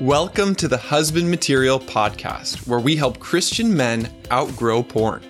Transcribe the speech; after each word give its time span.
Welcome 0.00 0.54
to 0.54 0.68
the 0.68 0.78
Husband 0.78 1.28
Material 1.28 1.80
Podcast, 1.80 2.68
where 2.68 2.78
we 2.78 2.94
help 2.94 3.18
Christian 3.18 3.76
men 3.76 4.08
outgrow 4.30 4.80
porn. 4.80 5.24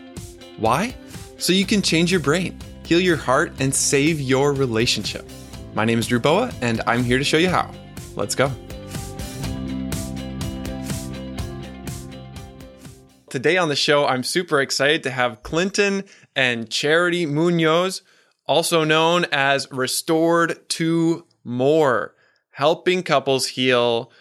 Why? 0.59 0.95
So 1.39 1.55
you 1.55 1.65
can 1.65 1.81
change 1.81 2.11
your 2.11 2.21
brain, 2.21 2.59
heal 2.85 3.01
your 3.01 3.17
heart, 3.17 3.55
and 3.61 3.75
save 3.75 4.21
your 4.21 4.53
relationship. 4.53 5.27
My 5.73 5.87
name 5.87 5.99
is 5.99 6.07
Drew 6.07 6.21
Boa, 6.21 6.53
and 6.61 6.83
I'm 6.87 7.03
here 7.03 7.17
to 7.17 7.25
show 7.25 7.39
you 7.39 7.49
how. 7.49 7.73
Let's 8.15 8.35
go. 8.35 8.53
Today 13.31 13.57
on 13.57 13.71
the 13.71 13.77
show, 13.77 14.05
I'm 14.05 14.23
super 14.23 14.61
excited 14.61 15.03
to 15.05 15.11
have 15.11 15.43
Clinton 15.43 16.05
and 16.37 16.69
Charity 16.69 17.25
Munoz, 17.25 18.03
also 18.47 18.85
known 18.85 19.25
as 19.33 19.67
Restored 19.73 20.69
to 20.69 21.25
More, 21.43 22.15
helping 22.51 23.03
couples 23.03 23.47
heal 23.47 24.13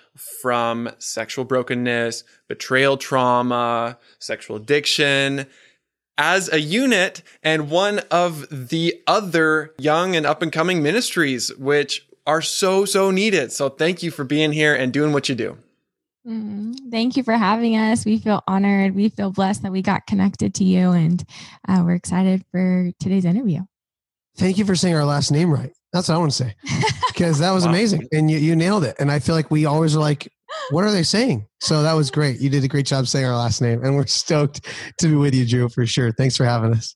from 0.41 0.89
sexual 0.97 1.45
brokenness, 1.45 2.23
betrayal 2.47 2.97
trauma, 2.97 3.97
sexual 4.19 4.57
addiction 4.57 5.47
as 6.17 6.51
a 6.51 6.59
unit 6.59 7.21
and 7.43 7.69
one 7.69 7.99
of 8.11 8.47
the 8.69 9.01
other 9.05 9.73
young 9.77 10.15
and 10.15 10.25
up 10.25 10.41
and 10.41 10.51
coming 10.51 10.81
ministries, 10.81 11.55
which 11.57 12.07
are 12.25 12.41
so, 12.41 12.85
so 12.85 13.11
needed. 13.11 13.51
So 13.51 13.69
thank 13.69 14.03
you 14.03 14.11
for 14.11 14.23
being 14.23 14.51
here 14.51 14.73
and 14.75 14.91
doing 14.91 15.13
what 15.13 15.29
you 15.29 15.35
do. 15.35 15.57
Mm-hmm. 16.27 16.89
Thank 16.89 17.15
you 17.15 17.23
for 17.23 17.33
having 17.33 17.77
us. 17.77 18.03
We 18.03 18.17
feel 18.17 18.43
honored. 18.47 18.95
We 18.95 19.07
feel 19.07 19.31
blessed 19.31 19.61
that 19.61 19.71
we 19.71 19.81
got 19.81 20.07
connected 20.07 20.53
to 20.55 20.65
you, 20.65 20.91
and 20.91 21.23
uh, 21.69 21.83
we're 21.85 21.93
excited 21.93 22.43
for 22.51 22.91
today's 22.99 23.23
interview. 23.23 23.61
Thank 24.35 24.57
you 24.57 24.65
for 24.65 24.75
saying 24.75 24.93
our 24.93 25.05
last 25.05 25.31
name 25.31 25.53
right. 25.53 25.71
That's 25.97 26.09
what 26.09 26.15
I 26.15 26.19
want 26.19 26.31
to 26.31 26.37
say 26.37 26.55
because 27.07 27.39
that 27.39 27.51
was 27.51 27.65
wow. 27.65 27.71
amazing 27.71 28.07
and 28.11 28.29
you, 28.29 28.37
you 28.37 28.55
nailed 28.55 28.83
it. 28.83 28.95
And 28.99 29.11
I 29.11 29.17
feel 29.17 29.33
like 29.33 29.49
we 29.49 29.65
always 29.65 29.95
are 29.95 29.99
like, 29.99 30.31
what 30.69 30.83
are 30.83 30.91
they 30.91 31.01
saying? 31.01 31.47
So 31.59 31.81
that 31.81 31.93
was 31.93 32.11
great. 32.11 32.39
You 32.39 32.51
did 32.51 32.63
a 32.63 32.67
great 32.67 32.85
job 32.85 33.07
saying 33.07 33.25
our 33.25 33.35
last 33.35 33.61
name, 33.61 33.83
and 33.83 33.95
we're 33.95 34.05
stoked 34.05 34.61
to 34.99 35.07
be 35.07 35.15
with 35.15 35.33
you, 35.33 35.45
Drew, 35.45 35.69
for 35.69 35.87
sure. 35.87 36.11
Thanks 36.11 36.37
for 36.37 36.45
having 36.45 36.73
us. 36.73 36.95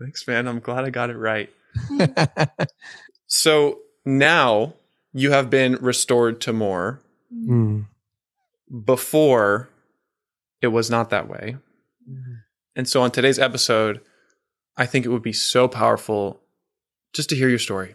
Thanks, 0.00 0.26
man. 0.26 0.48
I'm 0.48 0.60
glad 0.60 0.84
I 0.84 0.90
got 0.90 1.10
it 1.10 1.16
right. 1.16 1.50
so 3.26 3.80
now 4.06 4.74
you 5.12 5.30
have 5.32 5.50
been 5.50 5.74
restored 5.74 6.40
to 6.42 6.52
more. 6.52 7.00
Mm. 7.34 7.86
Before, 8.84 9.68
it 10.62 10.68
was 10.68 10.90
not 10.90 11.10
that 11.10 11.28
way. 11.28 11.56
Mm. 12.08 12.38
And 12.74 12.88
so 12.88 13.02
on 13.02 13.10
today's 13.10 13.38
episode, 13.38 14.00
I 14.76 14.86
think 14.86 15.04
it 15.04 15.10
would 15.10 15.22
be 15.22 15.32
so 15.32 15.68
powerful 15.68 16.40
just 17.12 17.28
to 17.30 17.36
hear 17.36 17.48
your 17.48 17.58
story. 17.58 17.94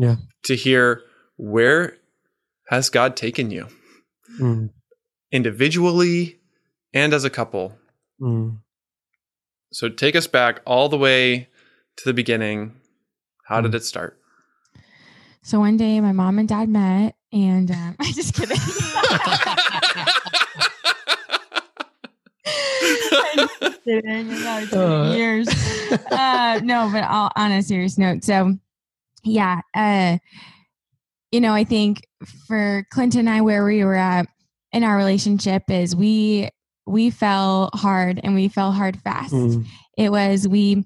Yeah. 0.00 0.16
To 0.44 0.56
hear 0.56 1.02
where 1.36 1.98
has 2.68 2.88
God 2.88 3.16
taken 3.16 3.50
you? 3.50 3.66
Mm. 4.40 4.70
Individually 5.30 6.38
and 6.94 7.12
as 7.12 7.24
a 7.24 7.30
couple. 7.30 7.76
Mm. 8.20 8.58
So 9.72 9.90
take 9.90 10.16
us 10.16 10.26
back 10.26 10.62
all 10.64 10.88
the 10.88 10.96
way 10.96 11.48
to 11.96 12.04
the 12.04 12.14
beginning. 12.14 12.74
How 13.44 13.60
mm. 13.60 13.64
did 13.64 13.74
it 13.74 13.84
start? 13.84 14.18
So 15.42 15.60
one 15.60 15.76
day 15.76 16.00
my 16.00 16.12
mom 16.12 16.38
and 16.38 16.48
dad 16.48 16.70
met 16.70 17.14
and 17.30 17.70
um, 17.72 17.96
I 18.00 18.12
just 18.12 18.34
kidding. 18.34 18.56
uh. 24.72 25.12
years. 25.16 25.48
Uh, 26.10 26.60
no, 26.62 26.88
but 26.90 27.04
all, 27.04 27.30
on 27.36 27.52
a 27.52 27.62
serious 27.62 27.98
note. 27.98 28.24
So 28.24 28.56
yeah, 29.22 29.60
uh, 29.74 30.18
you 31.30 31.40
know, 31.40 31.52
I 31.52 31.64
think 31.64 32.06
for 32.46 32.84
Clinton 32.92 33.20
and 33.20 33.30
I, 33.30 33.40
where 33.40 33.64
we 33.64 33.84
were 33.84 33.94
at 33.94 34.26
in 34.72 34.84
our 34.84 34.96
relationship 34.96 35.64
is 35.68 35.94
we 35.94 36.48
we 36.86 37.10
fell 37.10 37.70
hard 37.74 38.20
and 38.22 38.34
we 38.34 38.48
fell 38.48 38.72
hard 38.72 39.00
fast. 39.00 39.32
Mm. 39.32 39.64
It 39.96 40.10
was 40.10 40.48
we 40.48 40.84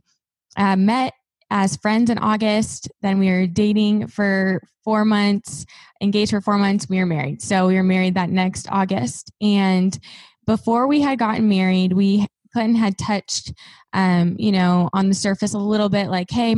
uh, 0.57 0.77
met 0.77 1.15
as 1.51 1.77
friends 1.77 2.11
in 2.11 2.19
August. 2.19 2.89
Then 3.03 3.19
we 3.19 3.31
were 3.31 3.47
dating 3.47 4.09
for 4.09 4.61
four 4.83 5.05
months, 5.05 5.65
engaged 6.03 6.31
for 6.31 6.41
four 6.41 6.59
months. 6.59 6.89
We 6.89 6.99
were 6.99 7.07
married. 7.07 7.41
So 7.41 7.69
we 7.69 7.77
were 7.77 7.83
married 7.83 8.15
that 8.15 8.31
next 8.31 8.69
August. 8.71 9.31
And 9.41 9.99
before 10.47 10.87
we 10.87 11.01
had 11.01 11.19
gotten 11.19 11.49
married, 11.49 11.93
we 11.93 12.27
Clinton 12.53 12.77
had 12.77 12.97
touched, 12.99 13.53
um, 13.93 14.37
you 14.39 14.53
know, 14.53 14.89
on 14.93 15.09
the 15.09 15.15
surface 15.15 15.55
a 15.55 15.59
little 15.59 15.89
bit, 15.89 16.09
like, 16.09 16.31
"Hey, 16.31 16.55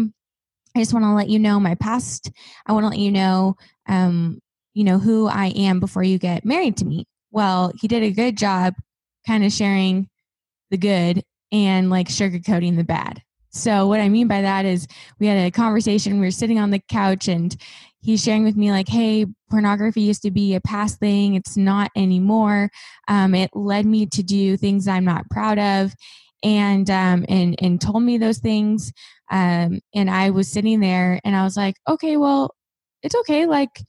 I 0.76 0.80
just 0.80 0.92
want 0.92 1.04
to 1.06 1.14
let 1.14 1.30
you 1.30 1.38
know 1.38 1.58
my 1.58 1.74
past. 1.74 2.30
I 2.66 2.72
want 2.72 2.84
to 2.84 2.90
let 2.90 2.98
you 2.98 3.10
know, 3.10 3.56
um, 3.88 4.40
you 4.74 4.84
know, 4.84 4.98
who 4.98 5.26
I 5.26 5.46
am 5.56 5.80
before 5.80 6.02
you 6.02 6.18
get 6.18 6.44
married 6.44 6.76
to 6.76 6.84
me. 6.84 7.06
Well, 7.30 7.72
he 7.80 7.88
did 7.88 8.02
a 8.02 8.10
good 8.10 8.36
job 8.36 8.74
kind 9.26 9.42
of 9.42 9.52
sharing 9.52 10.10
the 10.70 10.76
good 10.76 11.22
and 11.50 11.88
like 11.88 12.08
sugarcoating 12.08 12.76
the 12.76 12.84
bad. 12.84 13.22
So 13.48 13.86
what 13.86 14.00
I 14.00 14.10
mean 14.10 14.28
by 14.28 14.42
that 14.42 14.66
is 14.66 14.86
we 15.18 15.28
had 15.28 15.46
a 15.46 15.50
conversation, 15.50 16.20
we 16.20 16.26
were 16.26 16.30
sitting 16.30 16.58
on 16.58 16.70
the 16.70 16.82
couch 16.90 17.26
and 17.26 17.56
he's 18.02 18.22
sharing 18.22 18.44
with 18.44 18.56
me 18.56 18.70
like, 18.70 18.88
hey, 18.88 19.24
pornography 19.48 20.02
used 20.02 20.22
to 20.22 20.30
be 20.30 20.54
a 20.54 20.60
past 20.60 21.00
thing. 21.00 21.36
It's 21.36 21.56
not 21.56 21.90
anymore. 21.96 22.70
Um, 23.08 23.34
it 23.34 23.48
led 23.54 23.86
me 23.86 24.04
to 24.06 24.22
do 24.22 24.58
things 24.58 24.86
I'm 24.86 25.06
not 25.06 25.30
proud 25.30 25.58
of 25.58 25.94
and 26.42 26.88
um, 26.90 27.24
and 27.28 27.56
and 27.60 27.80
told 27.80 28.02
me 28.02 28.18
those 28.18 28.38
things. 28.38 28.92
Um, 29.30 29.80
and 29.94 30.10
I 30.10 30.30
was 30.30 30.50
sitting 30.50 30.80
there 30.80 31.20
and 31.24 31.34
I 31.34 31.42
was 31.42 31.56
like, 31.56 31.76
okay, 31.88 32.16
well, 32.16 32.54
it's 33.02 33.14
okay. 33.14 33.46
Like, 33.46 33.82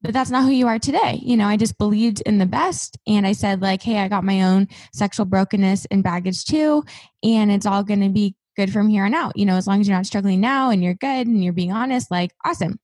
but 0.00 0.12
that's 0.12 0.30
not 0.30 0.44
who 0.44 0.50
you 0.50 0.68
are 0.68 0.78
today. 0.78 1.20
You 1.22 1.36
know, 1.36 1.46
I 1.46 1.56
just 1.56 1.76
believed 1.76 2.20
in 2.22 2.38
the 2.38 2.46
best. 2.46 2.96
And 3.06 3.26
I 3.26 3.32
said, 3.32 3.60
like, 3.60 3.82
hey, 3.82 3.98
I 3.98 4.08
got 4.08 4.24
my 4.24 4.42
own 4.42 4.68
sexual 4.92 5.26
brokenness 5.26 5.86
and 5.90 6.04
baggage 6.04 6.44
too. 6.44 6.84
And 7.22 7.50
it's 7.50 7.66
all 7.66 7.82
going 7.82 8.02
to 8.02 8.08
be 8.08 8.36
good 8.56 8.72
from 8.72 8.88
here 8.88 9.04
on 9.04 9.14
out. 9.14 9.36
You 9.36 9.46
know, 9.46 9.56
as 9.56 9.66
long 9.66 9.80
as 9.80 9.88
you're 9.88 9.96
not 9.96 10.06
struggling 10.06 10.40
now 10.40 10.70
and 10.70 10.84
you're 10.84 10.94
good 10.94 11.26
and 11.26 11.42
you're 11.42 11.52
being 11.52 11.72
honest, 11.72 12.10
like, 12.10 12.30
awesome. 12.44 12.78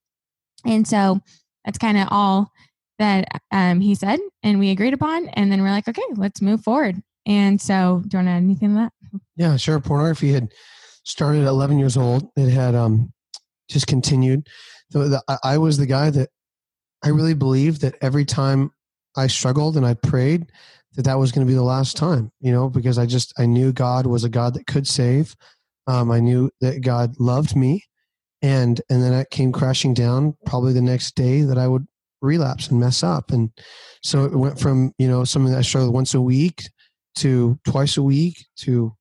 And 0.65 0.85
so 0.87 1.21
that's 1.63 1.77
kind 1.77 1.97
of 1.97 2.07
all 2.11 2.51
that 2.99 3.27
um, 3.51 3.79
he 3.79 3.95
said 3.95 4.19
and 4.43 4.59
we 4.59 4.71
agreed 4.71 4.93
upon. 4.93 5.29
And 5.29 5.51
then 5.51 5.61
we're 5.61 5.69
like, 5.69 5.87
okay, 5.87 6.01
let's 6.15 6.41
move 6.41 6.63
forward. 6.63 7.01
And 7.25 7.59
so, 7.59 8.03
do 8.07 8.17
you 8.17 8.19
want 8.19 8.27
to 8.27 8.31
add 8.31 8.43
anything 8.43 8.69
to 8.69 8.75
that? 8.75 8.93
Yeah, 9.35 9.57
sure. 9.57 9.79
Pornography 9.79 10.31
had 10.31 10.51
started 11.05 11.41
at 11.41 11.47
11 11.47 11.79
years 11.79 11.97
old. 11.97 12.29
It 12.35 12.49
had 12.49 12.75
um, 12.75 13.13
just 13.69 13.87
continued. 13.87 14.47
The, 14.91 15.21
I 15.43 15.57
was 15.57 15.77
the 15.77 15.85
guy 15.85 16.09
that 16.09 16.29
I 17.03 17.09
really 17.09 17.33
believed 17.33 17.81
that 17.81 17.95
every 18.01 18.25
time 18.25 18.71
I 19.15 19.27
struggled 19.27 19.77
and 19.77 19.85
I 19.85 19.93
prayed, 19.93 20.47
that 20.95 21.03
that 21.03 21.19
was 21.19 21.31
going 21.31 21.45
to 21.45 21.49
be 21.49 21.55
the 21.55 21.63
last 21.63 21.97
time, 21.97 22.31
you 22.39 22.51
know, 22.51 22.69
because 22.69 22.97
I 22.97 23.05
just, 23.05 23.33
I 23.37 23.45
knew 23.45 23.71
God 23.71 24.05
was 24.05 24.23
a 24.23 24.29
God 24.29 24.53
that 24.53 24.67
could 24.67 24.87
save. 24.87 25.35
Um, 25.87 26.11
I 26.11 26.19
knew 26.19 26.49
that 26.61 26.81
God 26.81 27.15
loved 27.19 27.55
me. 27.55 27.83
And, 28.41 28.79
and 28.89 29.01
then 29.01 29.13
it 29.13 29.29
came 29.29 29.51
crashing 29.51 29.93
down 29.93 30.35
probably 30.45 30.73
the 30.73 30.81
next 30.81 31.15
day 31.15 31.41
that 31.41 31.57
I 31.57 31.67
would 31.67 31.85
relapse 32.21 32.67
and 32.69 32.79
mess 32.79 33.03
up. 33.03 33.31
And 33.31 33.49
so 34.03 34.25
it 34.25 34.35
went 34.35 34.59
from, 34.59 34.93
you 34.97 35.07
know, 35.07 35.23
something 35.23 35.51
that 35.51 35.59
I 35.59 35.63
struggled 35.63 35.93
once 35.93 36.13
a 36.13 36.21
week 36.21 36.63
to 37.15 37.59
twice 37.65 37.97
a 37.97 38.03
week 38.03 38.45
to 38.57 38.95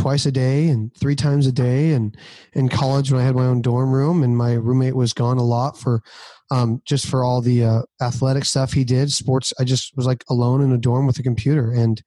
twice 0.00 0.26
a 0.26 0.32
day 0.32 0.68
and 0.68 0.94
three 0.96 1.14
times 1.14 1.46
a 1.46 1.52
day 1.52 1.92
and 1.92 2.16
in 2.54 2.68
college 2.68 3.10
when 3.10 3.20
i 3.20 3.24
had 3.24 3.34
my 3.34 3.44
own 3.44 3.60
dorm 3.60 3.92
room 3.92 4.22
and 4.22 4.36
my 4.36 4.54
roommate 4.54 4.96
was 4.96 5.12
gone 5.12 5.38
a 5.38 5.42
lot 5.42 5.78
for 5.78 6.02
um, 6.50 6.82
just 6.84 7.06
for 7.06 7.22
all 7.22 7.40
the 7.40 7.64
uh, 7.64 7.82
athletic 8.02 8.44
stuff 8.44 8.72
he 8.72 8.82
did 8.82 9.12
sports. 9.12 9.52
I 9.60 9.64
just 9.64 9.96
was 9.96 10.04
like 10.04 10.24
alone 10.28 10.62
in 10.62 10.72
a 10.72 10.78
dorm 10.78 11.06
with 11.06 11.16
a 11.20 11.22
computer 11.22 11.70
and 11.70 12.02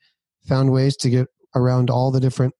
found 0.45 0.73
ways 0.73 0.97
to 0.97 1.09
get 1.09 1.27
around 1.55 1.89
all 1.89 2.11
the 2.11 2.19
different 2.19 2.53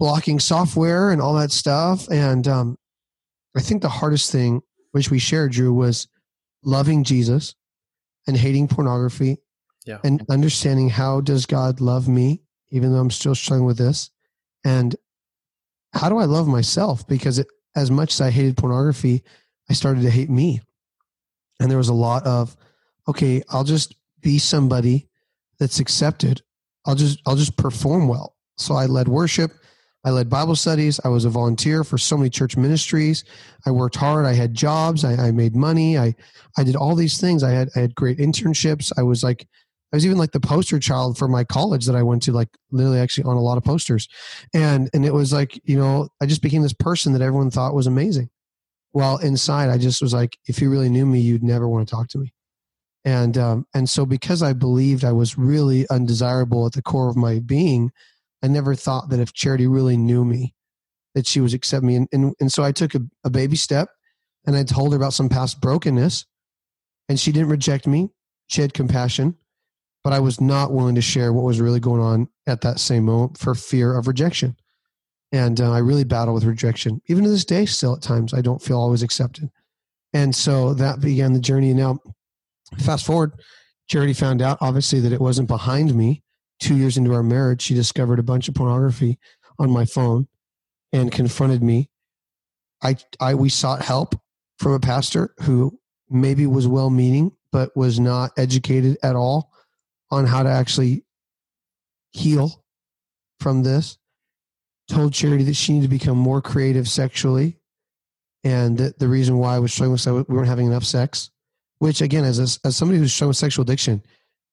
blocking 0.00 0.40
software 0.40 1.12
and 1.12 1.22
all 1.22 1.34
that 1.34 1.52
stuff. 1.52 2.10
And 2.10 2.48
um, 2.48 2.76
i 3.56 3.60
think 3.60 3.82
the 3.82 3.88
hardest 3.88 4.30
thing 4.30 4.60
which 4.92 5.10
we 5.10 5.18
shared 5.18 5.52
drew 5.52 5.72
was 5.72 6.08
loving 6.62 7.04
jesus 7.04 7.54
and 8.26 8.36
hating 8.36 8.68
pornography 8.68 9.38
yeah. 9.86 9.98
and 10.04 10.24
understanding 10.30 10.88
how 10.88 11.20
does 11.20 11.46
god 11.46 11.80
love 11.80 12.08
me 12.08 12.42
even 12.70 12.92
though 12.92 12.98
i'm 12.98 13.10
still 13.10 13.34
struggling 13.34 13.66
with 13.66 13.78
this 13.78 14.10
and 14.64 14.96
how 15.92 16.08
do 16.08 16.18
i 16.18 16.24
love 16.24 16.48
myself? 16.48 17.06
Because 17.06 17.38
it, 17.38 17.46
as 17.76 17.90
much 17.90 18.12
as 18.12 18.20
i 18.20 18.30
hated 18.30 18.56
pornography 18.56 19.22
i 19.70 19.72
started 19.72 20.02
to 20.02 20.10
hate 20.10 20.30
me. 20.30 20.60
And 21.60 21.70
there 21.70 21.78
was 21.78 21.88
a 21.88 21.94
lot 21.94 22.26
of 22.26 22.56
okay 23.08 23.42
i'll 23.50 23.64
just 23.64 23.94
be 24.20 24.38
somebody 24.38 25.08
that's 25.58 25.78
accepted. 25.78 26.42
I'll 26.86 26.94
just 26.94 27.20
i'll 27.26 27.36
just 27.36 27.56
perform 27.56 28.08
well. 28.08 28.36
So 28.56 28.74
i 28.74 28.86
led 28.86 29.08
worship. 29.08 29.52
I 30.06 30.10
led 30.10 30.28
bible 30.28 30.56
studies. 30.56 31.00
I 31.02 31.08
was 31.08 31.24
a 31.24 31.30
volunteer 31.30 31.82
for 31.82 31.96
so 31.96 32.16
many 32.16 32.28
church 32.28 32.56
ministries. 32.58 33.24
I 33.64 33.70
worked 33.70 33.96
hard. 33.96 34.26
I 34.26 34.34
had 34.34 34.52
jobs. 34.52 35.02
I, 35.02 35.14
I 35.28 35.30
made 35.30 35.56
money. 35.56 35.96
I 35.98 36.14
i 36.58 36.64
did 36.64 36.76
all 36.76 36.94
these 36.94 37.20
things. 37.20 37.42
I 37.42 37.50
had 37.50 37.70
i 37.76 37.80
had 37.80 37.94
great 37.94 38.18
internships. 38.18 38.92
I 38.98 39.02
was 39.02 39.22
like 39.22 39.46
I 39.94 39.96
was 39.96 40.04
even 40.04 40.18
like 40.18 40.32
the 40.32 40.40
poster 40.40 40.80
child 40.80 41.16
for 41.16 41.28
my 41.28 41.44
college 41.44 41.86
that 41.86 41.94
I 41.94 42.02
went 42.02 42.24
to, 42.24 42.32
like 42.32 42.48
literally 42.72 42.98
actually 42.98 43.24
on 43.30 43.36
a 43.36 43.40
lot 43.40 43.58
of 43.58 43.62
posters. 43.62 44.08
And 44.52 44.90
and 44.92 45.06
it 45.06 45.14
was 45.14 45.32
like, 45.32 45.60
you 45.64 45.78
know, 45.78 46.08
I 46.20 46.26
just 46.26 46.42
became 46.42 46.62
this 46.62 46.72
person 46.72 47.12
that 47.12 47.22
everyone 47.22 47.52
thought 47.52 47.76
was 47.76 47.86
amazing. 47.86 48.28
While 48.90 49.18
inside 49.18 49.70
I 49.70 49.78
just 49.78 50.02
was 50.02 50.12
like, 50.12 50.36
if 50.48 50.60
you 50.60 50.68
really 50.68 50.88
knew 50.88 51.06
me, 51.06 51.20
you'd 51.20 51.44
never 51.44 51.68
want 51.68 51.86
to 51.86 51.94
talk 51.94 52.08
to 52.08 52.18
me. 52.18 52.32
and 53.04 53.36
um, 53.38 53.66
and 53.74 53.88
so 53.88 54.06
because 54.06 54.42
I 54.42 54.52
believed 54.52 55.04
I 55.04 55.12
was 55.12 55.38
really 55.38 55.86
undesirable 55.90 56.66
at 56.66 56.72
the 56.72 56.82
core 56.82 57.08
of 57.08 57.16
my 57.16 57.38
being, 57.38 57.92
I 58.42 58.48
never 58.48 58.74
thought 58.74 59.10
that 59.10 59.20
if 59.20 59.32
Charity 59.32 59.66
really 59.66 59.96
knew 59.96 60.24
me, 60.24 60.54
that 61.14 61.26
she 61.26 61.40
would 61.40 61.54
accept 61.54 61.84
me. 61.84 61.96
And 61.96 62.08
and, 62.12 62.34
and 62.40 62.52
so 62.52 62.64
I 62.64 62.72
took 62.72 62.94
a, 62.94 63.00
a 63.24 63.30
baby 63.30 63.56
step, 63.56 63.90
and 64.46 64.56
I 64.56 64.64
told 64.64 64.92
her 64.92 64.96
about 64.96 65.12
some 65.14 65.28
past 65.28 65.60
brokenness, 65.60 66.26
and 67.08 67.20
she 67.20 67.30
didn't 67.32 67.50
reject 67.50 67.86
me. 67.86 68.10
She 68.48 68.62
had 68.62 68.74
compassion, 68.74 69.36
but 70.04 70.12
I 70.12 70.20
was 70.20 70.40
not 70.40 70.70
willing 70.70 70.94
to 70.94 71.02
share 71.02 71.32
what 71.32 71.44
was 71.44 71.60
really 71.60 71.80
going 71.80 72.02
on 72.02 72.28
at 72.46 72.60
that 72.60 72.78
same 72.78 73.04
moment 73.04 73.38
for 73.38 73.54
fear 73.54 73.96
of 73.96 74.06
rejection. 74.06 74.54
And 75.32 75.60
uh, 75.60 75.72
I 75.72 75.78
really 75.78 76.04
battle 76.04 76.34
with 76.34 76.44
rejection. 76.44 77.00
Even 77.08 77.24
to 77.24 77.30
this 77.30 77.46
day, 77.46 77.64
still 77.64 77.96
at 77.96 78.02
times, 78.02 78.34
I 78.34 78.42
don't 78.42 78.62
feel 78.62 78.78
always 78.78 79.02
accepted. 79.02 79.50
And 80.12 80.36
so 80.36 80.74
that 80.74 81.00
began 81.00 81.32
the 81.32 81.40
journey. 81.40 81.72
Now, 81.72 81.98
fast 82.78 83.06
forward, 83.06 83.32
Charity 83.88 84.12
found 84.12 84.42
out, 84.42 84.58
obviously, 84.60 85.00
that 85.00 85.12
it 85.12 85.20
wasn't 85.20 85.48
behind 85.48 85.94
me. 85.94 86.22
Two 86.60 86.76
years 86.76 86.96
into 86.96 87.12
our 87.14 87.22
marriage, 87.22 87.62
she 87.62 87.74
discovered 87.74 88.18
a 88.18 88.22
bunch 88.22 88.46
of 88.46 88.54
pornography 88.54 89.18
on 89.58 89.70
my 89.70 89.84
phone 89.86 90.28
and 90.92 91.10
confronted 91.10 91.62
me. 91.62 91.88
I, 92.82 92.96
I, 93.18 93.34
we 93.34 93.48
sought 93.48 93.82
help 93.82 94.14
from 94.58 94.72
a 94.72 94.80
pastor 94.80 95.34
who 95.42 95.78
maybe 96.10 96.46
was 96.46 96.68
well 96.68 96.90
meaning, 96.90 97.32
but 97.50 97.74
was 97.76 97.98
not 97.98 98.30
educated 98.36 98.98
at 99.02 99.16
all 99.16 99.50
on 100.14 100.26
how 100.26 100.42
to 100.42 100.48
actually 100.48 101.04
heal 102.12 102.64
from 103.40 103.62
this. 103.62 103.98
Told 104.88 105.14
Charity 105.14 105.44
that 105.44 105.54
she 105.54 105.72
needed 105.72 105.90
to 105.90 105.96
become 105.96 106.18
more 106.18 106.42
creative 106.42 106.88
sexually, 106.88 107.58
and 108.42 108.76
that 108.78 108.98
the 108.98 109.08
reason 109.08 109.38
why 109.38 109.56
I 109.56 109.58
was 109.58 109.72
struggling 109.72 109.92
was 109.92 110.06
we 110.06 110.34
weren't 110.34 110.48
having 110.48 110.66
enough 110.66 110.84
sex. 110.84 111.30
Which, 111.78 112.02
again, 112.02 112.24
as 112.24 112.38
a, 112.38 112.66
as 112.66 112.76
somebody 112.76 112.98
who's 112.98 113.12
struggling 113.12 113.30
with 113.30 113.36
sexual 113.38 113.62
addiction, 113.62 114.02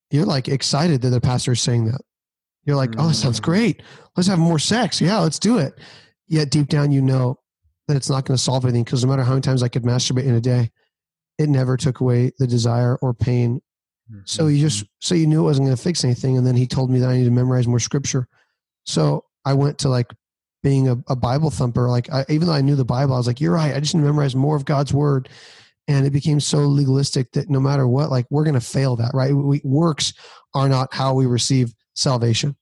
you're 0.10 0.26
like 0.26 0.48
excited 0.48 1.02
that 1.02 1.10
the 1.10 1.22
pastor 1.22 1.52
is 1.52 1.62
saying 1.62 1.86
that. 1.86 2.02
You're 2.64 2.76
like, 2.76 2.92
oh, 2.98 3.10
that 3.10 3.16
sounds 3.16 3.40
mm. 3.40 3.44
great. 3.44 3.84
Let's 4.16 4.28
have 4.28 4.40
more 4.40 4.60
sex. 4.60 5.02
Yeah, 5.02 5.20
let's 5.20 5.40
do 5.40 5.58
it. 5.58 5.80
Yet 6.28 6.50
deep 6.50 6.68
down, 6.68 6.92
you 6.92 7.02
know 7.02 7.40
that 7.88 7.98
it's 7.98 8.10
not 8.10 8.26
going 8.26 8.38
to 8.38 8.44
solve 8.44 8.64
anything 8.64 8.84
because 8.84 9.04
no 9.04 9.10
matter 9.10 9.24
how 9.24 9.32
many 9.32 9.42
times 9.42 9.64
I 9.64 9.68
could 9.68 9.84
masturbate 9.84 10.26
in 10.26 10.36
a 10.36 10.42
day, 10.42 10.72
it 11.38 11.50
never 11.50 11.76
took 11.76 12.00
away 12.00 12.32
the 12.40 12.48
desire 12.48 12.98
or 13.02 13.14
pain 13.14 13.62
so 14.26 14.48
you 14.48 14.60
just 14.60 14.80
mm-hmm. 14.80 14.88
so 15.00 15.16
you 15.16 15.28
knew 15.28 15.42
it 15.42 15.44
wasn't 15.44 15.68
going 15.68 15.76
to 15.76 15.82
fix 15.82 16.04
anything, 16.04 16.38
and 16.38 16.46
then 16.46 16.56
he 16.56 16.68
told 16.68 16.90
me 16.90 17.00
that 17.00 17.10
I 17.10 17.14
needed 17.14 17.26
to 17.26 17.32
memorize 17.32 17.68
more 17.68 17.80
scripture. 17.80 18.28
So 18.86 19.26
I 19.46 19.54
went 19.54 19.80
to 19.80 19.90
like 19.90 20.12
being 20.64 20.90
a, 20.90 20.98
a 21.08 21.16
Bible 21.16 21.50
thumper. 21.50 21.90
Like 21.90 22.12
I, 22.12 22.26
even 22.30 22.48
though 22.48 22.54
I 22.54 22.62
knew 22.62 22.76
the 22.76 22.86
Bible, 22.86 23.14
I 23.14 23.18
was 23.18 23.28
like, 23.28 23.42
"You're 23.42 23.54
right. 23.54 23.76
I 23.76 23.80
just 23.80 23.96
need 23.96 24.02
to 24.02 24.08
memorize 24.08 24.36
more 24.36 24.56
of 24.56 24.66
God's 24.66 24.94
word." 24.94 25.30
And 25.88 26.06
it 26.06 26.12
became 26.12 26.40
so 26.40 26.60
legalistic 26.60 27.32
that 27.34 27.50
no 27.50 27.60
matter 27.60 27.88
what, 27.88 28.12
like 28.12 28.26
we're 28.30 28.44
going 28.44 28.54
to 28.54 28.62
fail 28.62 28.96
that, 28.98 29.12
right? 29.14 29.34
We, 29.34 29.62
works 29.64 30.14
are 30.54 30.70
not 30.70 30.94
how 30.94 31.14
we 31.14 31.26
receive 31.26 31.74
salvation. 31.96 32.56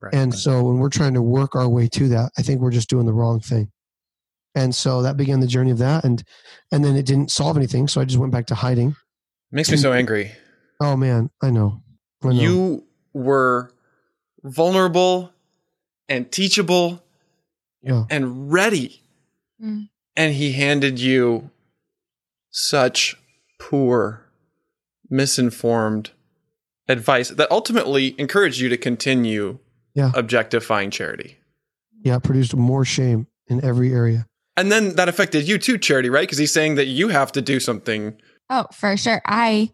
Right. 0.00 0.14
And 0.14 0.34
so 0.34 0.62
when 0.62 0.78
we're 0.78 0.88
trying 0.88 1.14
to 1.14 1.20
work 1.20 1.54
our 1.54 1.68
way 1.68 1.88
to 1.88 2.08
that, 2.08 2.30
I 2.38 2.42
think 2.42 2.60
we're 2.60 2.70
just 2.70 2.88
doing 2.88 3.04
the 3.04 3.12
wrong 3.12 3.40
thing. 3.40 3.70
And 4.54 4.74
so 4.74 5.02
that 5.02 5.18
began 5.18 5.40
the 5.40 5.46
journey 5.46 5.70
of 5.70 5.78
that, 5.78 6.04
and 6.04 6.22
and 6.72 6.84
then 6.84 6.96
it 6.96 7.06
didn't 7.06 7.30
solve 7.30 7.56
anything. 7.56 7.88
So 7.88 8.00
I 8.00 8.04
just 8.04 8.18
went 8.18 8.32
back 8.32 8.46
to 8.46 8.54
hiding. 8.54 8.96
Makes 9.52 9.70
me 9.70 9.76
so 9.76 9.92
angry 9.92 10.32
Oh 10.80 10.96
man, 10.96 11.30
I 11.42 11.50
know. 11.50 11.82
I 12.22 12.28
know. 12.28 12.32
You 12.32 12.84
were 13.12 13.72
vulnerable 14.42 15.32
and 16.08 16.30
teachable 16.30 17.02
yeah. 17.82 18.04
and 18.10 18.52
ready. 18.52 19.02
Mm. 19.62 19.88
And 20.16 20.34
he 20.34 20.52
handed 20.52 20.98
you 20.98 21.50
such 22.50 23.16
poor, 23.58 24.26
misinformed 25.08 26.10
advice 26.88 27.28
that 27.28 27.50
ultimately 27.50 28.14
encouraged 28.18 28.58
you 28.58 28.68
to 28.68 28.76
continue 28.76 29.58
yeah. 29.94 30.10
objectifying 30.14 30.90
charity. 30.90 31.38
Yeah, 32.02 32.16
it 32.16 32.22
produced 32.22 32.56
more 32.56 32.84
shame 32.84 33.26
in 33.46 33.62
every 33.64 33.92
area. 33.92 34.26
And 34.56 34.72
then 34.72 34.96
that 34.96 35.08
affected 35.08 35.46
you 35.46 35.58
too, 35.58 35.78
charity, 35.78 36.10
right? 36.10 36.22
Because 36.22 36.38
he's 36.38 36.52
saying 36.52 36.74
that 36.74 36.86
you 36.86 37.08
have 37.08 37.32
to 37.32 37.42
do 37.42 37.60
something. 37.60 38.16
Oh, 38.48 38.66
for 38.72 38.96
sure. 38.96 39.22
I 39.24 39.70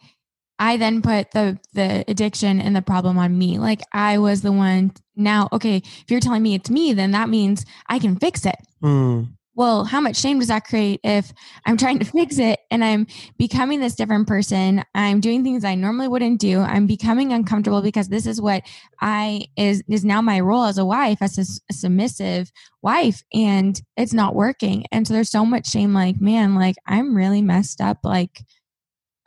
I 0.59 0.77
then 0.77 1.03
put 1.03 1.31
the 1.33 1.59
the 1.75 2.05
addiction 2.09 2.61
and 2.61 2.75
the 2.75 2.83
problem 2.83 3.19
on 3.19 3.37
me. 3.37 3.59
Like 3.59 3.83
I 3.93 4.19
was 4.19 4.43
the 4.43 4.53
one. 4.53 4.93
Now, 5.15 5.49
okay, 5.53 5.77
if 5.77 6.05
you're 6.11 6.21
telling 6.21 6.43
me 6.43 6.55
it's 6.55 6.71
me, 6.71 6.93
then 6.93 7.13
that 7.13 7.29
means 7.29 7.65
I 7.89 7.99
can 7.99 8.17
fix 8.17 8.45
it. 8.45 8.57
Mm. 8.83 9.29
Well, 9.57 9.87
how 9.87 10.03
much 10.03 10.17
shame 10.17 10.39
does 10.39 10.49
that 10.49 10.67
create 10.67 11.01
if 11.03 11.33
I'm 11.65 11.79
trying 11.79 11.99
to 12.01 12.05
fix 12.05 12.39
it 12.39 12.61
and 12.71 12.85
I'm 12.85 13.07
becoming 13.39 13.81
this 13.81 13.95
different 13.95 14.29
person? 14.29 14.85
I'm 14.95 15.21
doing 15.21 15.43
things 15.43 15.65
I 15.65 15.75
normally 15.75 16.09
wouldn't 16.09 16.41
do. 16.41 16.61
I'm 16.61 16.87
becoming 16.87 17.33
uncomfortable 17.33 17.81
because 17.81 18.09
this 18.09 18.27
is 18.27 18.39
what 18.39 18.63
I 19.01 19.47
is 19.57 19.83
is 19.89 20.05
now 20.05 20.21
my 20.21 20.41
role 20.41 20.65
as 20.65 20.77
a 20.77 20.85
wife, 20.85 21.19
as 21.23 21.39
a, 21.39 21.47
a 21.71 21.73
submissive 21.73 22.53
wife, 22.83 23.23
and 23.33 23.81
it's 23.97 24.13
not 24.13 24.35
working. 24.35 24.85
And 24.93 25.09
so 25.09 25.15
there's 25.15 25.31
so 25.31 25.47
much 25.47 25.71
shame. 25.71 25.95
Like, 25.95 26.21
man, 26.21 26.55
like 26.55 26.77
I'm 26.87 27.17
really 27.17 27.41
messed 27.41 27.81
up. 27.81 28.01
Like 28.05 28.43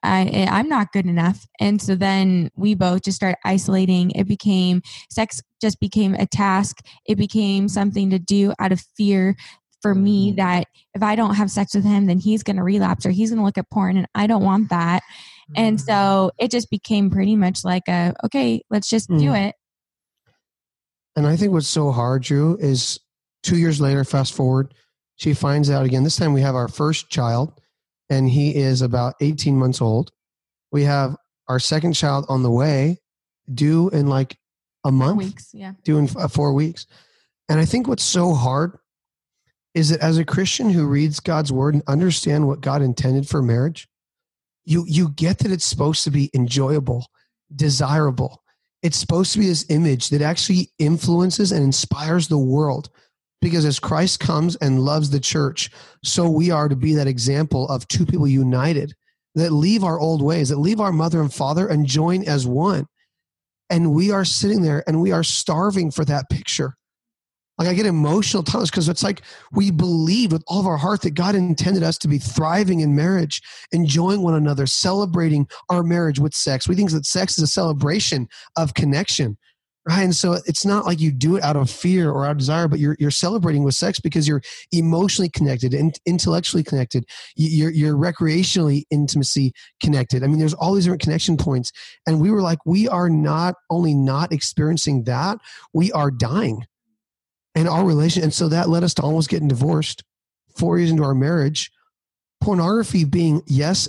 I, 0.04 0.26
eh, 0.26 0.48
I'm 0.50 0.70
not 0.70 0.92
good 0.92 1.06
enough. 1.06 1.46
And 1.60 1.82
so 1.82 1.96
then 1.96 2.50
we 2.56 2.74
both 2.74 3.04
just 3.04 3.18
start 3.18 3.36
isolating. 3.46 4.12
It 4.12 4.28
became 4.28 4.82
sex 5.10 5.42
just 5.62 5.80
became 5.80 6.14
a 6.16 6.26
task. 6.26 6.80
It 7.06 7.16
became 7.16 7.68
something 7.68 8.10
to 8.12 8.20
do 8.20 8.54
out 8.60 8.72
of 8.72 8.82
fear 8.96 9.36
for 9.82 9.96
me 9.96 10.30
mm-hmm. 10.30 10.38
that 10.38 10.68
if 10.94 11.04
I 11.04 11.16
don't 11.16 11.36
have 11.36 11.52
sex 11.52 11.74
with 11.76 11.84
him, 11.84 12.06
then 12.06 12.20
he's 12.20 12.44
going 12.44 12.58
to 12.58 12.64
relapse 12.64 13.06
or 13.06 13.12
he's 13.12 13.30
going 13.30 13.40
to 13.40 13.46
look 13.46 13.58
at 13.58 13.70
porn 13.70 13.98
and 13.98 14.08
I 14.16 14.28
don't 14.28 14.44
want 14.44 14.70
that. 14.70 15.04
And 15.56 15.78
mm-hmm. 15.78 15.86
so 15.86 16.32
it 16.38 16.52
just 16.52 16.70
became 16.70 17.10
pretty 17.10 17.36
much 17.36 17.64
like 17.64 17.88
a, 17.88 18.14
okay, 18.26 18.62
let's 18.70 18.90
just 18.90 19.10
mm. 19.10 19.20
do 19.20 19.34
it. 19.34 19.56
And 21.16 21.26
I 21.26 21.36
think 21.36 21.52
what's 21.52 21.68
so 21.68 21.92
hard, 21.92 22.24
Drew, 22.24 22.56
is 22.58 23.00
two 23.44 23.58
years 23.58 23.82
later, 23.82 24.04
fast 24.04 24.34
forward, 24.34 24.74
she 25.16 25.34
finds 25.34 25.70
out 25.70 25.86
again. 25.86 26.04
This 26.04 26.16
time 26.16 26.34
we 26.34 26.42
have 26.42 26.56
our 26.56 26.68
first 26.68 27.10
child 27.10 27.60
and 28.10 28.30
he 28.30 28.56
is 28.56 28.82
about 28.82 29.16
18 29.22 29.58
months 29.58 29.82
old. 29.82 30.12
We 30.72 30.84
have 30.84 31.16
our 31.48 31.60
second 31.60 31.94
child 31.94 32.26
on 32.30 32.44
the 32.44 32.52
way, 32.52 33.00
due 33.54 33.90
in 33.90 34.08
like 34.08 34.38
a 34.84 34.92
month. 34.92 35.22
Four 35.22 35.26
weeks, 35.26 35.50
yeah. 35.54 35.74
Due 35.84 35.98
in 35.98 36.10
uh, 36.16 36.28
four 36.28 36.54
weeks. 36.54 36.86
And 37.50 37.60
I 37.60 37.66
think 37.66 37.88
what's 37.88 38.04
so 38.04 38.34
hard 38.34 38.78
is 39.74 39.90
that 39.90 40.00
as 40.02 40.18
a 40.18 40.26
Christian 40.26 40.70
who 40.70 40.88
reads 40.88 41.20
God's 41.20 41.52
word 41.52 41.74
and 41.74 41.84
understand 41.88 42.48
what 42.48 42.62
God 42.62 42.82
intended 42.82 43.28
for 43.28 43.42
marriage, 43.42 43.88
you 44.66 44.86
you 44.88 45.10
get 45.10 45.40
that 45.40 45.52
it's 45.52 45.66
supposed 45.66 46.04
to 46.04 46.12
be 46.12 46.30
enjoyable, 46.34 47.08
desirable. 47.56 48.44
It's 48.82 48.98
supposed 48.98 49.34
to 49.34 49.40
be 49.40 49.48
this 49.48 49.66
image 49.70 50.10
that 50.10 50.22
actually 50.22 50.70
influences 50.80 51.52
and 51.52 51.64
inspires 51.64 52.28
the 52.28 52.38
world 52.38 52.90
because 53.42 53.66
as 53.66 53.80
Christ 53.80 54.20
comes 54.20 54.56
and 54.58 54.82
loves 54.82 55.10
the 55.10 55.20
church, 55.20 55.70
so 56.04 56.30
we 56.30 56.52
are 56.52 56.68
to 56.68 56.76
be 56.76 56.94
that 56.96 57.08
example 57.08 57.68
of 57.70 57.88
two 57.88 58.06
people 58.06 58.28
united 58.28 58.94
that 59.36 59.52
leave 59.52 59.84
our 59.84 60.00
old 60.00 60.22
ways, 60.22 60.50
that 60.50 60.58
leave 60.58 60.80
our 60.80 60.92
mother 60.92 61.22
and 61.22 61.34
father 61.34 61.68
and 61.68 61.86
join 61.86 62.28
as 62.28 62.46
one. 62.46 62.88
And 63.70 63.94
we 63.94 64.12
are 64.12 64.26
sitting 64.26 64.62
there 64.62 64.84
and 64.88 65.02
we 65.02 65.12
are 65.12 65.24
starving 65.24 65.92
for 65.92 66.04
that 66.06 66.30
picture. 66.30 66.76
Like 67.60 67.68
I 67.68 67.74
get 67.74 67.86
emotional 67.86 68.42
times 68.42 68.72
because 68.72 68.88
it's 68.88 69.04
like 69.04 69.22
we 69.52 69.70
believe 69.70 70.32
with 70.32 70.44
all 70.48 70.62
of 70.62 70.66
our 70.66 70.78
heart 70.78 71.02
that 71.02 71.14
God 71.14 71.36
intended 71.36 71.84
us 71.84 71.98
to 72.00 72.08
be 72.08 72.18
thriving 72.18 72.80
in 72.80 72.96
marriage, 72.96 73.42
enjoying 73.74 74.22
one 74.22 74.34
another, 74.34 74.66
celebrating 74.66 75.46
our 75.70 75.84
marriage 75.84 76.20
with 76.20 76.34
sex. 76.34 76.70
We 76.70 76.76
think 76.76 76.92
that 76.92 77.06
sex 77.06 77.38
is 77.38 77.44
a 77.44 77.48
celebration 77.48 78.30
of 78.56 78.74
connection 78.74 79.38
right? 79.88 80.04
And 80.04 80.16
so 80.16 80.34
it's 80.46 80.66
not 80.66 80.86
like 80.86 81.00
you 81.00 81.12
do 81.12 81.38
it 81.38 81.44
out 81.44 81.56
of 81.56 81.70
fear 81.70 82.12
or 82.12 82.26
out 82.26 82.32
of 82.32 82.38
desire 82.38 82.68
but 82.68 82.80
you're, 82.80 82.96
you're 83.00 83.12
celebrating 83.12 83.64
with 83.64 83.76
sex 83.76 84.00
because 84.00 84.28
you're 84.28 84.42
emotionally 84.72 85.30
connected 85.30 85.74
and 85.74 85.98
intellectually 86.06 86.64
connected. 86.64 87.06
You're, 87.36 87.72
you're 87.72 87.96
recreationally 87.96 88.84
intimacy 88.92 89.54
connected. 89.82 90.24
I 90.24 90.28
mean 90.28 90.40
there's 90.40 90.54
all 90.54 90.74
these 90.74 90.86
different 90.86 91.02
connection 91.02 91.38
points. 91.38 91.72
And 92.06 92.20
we 92.20 92.32
were 92.32 92.42
like 92.42 92.60
we 92.66 92.88
are 92.88 93.10
not 93.10 93.56
only 93.70 93.94
not 93.94 94.32
experiencing 94.34 95.04
that 95.06 95.40
we 95.74 95.92
are 95.92 96.12
dying 96.12 96.66
and 97.56 97.68
our 97.68 97.86
relation 97.86 98.24
and 98.24 98.34
so 98.34 98.50
that 98.50 98.70
led 98.70 98.84
us 98.84 98.94
to 98.96 99.02
almost 99.02 99.30
getting 99.30 99.48
divorced 99.48 100.04
four 100.56 100.78
years 100.78 100.92
into 100.92 101.04
our 101.04 101.16
marriage. 101.16 101.72
Pornography 102.42 103.06
being 103.06 103.42
yes 103.48 103.88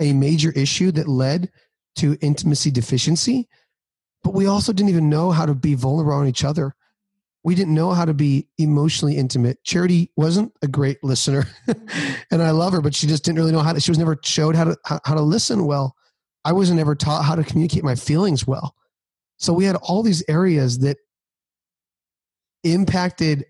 a 0.00 0.12
major 0.12 0.50
issue 0.52 0.90
that 0.92 1.08
led 1.08 1.50
to 1.96 2.18
intimacy 2.20 2.70
deficiency 2.70 3.48
but 4.26 4.34
we 4.34 4.46
also 4.46 4.72
didn't 4.72 4.88
even 4.88 5.08
know 5.08 5.30
how 5.30 5.46
to 5.46 5.54
be 5.54 5.76
vulnerable 5.76 6.14
on 6.14 6.26
each 6.26 6.42
other. 6.42 6.74
We 7.44 7.54
didn't 7.54 7.74
know 7.74 7.92
how 7.92 8.04
to 8.04 8.12
be 8.12 8.48
emotionally 8.58 9.16
intimate. 9.16 9.62
Charity 9.62 10.10
wasn't 10.16 10.52
a 10.62 10.66
great 10.66 10.98
listener, 11.04 11.46
and 12.32 12.42
I 12.42 12.50
love 12.50 12.72
her, 12.72 12.80
but 12.80 12.92
she 12.92 13.06
just 13.06 13.24
didn't 13.24 13.38
really 13.38 13.52
know 13.52 13.60
how 13.60 13.72
to. 13.72 13.78
She 13.78 13.92
was 13.92 13.98
never 13.98 14.18
showed 14.24 14.56
how 14.56 14.64
to 14.64 14.76
how, 14.84 14.98
how 15.04 15.14
to 15.14 15.20
listen 15.20 15.64
well. 15.64 15.94
I 16.44 16.50
wasn't 16.50 16.80
ever 16.80 16.96
taught 16.96 17.24
how 17.24 17.36
to 17.36 17.44
communicate 17.44 17.84
my 17.84 17.94
feelings 17.94 18.48
well. 18.48 18.74
So 19.36 19.52
we 19.52 19.64
had 19.64 19.76
all 19.76 20.02
these 20.02 20.24
areas 20.26 20.80
that 20.80 20.96
impacted 22.64 23.46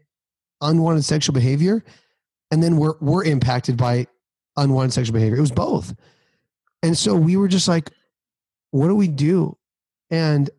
unwanted 0.60 1.06
sexual 1.06 1.32
behavior, 1.32 1.82
and 2.50 2.62
then 2.62 2.76
we're 2.76 2.96
we're 3.00 3.24
impacted 3.24 3.78
by 3.78 4.08
unwanted 4.58 4.92
sexual 4.92 5.14
behavior. 5.14 5.38
It 5.38 5.40
was 5.40 5.52
both. 5.52 5.94
And 6.82 6.98
so 6.98 7.14
we 7.14 7.38
were 7.38 7.48
just 7.48 7.66
like, 7.66 7.90
what 8.72 8.88
do 8.88 8.94
we 8.94 9.08
do? 9.08 9.56
And 10.10 10.50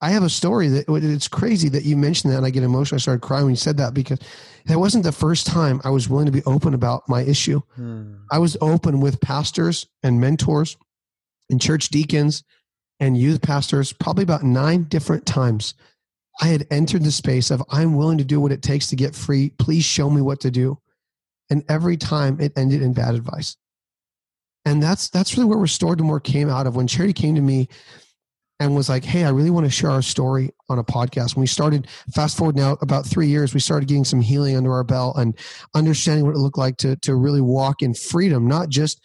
I 0.00 0.10
have 0.10 0.22
a 0.22 0.30
story 0.30 0.68
that 0.68 0.84
it's 0.88 1.28
crazy 1.28 1.68
that 1.70 1.84
you 1.84 1.96
mentioned 1.96 2.32
that 2.32 2.36
and 2.38 2.46
I 2.46 2.50
get 2.50 2.62
emotional. 2.62 2.96
I 2.96 3.00
started 3.00 3.20
crying 3.20 3.44
when 3.44 3.52
you 3.52 3.56
said 3.56 3.78
that 3.78 3.94
because 3.94 4.20
that 4.66 4.78
wasn't 4.78 5.02
the 5.04 5.12
first 5.12 5.46
time 5.46 5.80
I 5.82 5.90
was 5.90 6.08
willing 6.08 6.26
to 6.26 6.32
be 6.32 6.44
open 6.44 6.72
about 6.72 7.08
my 7.08 7.22
issue. 7.22 7.60
Hmm. 7.74 8.14
I 8.30 8.38
was 8.38 8.56
open 8.60 9.00
with 9.00 9.20
pastors 9.20 9.86
and 10.02 10.20
mentors 10.20 10.76
and 11.50 11.60
church 11.60 11.88
deacons 11.88 12.44
and 13.00 13.18
youth 13.18 13.42
pastors 13.42 13.92
probably 13.92 14.22
about 14.22 14.44
nine 14.44 14.84
different 14.84 15.26
times. 15.26 15.74
I 16.40 16.46
had 16.46 16.66
entered 16.70 17.02
the 17.02 17.10
space 17.10 17.50
of 17.50 17.62
I'm 17.70 17.96
willing 17.96 18.18
to 18.18 18.24
do 18.24 18.40
what 18.40 18.52
it 18.52 18.62
takes 18.62 18.86
to 18.88 18.96
get 18.96 19.16
free. 19.16 19.50
Please 19.58 19.84
show 19.84 20.08
me 20.08 20.20
what 20.20 20.40
to 20.40 20.50
do. 20.50 20.78
And 21.50 21.64
every 21.68 21.96
time 21.96 22.40
it 22.40 22.52
ended 22.56 22.82
in 22.82 22.92
bad 22.92 23.14
advice. 23.16 23.56
And 24.64 24.82
that's 24.82 25.08
that's 25.08 25.36
really 25.36 25.48
where 25.48 25.58
Restored 25.58 25.98
to 25.98 26.04
More 26.04 26.20
came 26.20 26.50
out 26.50 26.66
of. 26.66 26.76
When 26.76 26.86
Charity 26.86 27.14
came 27.14 27.34
to 27.34 27.40
me 27.40 27.68
and 28.60 28.74
was 28.74 28.88
like, 28.88 29.04
Hey, 29.04 29.24
I 29.24 29.30
really 29.30 29.50
want 29.50 29.66
to 29.66 29.70
share 29.70 29.90
our 29.90 30.02
story 30.02 30.50
on 30.68 30.78
a 30.78 30.84
podcast. 30.84 31.36
When 31.36 31.42
we 31.42 31.46
started, 31.46 31.86
fast 32.12 32.36
forward 32.36 32.56
now 32.56 32.76
about 32.80 33.06
three 33.06 33.28
years, 33.28 33.54
we 33.54 33.60
started 33.60 33.88
getting 33.88 34.04
some 34.04 34.20
healing 34.20 34.56
under 34.56 34.72
our 34.72 34.84
belt 34.84 35.16
and 35.16 35.36
understanding 35.74 36.26
what 36.26 36.34
it 36.34 36.38
looked 36.38 36.58
like 36.58 36.76
to, 36.78 36.96
to 36.96 37.14
really 37.14 37.40
walk 37.40 37.82
in 37.82 37.94
freedom, 37.94 38.48
not 38.48 38.68
just, 38.68 39.04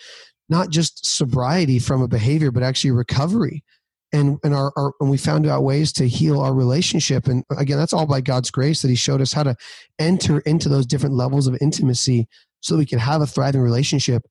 not 0.50 0.70
just 0.70 1.06
sobriety 1.06 1.80
from 1.80 2.02
a 2.02 2.08
behavior, 2.08 2.52
but 2.52 2.64
actually 2.64 2.92
recovery. 2.92 3.64
And, 4.12 4.38
and 4.44 4.54
our, 4.54 4.72
our 4.76 4.94
and 5.00 5.10
we 5.10 5.18
found 5.18 5.48
out 5.48 5.64
ways 5.64 5.92
to 5.94 6.08
heal 6.08 6.40
our 6.40 6.54
relationship. 6.54 7.28
And 7.28 7.44
again, 7.58 7.78
that's 7.78 7.94
all 7.94 8.06
by 8.06 8.22
God's 8.22 8.52
grace 8.52 8.82
that 8.82 8.90
He 8.90 8.96
showed 8.96 9.22
us 9.22 9.34
how 9.34 9.44
to 9.44 9.56
enter 9.98 10.40
into 10.42 10.70
those 10.70 10.86
different 10.86 11.16
levels 11.16 11.48
of 11.48 11.58
intimacy 11.62 12.28
so 12.62 12.78
we 12.78 12.86
can 12.86 13.00
have 13.00 13.22
a 13.22 13.28
thriving 13.28 13.62
relationship. 13.62 14.24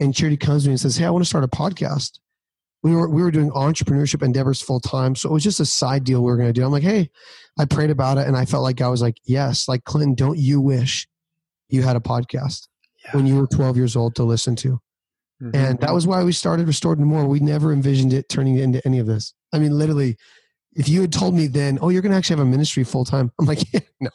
And 0.00 0.14
Charity 0.14 0.36
comes 0.36 0.64
to 0.64 0.68
me 0.68 0.72
and 0.72 0.80
says, 0.80 0.96
Hey, 0.96 1.04
I 1.04 1.10
want 1.10 1.24
to 1.24 1.28
start 1.28 1.44
a 1.44 1.48
podcast 1.48 2.18
we 2.82 2.94
were 2.94 3.08
we 3.08 3.22
were 3.22 3.30
doing 3.30 3.50
entrepreneurship 3.50 4.22
endeavors 4.22 4.60
full 4.60 4.80
time 4.80 5.14
so 5.14 5.28
it 5.28 5.32
was 5.32 5.44
just 5.44 5.60
a 5.60 5.66
side 5.66 6.04
deal 6.04 6.20
we 6.20 6.30
were 6.30 6.36
going 6.36 6.48
to 6.48 6.52
do. 6.52 6.64
I'm 6.64 6.72
like 6.72 6.82
hey 6.82 7.10
i 7.58 7.64
prayed 7.64 7.90
about 7.90 8.18
it 8.18 8.26
and 8.26 8.36
i 8.36 8.44
felt 8.44 8.62
like 8.62 8.80
i 8.80 8.88
was 8.88 9.02
like 9.02 9.16
yes 9.24 9.68
like 9.68 9.84
clinton 9.84 10.14
don't 10.14 10.38
you 10.38 10.60
wish 10.60 11.06
you 11.68 11.82
had 11.82 11.96
a 11.96 12.00
podcast 12.00 12.68
yeah. 13.04 13.10
when 13.12 13.26
you 13.26 13.36
were 13.36 13.46
12 13.46 13.76
years 13.76 13.96
old 13.96 14.14
to 14.16 14.24
listen 14.24 14.56
to? 14.56 14.80
Mm-hmm. 15.42 15.56
and 15.56 15.80
that 15.80 15.94
was 15.94 16.06
why 16.06 16.22
we 16.22 16.32
started 16.32 16.66
Restored 16.66 16.98
to 16.98 17.04
More. 17.06 17.26
We 17.26 17.40
never 17.40 17.72
envisioned 17.72 18.12
it 18.12 18.28
turning 18.28 18.58
into 18.58 18.82
any 18.84 18.98
of 18.98 19.06
this. 19.06 19.32
I 19.54 19.58
mean 19.58 19.72
literally 19.72 20.16
if 20.74 20.86
you 20.86 21.00
had 21.00 21.12
told 21.12 21.34
me 21.34 21.46
then 21.46 21.78
oh 21.80 21.88
you're 21.88 22.02
going 22.02 22.12
to 22.12 22.18
actually 22.18 22.36
have 22.36 22.46
a 22.46 22.50
ministry 22.50 22.84
full 22.84 23.04
time 23.04 23.32
i'm 23.40 23.46
like 23.46 23.60
yeah, 23.72 23.80
no 24.00 24.10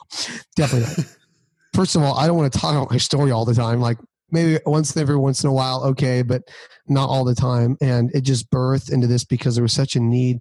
definitely 0.56 0.88
not. 0.88 1.16
First 1.74 1.96
of 1.96 2.04
all 2.04 2.18
i 2.18 2.28
don't 2.28 2.38
want 2.38 2.54
to 2.54 2.60
talk 2.60 2.76
about 2.76 2.92
my 2.92 2.98
story 2.98 3.32
all 3.32 3.46
the 3.46 3.54
time. 3.54 3.82
Like 3.82 3.98
maybe 4.32 4.60
once 4.66 4.96
every 4.98 5.18
once 5.18 5.44
in 5.44 5.50
a 5.50 5.54
while, 5.54 5.84
okay, 5.84 6.22
but 6.22 6.44
not 6.88 7.10
all 7.10 7.24
the 7.24 7.36
time. 7.36 7.78
And 7.82 8.12
it 8.14 8.22
just 8.22 8.50
birthed 8.50 8.92
into 8.92 9.08
this 9.08 9.24
because 9.24 9.56
there 9.56 9.64
was 9.64 9.74
such 9.74 9.96
a 9.96 10.00
need. 10.00 10.40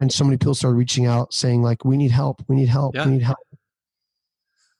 And 0.00 0.12
so 0.12 0.24
many 0.24 0.36
people 0.36 0.54
started 0.54 0.76
reaching 0.76 1.06
out 1.06 1.32
saying, 1.32 1.62
like, 1.62 1.84
we 1.84 1.96
need 1.96 2.10
help, 2.10 2.42
we 2.48 2.56
need 2.56 2.68
help, 2.68 2.94
yeah. 2.94 3.06
we 3.06 3.12
need 3.12 3.22
help. 3.22 3.38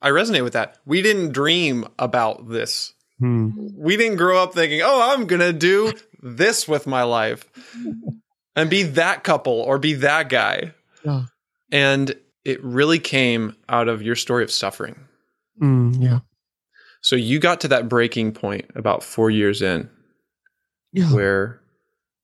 I 0.01 0.11
resonate 0.11 0.43
with 0.43 0.55
that. 0.55 0.79
We 0.85 1.01
didn't 1.01 1.33
dream 1.33 1.87
about 1.99 2.49
this. 2.49 2.93
Hmm. 3.21 3.51
We 3.77 3.97
didn't 3.97 4.17
grow 4.17 4.43
up 4.43 4.53
thinking, 4.53 4.81
oh, 4.83 5.13
I'm 5.13 5.27
going 5.27 5.41
to 5.41 5.53
do 5.53 5.93
this 6.21 6.67
with 6.67 6.89
my 6.89 7.05
life 7.05 7.49
and 8.57 8.69
be 8.69 8.83
that 8.83 9.23
couple 9.23 9.61
or 9.61 9.79
be 9.79 9.95
that 9.95 10.29
guy. 10.29 10.75
Yeah. 11.05 11.27
And 11.71 12.15
it 12.45 12.63
really 12.65 12.99
came 12.99 13.57
out 13.69 13.89
of 13.89 14.03
your 14.03 14.17
story 14.17 14.43
of 14.43 14.51
suffering. 14.51 14.97
Mm, 15.61 16.03
yeah. 16.03 16.19
So 17.03 17.17
you 17.17 17.41
got 17.41 17.61
to 17.61 17.69
that 17.69 17.89
breaking 17.89 18.33
point 18.33 18.71
about 18.77 19.03
four 19.03 19.29
years 19.29 19.61
in 19.61 19.91
yeah. 20.93 21.13
where 21.13 21.61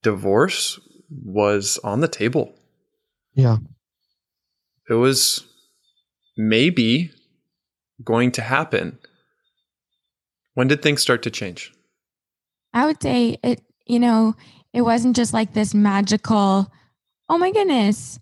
divorce 0.03 0.79
was 1.11 1.79
on 1.83 2.01
the 2.01 2.09
table. 2.09 2.55
Yeah. 3.35 3.59
It 4.89 4.95
was 4.95 5.45
maybe 6.37 7.11
going 8.05 8.31
to 8.33 8.43
happen. 8.43 8.99
When 10.55 10.69
did 10.69 10.81
things 10.81 11.03
start 11.03 11.23
to 11.25 11.31
change? 11.31 11.73
I 12.73 12.87
would 12.87 13.03
say 13.03 13.39
it, 13.43 13.61
you 13.87 13.99
know, 13.99 14.37
it 14.73 14.83
wasn't 14.83 15.17
just 15.17 15.33
like 15.33 15.55
this 15.55 15.75
magical, 15.75 16.71
oh 17.29 17.39
my 17.39 17.51
goodness, 17.51 18.21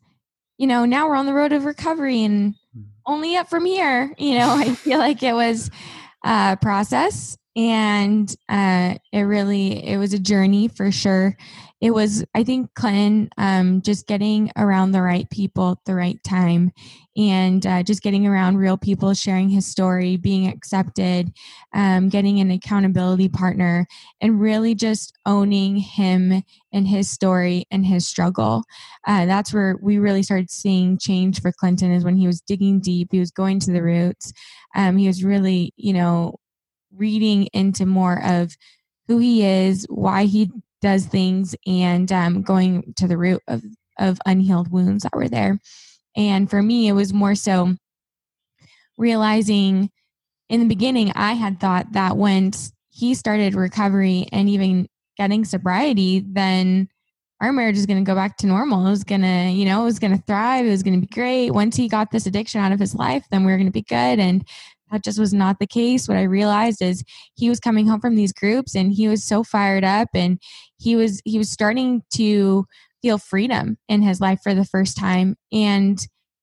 you 0.57 0.67
know, 0.67 0.87
now 0.87 1.07
we're 1.09 1.17
on 1.17 1.27
the 1.27 1.35
road 1.35 1.53
of 1.53 1.67
recovery 1.67 2.25
and 2.25 2.55
hmm. 2.73 2.83
only 3.05 3.37
up 3.37 3.51
from 3.51 3.67
here. 3.67 4.15
You 4.17 4.39
know, 4.39 4.51
I 4.57 4.75
feel 4.75 4.99
like 4.99 5.23
it 5.23 5.35
was 5.35 5.71
uh, 6.27 6.57
process. 6.57 7.39
And 7.55 8.35
uh, 8.51 8.97
it 9.13 9.23
really 9.23 9.83
it 9.87 9.97
was 9.97 10.13
a 10.13 10.19
journey 10.19 10.69
for 10.69 10.93
sure 10.93 11.39
it 11.81 11.91
was 11.91 12.25
i 12.35 12.43
think 12.43 12.73
clinton 12.75 13.29
um, 13.39 13.83
just 13.83 14.07
getting 14.07 14.51
around 14.57 14.93
the 14.93 15.03
right 15.03 15.29
people 15.31 15.73
at 15.73 15.85
the 15.85 15.95
right 15.95 16.23
time 16.25 16.71
and 17.17 17.67
uh, 17.67 17.83
just 17.83 18.03
getting 18.03 18.27
around 18.27 18.57
real 18.57 18.77
people 18.77 19.15
sharing 19.15 19.49
his 19.49 19.67
story 19.67 20.17
being 20.17 20.47
accepted 20.47 21.33
um, 21.75 22.09
getting 22.09 22.41
an 22.41 22.51
accountability 22.51 23.29
partner 23.29 23.87
and 24.21 24.41
really 24.41 24.75
just 24.75 25.13
owning 25.27 25.77
him 25.77 26.43
and 26.73 26.87
his 26.87 27.11
story 27.11 27.65
and 27.71 27.87
his 27.87 28.07
struggle. 28.07 28.63
Uh, 29.07 29.25
that's 29.25 29.53
where 29.53 29.79
we 29.81 29.99
really 29.99 30.23
started 30.23 30.51
seeing 30.51 30.99
change 30.99 31.41
for 31.41 31.53
clinton 31.53 31.91
is 31.91 32.05
when 32.05 32.17
he 32.17 32.27
was 32.27 32.41
digging 32.41 32.81
deep 32.81 33.09
he 33.13 33.19
was 33.21 33.31
going 33.31 33.59
to 33.61 33.73
the 33.73 33.83
roots. 33.83 34.33
Um, 34.75 34.97
he 34.97 35.07
was 35.07 35.25
really 35.25 35.73
you 35.77 35.93
know 35.93 36.37
reading 36.95 37.49
into 37.53 37.87
more 37.87 38.23
of 38.25 38.57
who 39.09 39.19
he 39.19 39.45
is, 39.45 39.87
why 39.89 40.25
he 40.25 40.51
does 40.83 41.07
things, 41.07 41.55
and 41.67 42.11
um, 42.13 42.43
going 42.43 42.95
to 42.97 43.07
the 43.07 43.19
root 43.19 43.43
of, 43.49 43.63
of 43.99 44.19
unhealed 44.27 44.71
wounds 44.71 45.03
that 45.03 45.15
were 45.15 45.29
there. 45.29 45.59
And 46.17 46.49
for 46.49 46.63
me, 46.63 46.89
it 46.89 46.93
was 46.93 47.13
more 47.13 47.35
so 47.35 47.75
realizing 48.99 49.91
in 50.49 50.61
the 50.61 50.67
beginning, 50.67 51.13
I 51.15 51.33
had 51.33 51.61
thought 51.61 51.93
that 51.93 52.17
once 52.17 52.73
he 52.91 53.15
started 53.15 53.55
recovery 53.55 54.27
and 54.33 54.49
even 54.49 54.89
getting 55.17 55.45
sobriety, 55.45 56.25
then 56.27 56.89
our 57.41 57.53
marriage 57.53 57.77
is 57.77 57.85
going 57.87 58.03
to 58.03 58.09
go 58.09 58.15
back 58.15 58.39
to 58.39 58.47
normal. 58.47 58.87
It 58.87 58.91
was 58.91 59.05
going 59.05 59.23
to, 59.23 59.51
you 59.51 59.67
know, 59.67 59.83
it 59.83 59.85
was 59.85 59.99
going 59.99 60.17
to 60.17 60.23
thrive. 60.23 60.65
It 60.65 60.71
was 60.71 60.83
going 60.83 60.99
to 60.99 61.07
be 61.07 61.13
great. 61.15 61.51
Once 61.51 61.77
he 61.77 61.89
got 61.89 62.11
this 62.11 62.27
addiction 62.27 62.61
out 62.61 62.73
of 62.73 62.81
his 62.81 62.95
life, 62.95 63.25
then 63.31 63.45
we 63.45 63.53
are 63.53 63.57
going 63.57 63.67
to 63.67 63.73
be 63.73 63.83
good. 63.83 64.19
And 64.19 64.47
that 64.91 65.05
just 65.05 65.19
was 65.19 65.35
not 65.35 65.59
the 65.59 65.67
case. 65.67 66.09
What 66.09 66.17
I 66.17 66.23
realized 66.23 66.81
is 66.81 67.03
he 67.35 67.49
was 67.49 67.61
coming 67.61 67.87
home 67.87 68.01
from 68.01 68.15
these 68.15 68.33
groups 68.33 68.75
and 68.75 68.93
he 68.93 69.09
was 69.09 69.25
so 69.25 69.43
fired 69.43 69.85
up 69.85 70.09
and 70.15 70.41
he 70.79 70.97
was 70.97 71.21
he 71.25 71.39
was 71.39 71.51
starting 71.51 72.03
to 72.15 72.67
feel 73.03 73.19
freedom 73.19 73.77
in 73.89 74.03
his 74.03 74.21
life 74.21 74.41
for 74.43 74.55
the 74.55 74.65
first 74.65 74.97
time. 74.97 75.37
And 75.53 75.99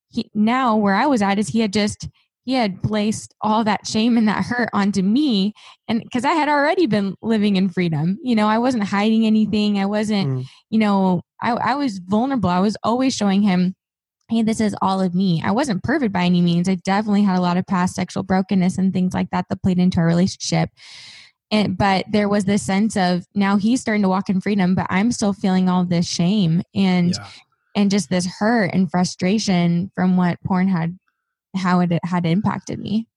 he 0.09 0.29
now 0.33 0.75
where 0.75 0.95
I 0.95 1.05
was 1.05 1.21
at 1.21 1.39
is 1.39 1.49
he 1.49 1.59
had 1.59 1.73
just 1.73 2.07
he 2.45 2.53
had 2.53 2.83
placed 2.83 3.33
all 3.41 3.63
that 3.63 3.87
shame 3.87 4.17
and 4.17 4.27
that 4.27 4.43
hurt 4.43 4.69
onto 4.73 5.01
me 5.01 5.53
and 5.87 6.03
because 6.03 6.25
i 6.25 6.33
had 6.33 6.49
already 6.49 6.85
been 6.85 7.15
living 7.21 7.55
in 7.55 7.69
freedom 7.69 8.17
you 8.21 8.35
know 8.35 8.47
i 8.47 8.57
wasn't 8.57 8.83
hiding 8.83 9.25
anything 9.25 9.79
i 9.79 9.85
wasn't 9.85 10.27
mm. 10.27 10.45
you 10.69 10.77
know 10.77 11.21
I, 11.41 11.51
I 11.51 11.75
was 11.75 11.99
vulnerable 11.99 12.49
i 12.49 12.59
was 12.59 12.75
always 12.83 13.15
showing 13.15 13.41
him 13.43 13.75
hey, 14.33 14.41
this 14.41 14.59
is 14.59 14.75
all 14.81 15.01
of 15.01 15.13
me. 15.13 15.41
I 15.45 15.51
wasn't 15.51 15.83
perfect 15.83 16.11
by 16.11 16.23
any 16.23 16.41
means. 16.41 16.67
I 16.67 16.75
definitely 16.75 17.23
had 17.23 17.37
a 17.37 17.41
lot 17.41 17.57
of 17.57 17.67
past 17.67 17.95
sexual 17.95 18.23
brokenness 18.23 18.77
and 18.77 18.91
things 18.91 19.13
like 19.13 19.29
that 19.31 19.45
that 19.49 19.61
played 19.61 19.79
into 19.79 19.99
our 19.99 20.05
relationship. 20.05 20.69
And, 21.51 21.77
but 21.77 22.05
there 22.11 22.27
was 22.27 22.45
this 22.45 22.63
sense 22.63 22.97
of 22.97 23.25
now 23.35 23.57
he's 23.57 23.79
starting 23.79 24.01
to 24.01 24.09
walk 24.09 24.29
in 24.29 24.41
freedom, 24.41 24.73
but 24.73 24.87
I'm 24.89 25.11
still 25.11 25.33
feeling 25.33 25.69
all 25.69 25.85
this 25.85 26.07
shame 26.07 26.63
and 26.73 27.11
yeah. 27.11 27.27
and 27.75 27.91
just 27.91 28.09
this 28.09 28.25
hurt 28.25 28.71
and 28.73 28.89
frustration 28.89 29.91
from 29.93 30.17
what 30.17 30.39
porn 30.43 30.67
had 30.67 30.97
how 31.55 31.81
it 31.81 31.91
had 32.03 32.25
impacted 32.25 32.79
me. 32.79 33.07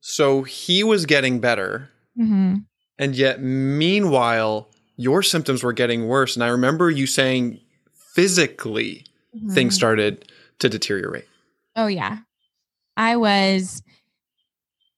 So 0.00 0.42
he 0.42 0.82
was 0.82 1.06
getting 1.06 1.38
better, 1.38 1.90
mm-hmm. 2.18 2.56
and 2.98 3.14
yet 3.14 3.40
meanwhile 3.40 4.68
your 4.96 5.22
symptoms 5.22 5.62
were 5.62 5.72
getting 5.72 6.08
worse. 6.08 6.34
And 6.34 6.42
I 6.42 6.48
remember 6.48 6.90
you 6.90 7.06
saying 7.06 7.60
physically 7.94 9.04
mm-hmm. 9.34 9.54
things 9.54 9.74
started 9.74 10.30
to 10.60 10.68
deteriorate. 10.68 11.26
Oh 11.76 11.86
yeah. 11.86 12.18
I 12.96 13.16
was 13.16 13.82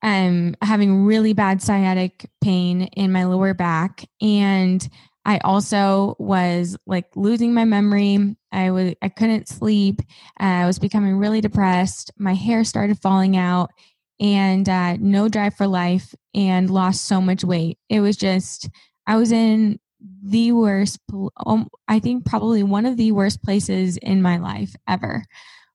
um 0.03 0.57
having 0.61 1.05
really 1.05 1.33
bad 1.33 1.63
sciatic 1.63 2.29
pain 2.43 2.83
in 2.83 3.13
my 3.13 3.25
lower 3.25 3.55
back 3.55 4.05
and 4.21 4.89
I 5.25 5.39
also 5.39 6.17
was 6.19 6.77
like 6.87 7.07
losing 7.15 7.55
my 7.55 7.65
memory. 7.65 8.37
I 8.51 8.71
was 8.73 8.95
I 9.03 9.09
couldn't 9.09 9.49
sleep. 9.49 10.01
Uh, 10.41 10.45
I 10.45 10.67
was 10.67 10.79
becoming 10.79 11.17
really 11.17 11.41
depressed. 11.41 12.11
My 12.19 12.35
hair 12.35 12.65
started 12.65 12.99
falling 13.01 13.37
out 13.37 13.71
and 14.19 14.69
uh, 14.69 14.97
no 14.99 15.29
drive 15.29 15.55
for 15.55 15.67
life 15.67 16.15
and 16.35 16.71
lost 16.71 17.05
so 17.05 17.21
much 17.21 17.45
weight. 17.45 17.79
It 17.89 18.01
was 18.01 18.17
just 18.17 18.69
I 19.07 19.17
was 19.17 19.33
in 19.33 19.79
the 20.23 20.53
worst 20.53 20.99
um, 21.47 21.69
I 21.89 21.99
think 21.99 22.25
probably 22.25 22.63
one 22.63 22.87
of 22.87 22.97
the 22.97 23.13
worst 23.13 23.43
places 23.43 23.97
in 23.99 24.23
my 24.23 24.39
life 24.39 24.75
ever 24.89 25.25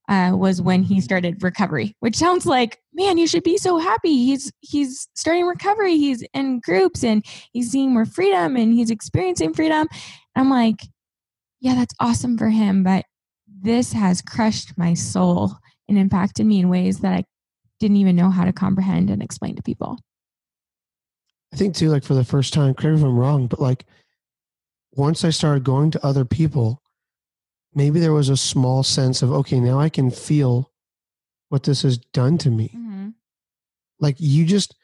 uh, 0.10 0.32
was 0.34 0.62
when 0.62 0.84
he 0.84 1.02
started 1.02 1.44
recovery, 1.44 1.96
which 2.00 2.16
sounds 2.16 2.46
like 2.46 2.80
man, 2.94 3.18
you 3.18 3.28
should 3.28 3.44
be 3.44 3.58
so 3.58 3.78
happy. 3.78 4.26
He's 4.26 4.52
he's 4.62 5.08
starting 5.16 5.46
recovery. 5.46 5.98
He's 5.98 6.24
in 6.34 6.60
groups 6.60 7.04
and 7.04 7.26
he's 7.52 7.72
seeing 7.72 7.94
more 7.94 8.06
freedom 8.06 8.56
and 8.56 8.74
he's 8.74 8.90
experiencing 8.90 9.54
freedom. 9.54 9.88
I'm 10.36 10.50
like, 10.50 10.82
yeah, 11.60 11.76
that's 11.76 11.96
awesome 12.00 12.38
for 12.38 12.50
him, 12.50 12.84
but 12.84 13.06
this 13.62 13.94
has 13.94 14.22
crushed 14.22 14.78
my 14.78 14.94
soul 14.94 15.54
and 15.88 15.98
impacted 15.98 16.46
me 16.46 16.60
in 16.60 16.70
ways 16.70 17.00
that 17.00 17.14
I 17.14 17.24
didn't 17.80 17.98
even 17.98 18.16
know 18.16 18.30
how 18.30 18.46
to 18.46 18.54
comprehend 18.54 19.10
and 19.10 19.22
explain 19.22 19.56
to 19.56 19.64
people. 19.64 20.00
I 21.54 21.56
think 21.56 21.76
too, 21.76 21.90
like 21.90 22.04
for 22.04 22.14
the 22.14 22.26
first 22.26 22.54
time, 22.54 22.74
correct 22.74 22.98
if 22.98 23.04
I'm 23.04 23.18
wrong, 23.18 23.48
but 23.48 23.60
like 23.60 23.86
once 24.98 25.24
I 25.24 25.30
started 25.30 25.63
going 25.63 25.92
to 25.92 26.06
other 26.06 26.25
people, 26.25 26.82
maybe 27.74 28.00
there 28.00 28.13
was 28.13 28.30
a 28.30 28.38
small 28.38 28.84
sense 28.84 29.22
of, 29.22 29.32
okay, 29.32 29.60
now 29.60 29.80
I 29.80 29.89
can 29.89 30.12
feel 30.12 30.72
what 31.50 31.63
this 31.63 31.84
has 31.84 31.98
done 31.98 32.38
to 32.39 32.50
me. 32.50 32.74
Mm-hmm. 32.75 33.10
Like 34.00 34.16
you 34.20 34.46
just 34.46 34.75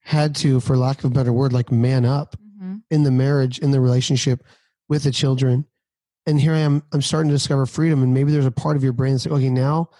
had 0.00 0.34
to, 0.36 0.58
for 0.58 0.76
lack 0.76 0.98
of 0.98 1.04
a 1.04 1.14
better 1.14 1.32
word, 1.32 1.52
like 1.52 1.70
man 1.70 2.04
up 2.04 2.36
Mm-hmm. 2.62 2.76
in 2.92 3.02
the 3.02 3.10
marriage, 3.10 3.58
in 3.58 3.72
the 3.72 3.80
relationship 3.80 4.44
with 4.88 5.02
the 5.02 5.10
children. 5.10 5.66
And 6.26 6.40
here 6.40 6.52
I 6.52 6.58
am, 6.58 6.84
I'm 6.92 7.02
starting 7.02 7.28
to 7.28 7.34
discover 7.34 7.66
freedom. 7.66 8.04
And 8.04 8.14
maybe 8.14 8.30
there's 8.30 8.46
a 8.46 8.52
part 8.52 8.76
of 8.76 8.84
your 8.84 8.92
brain 8.92 9.14
that's 9.14 9.26
like, 9.26 9.34
okay, 9.34 9.50
now, 9.50 9.90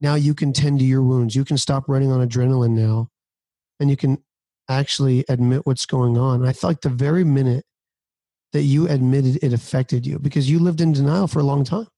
now 0.00 0.16
you 0.16 0.34
can 0.34 0.52
tend 0.52 0.80
to 0.80 0.84
your 0.84 1.02
wounds. 1.02 1.36
You 1.36 1.44
can 1.44 1.56
stop 1.56 1.84
running 1.86 2.10
on 2.10 2.26
adrenaline 2.26 2.70
now. 2.70 3.10
And 3.78 3.90
you 3.90 3.96
can 3.96 4.18
actually 4.68 5.24
admit 5.28 5.66
what's 5.66 5.86
going 5.86 6.18
on. 6.18 6.40
And 6.40 6.48
I 6.48 6.52
felt 6.52 6.70
like 6.70 6.80
the 6.80 6.88
very 6.88 7.22
minute 7.22 7.64
that 8.54 8.62
you 8.62 8.88
admitted 8.88 9.42
it 9.42 9.52
affected 9.52 10.06
you 10.06 10.20
because 10.20 10.48
you 10.48 10.60
lived 10.60 10.80
in 10.80 10.92
denial 10.92 11.26
for 11.26 11.40
a 11.40 11.42
long 11.42 11.64
time. 11.64 11.88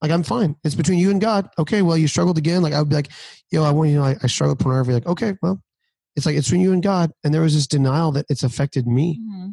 Like, 0.00 0.12
I'm 0.12 0.22
fine. 0.22 0.54
It's 0.62 0.76
between 0.76 1.00
you 1.00 1.10
and 1.10 1.20
God. 1.20 1.48
Okay, 1.58 1.82
well, 1.82 1.98
you 1.98 2.06
struggled 2.06 2.38
again. 2.38 2.62
Like, 2.62 2.74
I 2.74 2.78
would 2.78 2.88
be 2.88 2.94
like, 2.94 3.10
yo, 3.50 3.64
I 3.64 3.72
want 3.72 3.90
you 3.90 3.96
to 3.96 4.00
know, 4.00 4.06
I, 4.06 4.16
I 4.22 4.26
struggled 4.28 4.58
with 4.58 4.62
pornography. 4.62 4.94
Like, 4.94 5.06
okay, 5.06 5.34
well, 5.42 5.60
it's 6.14 6.24
like, 6.24 6.36
it's 6.36 6.46
between 6.46 6.60
you 6.60 6.72
and 6.72 6.82
God. 6.82 7.10
And 7.24 7.34
there 7.34 7.42
was 7.42 7.54
this 7.54 7.66
denial 7.66 8.12
that 8.12 8.26
it's 8.28 8.44
affected 8.44 8.86
me. 8.86 9.20
Mm-hmm. 9.20 9.50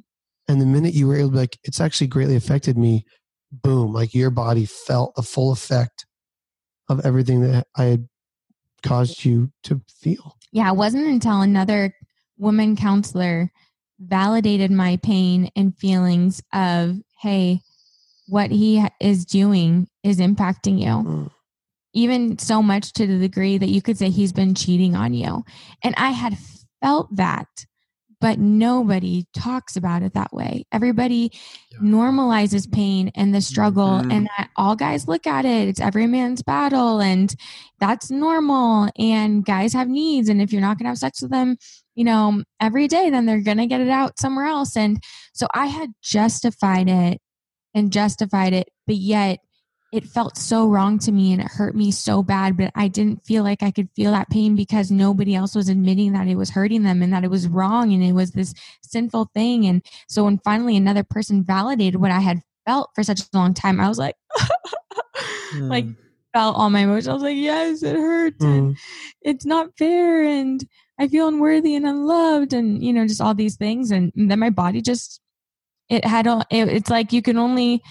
And 0.47 0.61
the 0.61 0.65
minute 0.67 0.93
you 0.93 1.07
were 1.07 1.15
able 1.15 1.29
to 1.29 1.33
be 1.33 1.39
like, 1.39 1.57
it's 1.63 1.81
actually 1.81 2.07
greatly 2.07 2.35
affected 2.35 2.77
me, 2.77 3.03
boom, 3.51 3.91
like 3.91 4.13
your 4.13 4.29
body 4.29 4.65
felt 4.65 5.15
the 5.15 5.23
full 5.23 5.51
effect 5.51 6.05
of 6.87 7.03
everything 7.03 7.41
that 7.41 7.65
I 7.75 7.85
had 7.85 8.07
caused 8.83 9.25
you 9.25 9.51
to 9.63 9.81
feel. 9.87 10.37
Yeah, 10.51 10.69
it 10.69 10.75
wasn't 10.75 11.07
until 11.07 11.41
another 11.41 11.95
woman 12.37 12.75
counselor 12.75 13.51
validated 14.07 14.71
my 14.71 14.97
pain 14.97 15.49
and 15.55 15.77
feelings 15.77 16.41
of, 16.53 16.97
hey, 17.19 17.61
what 18.27 18.51
he 18.51 18.83
is 18.99 19.25
doing 19.25 19.87
is 20.03 20.19
impacting 20.19 20.79
you. 20.79 20.85
Mm. 20.87 21.31
Even 21.93 22.39
so 22.39 22.63
much 22.63 22.93
to 22.93 23.05
the 23.05 23.19
degree 23.19 23.57
that 23.57 23.69
you 23.69 23.81
could 23.81 23.97
say 23.97 24.09
he's 24.09 24.33
been 24.33 24.55
cheating 24.55 24.95
on 24.95 25.13
you. 25.13 25.43
And 25.83 25.93
I 25.97 26.09
had 26.09 26.37
felt 26.81 27.15
that, 27.15 27.47
but 28.19 28.39
nobody 28.39 29.25
talks 29.37 29.75
about 29.75 30.01
it 30.01 30.13
that 30.13 30.33
way. 30.33 30.65
Everybody 30.71 31.31
Yeah. 31.71 31.79
normalizes 31.79 32.71
pain 32.71 33.11
and 33.15 33.33
the 33.33 33.41
struggle, 33.41 33.99
Mhm. 33.99 34.11
and 34.11 34.29
that 34.37 34.49
all 34.55 34.75
guys 34.75 35.07
look 35.07 35.27
at 35.27 35.45
it. 35.45 35.67
It's 35.67 35.79
every 35.81 36.07
man's 36.07 36.41
battle, 36.41 36.99
and 36.99 37.35
that's 37.79 38.09
normal. 38.09 38.89
And 38.97 39.45
guys 39.45 39.73
have 39.73 39.89
needs. 39.89 40.29
And 40.29 40.41
if 40.41 40.51
you're 40.51 40.61
not 40.61 40.77
going 40.77 40.85
to 40.85 40.89
have 40.89 40.97
sex 40.97 41.21
with 41.21 41.31
them, 41.31 41.57
you 41.95 42.03
know, 42.03 42.43
every 42.59 42.87
day, 42.87 43.09
then 43.09 43.25
they're 43.25 43.41
going 43.41 43.57
to 43.57 43.67
get 43.67 43.81
it 43.81 43.89
out 43.89 44.19
somewhere 44.19 44.45
else. 44.45 44.75
And 44.75 45.01
so 45.33 45.47
I 45.53 45.67
had 45.67 45.91
justified 46.01 46.89
it 46.89 47.19
and 47.73 47.91
justified 47.91 48.53
it, 48.53 48.69
but 48.87 48.95
yet 48.95 49.39
it 49.91 50.05
felt 50.05 50.37
so 50.37 50.67
wrong 50.67 50.97
to 50.97 51.11
me 51.11 51.31
and 51.33 51.41
it 51.41 51.47
hurt 51.47 51.75
me 51.75 51.91
so 51.91 52.23
bad. 52.23 52.57
But 52.57 52.71
I 52.73 52.87
didn't 52.87 53.23
feel 53.25 53.43
like 53.43 53.61
I 53.61 53.69
could 53.69 53.89
feel 53.95 54.11
that 54.11 54.29
pain 54.29 54.55
because 54.55 54.89
nobody 54.89 55.35
else 55.35 55.53
was 55.53 55.69
admitting 55.69 56.13
that 56.13 56.27
it 56.27 56.35
was 56.35 56.49
hurting 56.49 56.81
them 56.81 57.03
and 57.03 57.13
that 57.13 57.23
it 57.23 57.29
was 57.29 57.47
wrong 57.47 57.93
and 57.93 58.03
it 58.03 58.13
was 58.13 58.31
this 58.31 58.55
sinful 58.81 59.29
thing. 59.35 59.67
And 59.67 59.85
so 60.07 60.23
when 60.23 60.39
finally 60.39 60.75
another 60.75 61.03
person 61.03 61.43
validated 61.43 62.01
what 62.01 62.09
I 62.09 62.21
had 62.21 62.41
felt 62.65 62.89
for 62.95 63.03
such 63.03 63.21
a 63.21 63.37
long 63.37 63.53
time, 63.53 63.79
I 63.79 63.87
was 63.87 63.99
like, 63.99 64.15
like 65.69 65.85
Mm. 65.85 65.95
felt 66.33 66.55
all 66.55 66.71
my 66.71 66.79
emotions. 66.79 67.07
I 67.09 67.13
was 67.13 67.21
like, 67.23 67.37
yes, 67.37 67.83
it 67.83 67.95
hurts. 67.95 68.43
And 68.43 68.75
Mm. 68.75 68.77
it's 69.21 69.45
not 69.45 69.77
fair 69.77 70.23
and 70.23 70.63
I 70.99 71.07
feel 71.07 71.27
unworthy 71.27 71.75
and 71.75 71.85
unloved 71.85 72.53
and 72.53 72.83
you 72.83 72.93
know 72.93 73.07
just 73.07 73.21
all 73.21 73.33
these 73.33 73.55
things. 73.55 73.91
And, 73.91 74.11
then 74.15 74.39
my 74.39 74.49
body 74.49 74.81
just 74.81 75.19
it 75.89 76.05
had 76.05 76.27
all 76.27 76.43
it, 76.49 76.67
it's 76.67 76.89
like 76.89 77.11
you 77.13 77.21
can 77.21 77.37
only 77.37 77.81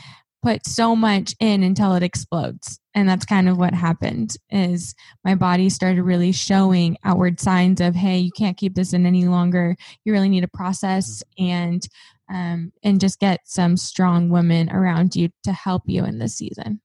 put 0.42 0.66
so 0.66 0.96
much 0.96 1.36
in 1.38 1.62
until 1.62 1.94
it 1.94 2.02
explodes. 2.02 2.80
And 2.94 3.08
that's 3.08 3.24
kind 3.24 3.48
of 3.48 3.58
what 3.58 3.74
happened 3.74 4.34
is 4.50 4.94
my 5.24 5.34
body 5.36 5.70
started 5.70 6.02
really 6.02 6.32
showing 6.32 6.96
outward 7.04 7.38
signs 7.40 7.80
of 7.80 7.94
hey 7.94 8.18
you 8.18 8.32
can't 8.36 8.56
keep 8.56 8.74
this 8.74 8.92
in 8.92 9.06
any 9.06 9.26
longer. 9.26 9.76
You 10.04 10.12
really 10.12 10.28
need 10.28 10.42
to 10.42 10.48
process 10.48 11.22
and 11.38 11.86
um, 12.32 12.72
and 12.82 13.00
just 13.00 13.20
get 13.20 13.40
some 13.44 13.76
strong 13.76 14.30
women 14.30 14.70
around 14.70 15.14
you 15.14 15.28
to 15.44 15.52
help 15.52 15.82
you 15.86 16.04
in 16.04 16.18
this 16.18 16.34
season. 16.34 16.80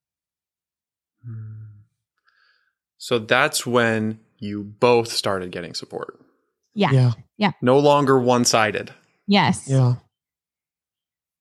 Mm. 1.27 1.67
So 2.97 3.19
that's 3.19 3.65
when 3.65 4.19
you 4.39 4.63
both 4.63 5.11
started 5.11 5.51
getting 5.51 5.73
support. 5.73 6.19
yeah, 6.73 7.11
Yeah. 7.37 7.51
No 7.61 7.79
longer 7.79 8.19
one 8.19 8.45
sided. 8.45 8.93
yes 9.27 9.67
Yeah. 9.67 9.95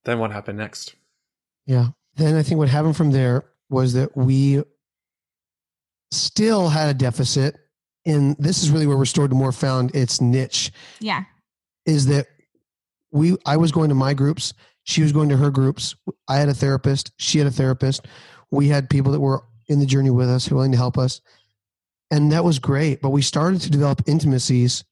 Then 0.04 0.18
what 0.18 0.30
happened 0.32 0.58
next? 0.58 0.94
Yeah. 1.66 1.88
Then 2.14 2.36
I 2.36 2.42
think 2.42 2.58
what 2.58 2.68
happened 2.68 2.96
from 2.96 3.10
there 3.10 3.44
was 3.68 3.94
that 3.94 4.16
we 4.16 4.62
still 6.10 6.68
had 6.68 6.88
a 6.88 6.94
deficit. 6.94 7.56
And 8.04 8.36
this 8.38 8.62
is 8.62 8.70
really 8.70 8.86
where 8.86 8.96
Restored 8.96 9.30
to 9.30 9.36
More 9.36 9.52
found 9.52 9.94
its 9.94 10.20
niche 10.20 10.70
yeah 11.00 11.24
is 11.86 12.06
that 12.06 12.26
we 13.10 13.36
I 13.46 13.56
was 13.56 13.72
going 13.72 13.88
to 13.88 13.94
my 13.94 14.14
groups, 14.14 14.52
she 14.84 15.02
was 15.02 15.12
going 15.12 15.28
to 15.30 15.36
her 15.36 15.50
groups. 15.50 15.94
I 16.28 16.36
had 16.36 16.48
a 16.48 16.54
therapist, 16.54 17.12
she 17.16 17.38
had 17.38 17.46
a 17.46 17.50
therapist. 17.50 18.06
We 18.50 18.68
had 18.68 18.88
people 18.88 19.10
that 19.12 19.20
were 19.20 19.42
in 19.68 19.80
the 19.80 19.86
journey 19.86 20.10
with 20.10 20.28
us, 20.30 20.46
who 20.46 20.54
were 20.54 20.58
willing 20.60 20.72
to 20.72 20.78
help 20.78 20.96
us. 20.96 21.20
And 22.10 22.30
that 22.32 22.44
was 22.44 22.58
great. 22.58 23.00
But 23.02 23.10
we 23.10 23.22
started 23.22 23.60
to 23.62 23.70
develop 23.70 24.02
intimacies 24.06 24.84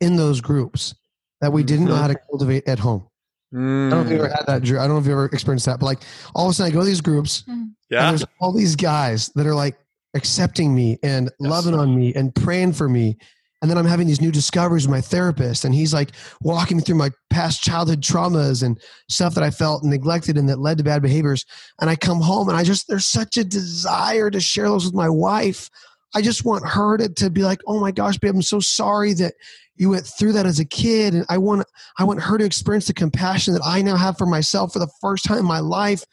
in 0.00 0.16
those 0.16 0.40
groups 0.40 0.94
that 1.40 1.52
we 1.52 1.62
didn't 1.62 1.86
know 1.86 1.94
Mhm. 1.94 2.00
how 2.00 2.06
to 2.08 2.16
cultivate 2.30 2.68
at 2.68 2.78
home. 2.78 3.04
I 3.52 3.56
don't 3.56 3.88
know 3.90 4.00
if 4.02 4.10
you 4.10 4.16
ever 4.16 4.28
had 4.28 4.44
that, 4.46 4.62
Drew. 4.62 4.78
I 4.78 4.82
don't 4.82 4.96
know 4.96 5.00
if 5.00 5.06
you 5.06 5.12
ever 5.12 5.24
experienced 5.26 5.64
that, 5.66 5.80
but 5.80 5.86
like 5.86 6.00
all 6.34 6.46
of 6.46 6.50
a 6.50 6.54
sudden 6.54 6.70
I 6.70 6.74
go 6.74 6.80
to 6.80 6.86
these 6.86 7.00
groups 7.00 7.44
and 7.46 7.70
Yeah. 7.90 8.10
there's 8.10 8.24
all 8.40 8.52
these 8.52 8.76
guys 8.76 9.30
that 9.36 9.46
are 9.46 9.54
like 9.54 9.78
accepting 10.14 10.74
me 10.74 10.98
and 11.02 11.30
loving 11.40 11.74
on 11.74 11.96
me 11.96 12.12
and 12.14 12.34
praying 12.34 12.74
for 12.74 12.88
me. 12.88 13.16
And 13.62 13.70
then 13.70 13.78
I'm 13.78 13.86
having 13.86 14.06
these 14.06 14.20
new 14.20 14.30
discoveries 14.30 14.86
with 14.86 14.92
my 14.92 15.00
therapist, 15.00 15.64
and 15.64 15.74
he's 15.74 15.92
like 15.92 16.12
walking 16.42 16.76
me 16.76 16.82
through 16.84 16.94
my 16.96 17.10
past 17.28 17.60
childhood 17.60 18.02
traumas 18.02 18.62
and 18.62 18.78
stuff 19.08 19.34
that 19.34 19.42
I 19.42 19.50
felt 19.50 19.82
neglected 19.82 20.36
and 20.38 20.48
that 20.48 20.60
led 20.60 20.78
to 20.78 20.84
bad 20.84 21.02
behaviors. 21.02 21.44
And 21.80 21.90
I 21.90 21.96
come 21.96 22.20
home 22.20 22.48
and 22.48 22.56
I 22.56 22.62
just, 22.62 22.86
there's 22.86 23.06
such 23.06 23.36
a 23.36 23.42
desire 23.42 24.30
to 24.30 24.38
share 24.40 24.68
those 24.68 24.84
with 24.84 24.94
my 24.94 25.08
wife. 25.08 25.70
I 26.14 26.22
just 26.22 26.44
want 26.44 26.66
her 26.66 26.96
to, 26.96 27.08
to 27.08 27.30
be 27.30 27.42
like, 27.42 27.60
oh 27.66 27.80
my 27.80 27.90
gosh, 27.90 28.18
babe, 28.18 28.34
I'm 28.34 28.42
so 28.42 28.60
sorry 28.60 29.12
that 29.14 29.34
you 29.76 29.90
went 29.90 30.06
through 30.06 30.32
that 30.32 30.46
as 30.46 30.58
a 30.58 30.64
kid. 30.64 31.14
And 31.14 31.24
I 31.28 31.38
want, 31.38 31.66
I 31.98 32.04
want 32.04 32.22
her 32.22 32.38
to 32.38 32.44
experience 32.44 32.86
the 32.86 32.94
compassion 32.94 33.54
that 33.54 33.62
I 33.64 33.82
now 33.82 33.96
have 33.96 34.18
for 34.18 34.26
myself 34.26 34.72
for 34.72 34.78
the 34.78 34.90
first 35.00 35.24
time 35.24 35.38
in 35.38 35.44
my 35.44 35.60
life. 35.60 36.04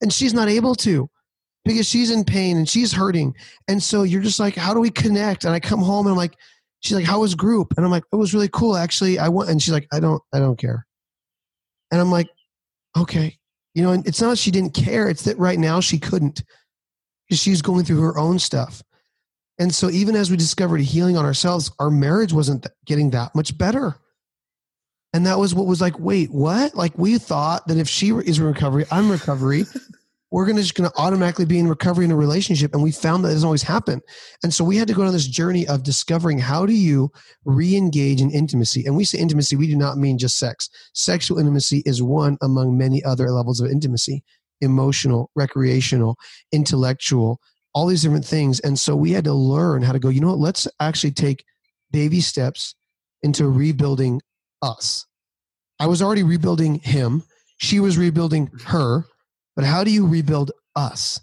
And 0.00 0.12
she's 0.12 0.34
not 0.34 0.48
able 0.48 0.74
to 0.76 1.08
because 1.64 1.88
she's 1.88 2.10
in 2.10 2.24
pain 2.24 2.56
and 2.56 2.68
she's 2.68 2.92
hurting. 2.92 3.34
And 3.66 3.82
so 3.82 4.02
you're 4.02 4.22
just 4.22 4.38
like, 4.38 4.54
how 4.54 4.74
do 4.74 4.80
we 4.80 4.90
connect? 4.90 5.44
And 5.44 5.54
I 5.54 5.60
come 5.60 5.80
home 5.80 6.06
and 6.06 6.12
I'm 6.12 6.16
like, 6.16 6.36
she's 6.80 6.96
like, 6.96 7.04
how 7.04 7.20
was 7.20 7.34
group? 7.34 7.74
And 7.76 7.84
I'm 7.84 7.90
like, 7.90 8.04
it 8.12 8.16
was 8.16 8.34
really 8.34 8.48
cool. 8.48 8.76
Actually, 8.76 9.18
I 9.18 9.28
went, 9.28 9.50
and 9.50 9.60
she's 9.60 9.72
like, 9.72 9.88
I 9.92 10.00
don't, 10.00 10.22
I 10.32 10.38
don't 10.38 10.58
care. 10.58 10.86
And 11.90 12.00
I'm 12.00 12.10
like, 12.10 12.28
okay, 12.96 13.38
you 13.74 13.82
know, 13.82 13.92
it's 13.92 14.20
not 14.20 14.38
she 14.38 14.50
didn't 14.50 14.74
care. 14.74 15.08
It's 15.08 15.24
that 15.24 15.38
right 15.38 15.58
now 15.58 15.80
she 15.80 15.98
couldn't 15.98 16.42
because 17.26 17.40
she's 17.40 17.62
going 17.62 17.84
through 17.84 18.00
her 18.00 18.18
own 18.18 18.38
stuff. 18.38 18.82
And 19.58 19.74
so 19.74 19.90
even 19.90 20.14
as 20.14 20.30
we 20.30 20.36
discovered 20.36 20.80
healing 20.80 21.16
on 21.16 21.24
ourselves, 21.24 21.70
our 21.78 21.90
marriage 21.90 22.32
wasn't 22.32 22.66
getting 22.86 23.10
that 23.10 23.34
much 23.34 23.56
better. 23.58 23.96
And 25.12 25.26
that 25.26 25.38
was 25.38 25.54
what 25.54 25.66
was 25.66 25.80
like, 25.80 25.98
wait, 25.98 26.30
what? 26.30 26.74
Like 26.74 26.96
we 26.96 27.18
thought 27.18 27.66
that 27.66 27.78
if 27.78 27.88
she 27.88 28.10
is 28.10 28.38
in 28.38 28.44
recovery, 28.44 28.84
I'm 28.90 29.06
in 29.06 29.10
recovery, 29.10 29.64
we're 30.30 30.46
gonna 30.46 30.60
just 30.60 30.74
gonna 30.74 30.92
automatically 30.96 31.46
be 31.46 31.58
in 31.58 31.66
recovery 31.66 32.04
in 32.04 32.10
a 32.10 32.16
relationship. 32.16 32.74
And 32.74 32.82
we 32.82 32.92
found 32.92 33.24
that 33.24 33.28
it 33.28 33.32
doesn't 33.32 33.46
always 33.46 33.62
happen. 33.62 34.02
And 34.42 34.52
so 34.52 34.62
we 34.62 34.76
had 34.76 34.86
to 34.88 34.94
go 34.94 35.02
on 35.02 35.12
this 35.12 35.26
journey 35.26 35.66
of 35.66 35.82
discovering 35.82 36.38
how 36.38 36.66
do 36.66 36.74
you 36.74 37.10
re-engage 37.44 38.20
in 38.20 38.30
intimacy. 38.30 38.84
And 38.84 38.96
we 38.96 39.04
say 39.04 39.18
intimacy, 39.18 39.56
we 39.56 39.66
do 39.66 39.76
not 39.76 39.96
mean 39.96 40.18
just 40.18 40.38
sex. 40.38 40.68
Sexual 40.92 41.38
intimacy 41.38 41.82
is 41.86 42.02
one 42.02 42.36
among 42.42 42.76
many 42.76 43.02
other 43.02 43.30
levels 43.30 43.60
of 43.60 43.70
intimacy, 43.70 44.22
emotional, 44.60 45.30
recreational, 45.34 46.16
intellectual, 46.52 47.40
all 47.74 47.86
these 47.86 48.02
different 48.02 48.24
things. 48.24 48.60
And 48.60 48.78
so 48.78 48.96
we 48.96 49.12
had 49.12 49.24
to 49.24 49.32
learn 49.32 49.82
how 49.82 49.92
to 49.92 49.98
go, 49.98 50.08
you 50.08 50.20
know 50.20 50.28
what, 50.28 50.38
let's 50.38 50.66
actually 50.80 51.12
take 51.12 51.44
baby 51.90 52.20
steps 52.20 52.74
into 53.22 53.48
rebuilding 53.48 54.20
us. 54.62 55.06
I 55.80 55.86
was 55.86 56.02
already 56.02 56.22
rebuilding 56.22 56.76
him. 56.76 57.22
She 57.58 57.80
was 57.80 57.96
rebuilding 57.98 58.50
her. 58.66 59.04
But 59.54 59.64
how 59.64 59.84
do 59.84 59.90
you 59.90 60.06
rebuild 60.06 60.50
us? 60.76 61.20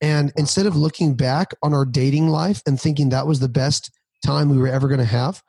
And 0.00 0.32
instead 0.36 0.66
of 0.66 0.76
looking 0.76 1.14
back 1.14 1.52
on 1.62 1.74
our 1.74 1.84
dating 1.84 2.28
life 2.28 2.62
and 2.66 2.80
thinking 2.80 3.08
that 3.08 3.26
was 3.26 3.40
the 3.40 3.48
best 3.48 3.90
time 4.24 4.48
we 4.48 4.58
were 4.58 4.68
ever 4.68 4.88
going 4.88 4.98
to 4.98 5.04
have. 5.04 5.42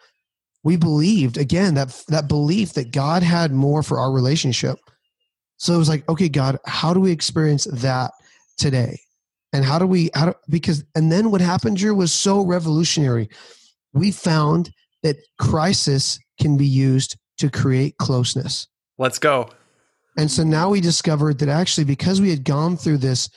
We 0.64 0.76
believed 0.76 1.38
again 1.38 1.76
that 1.76 2.04
that 2.10 2.28
belief 2.28 2.74
that 2.74 2.92
God 2.92 3.24
had 3.24 3.52
more 3.52 3.84
for 3.84 4.00
our 4.00 4.12
relationship. 4.12 4.78
So 5.58 5.74
it 5.74 5.78
was 5.78 5.90
like, 5.90 6.08
okay, 6.10 6.30
God, 6.30 6.58
how 6.66 6.94
do 6.94 7.00
we 7.00 7.12
experience 7.12 7.66
that 7.66 8.12
today? 8.58 9.00
And 9.52 9.66
how 9.66 9.80
do 9.80 9.88
we 9.88 10.10
how 10.14 10.28
do, 10.28 10.34
because 10.50 10.84
and 10.96 11.12
then 11.12 11.32
what 11.32 11.42
happened 11.42 11.78
Drew 11.78 11.96
was 11.96 12.14
so 12.14 12.46
revolutionary. 12.46 13.30
We 13.94 14.12
found 14.12 14.72
that 15.04 15.18
crisis 15.40 16.20
can 16.40 16.58
be 16.58 16.68
used 16.68 17.18
to 17.40 17.50
create 17.50 17.98
closeness. 17.98 18.68
Let's 18.98 19.18
go. 19.18 19.50
And 20.18 20.30
so 20.30 20.44
now 20.44 20.70
we 20.70 20.82
discovered 20.82 21.40
that 21.40 21.50
actually, 21.50 21.86
because 21.86 22.20
we 22.20 22.30
had 22.30 22.44
gone 22.44 22.78
through 22.78 22.98
this 22.98 23.30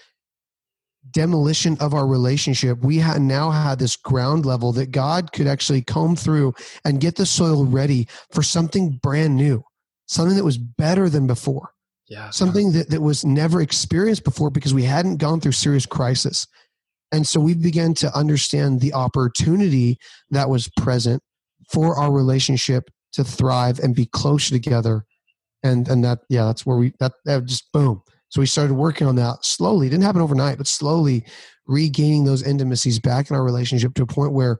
demolition 1.10 1.76
of 1.80 1.94
our 1.94 2.06
relationship, 2.06 2.78
we 2.82 2.98
had 2.98 3.20
now 3.20 3.50
had 3.50 3.78
this 3.78 3.96
ground 3.96 4.44
level 4.44 4.72
that 4.72 4.90
God 4.90 5.32
could 5.32 5.46
actually 5.46 5.82
comb 5.82 6.16
through 6.16 6.54
and 6.84 7.00
get 7.00 7.16
the 7.16 7.26
soil 7.26 7.64
ready 7.64 8.08
for 8.32 8.42
something 8.42 8.98
brand 9.02 9.36
new, 9.36 9.62
something 10.06 10.36
that 10.36 10.44
was 10.44 10.58
better 10.58 11.08
than 11.08 11.26
before. 11.26 11.70
Yeah. 12.12 12.28
Something 12.28 12.72
that, 12.72 12.90
that 12.90 13.00
was 13.00 13.24
never 13.24 13.62
experienced 13.62 14.22
before 14.22 14.50
because 14.50 14.74
we 14.74 14.84
hadn't 14.84 15.16
gone 15.16 15.40
through 15.40 15.52
serious 15.52 15.86
crisis. 15.86 16.46
And 17.10 17.26
so 17.26 17.40
we 17.40 17.54
began 17.54 17.94
to 17.94 18.14
understand 18.14 18.82
the 18.82 18.92
opportunity 18.92 19.96
that 20.30 20.50
was 20.50 20.68
present 20.76 21.22
for 21.70 21.98
our 21.98 22.12
relationship 22.12 22.90
to 23.14 23.24
thrive 23.24 23.78
and 23.78 23.94
be 23.94 24.04
closer 24.04 24.50
together. 24.50 25.06
And 25.62 25.88
and 25.88 26.04
that 26.04 26.18
yeah, 26.28 26.44
that's 26.44 26.66
where 26.66 26.76
we 26.76 26.92
that, 27.00 27.12
that 27.24 27.46
just 27.46 27.72
boom. 27.72 28.02
So 28.28 28.42
we 28.42 28.46
started 28.46 28.74
working 28.74 29.06
on 29.06 29.16
that 29.16 29.42
slowly. 29.42 29.86
It 29.86 29.90
didn't 29.90 30.04
happen 30.04 30.20
overnight, 30.20 30.58
but 30.58 30.66
slowly 30.66 31.24
regaining 31.66 32.24
those 32.24 32.42
intimacies 32.42 32.98
back 32.98 33.30
in 33.30 33.36
our 33.36 33.44
relationship 33.44 33.94
to 33.94 34.02
a 34.02 34.06
point 34.06 34.32
where 34.32 34.58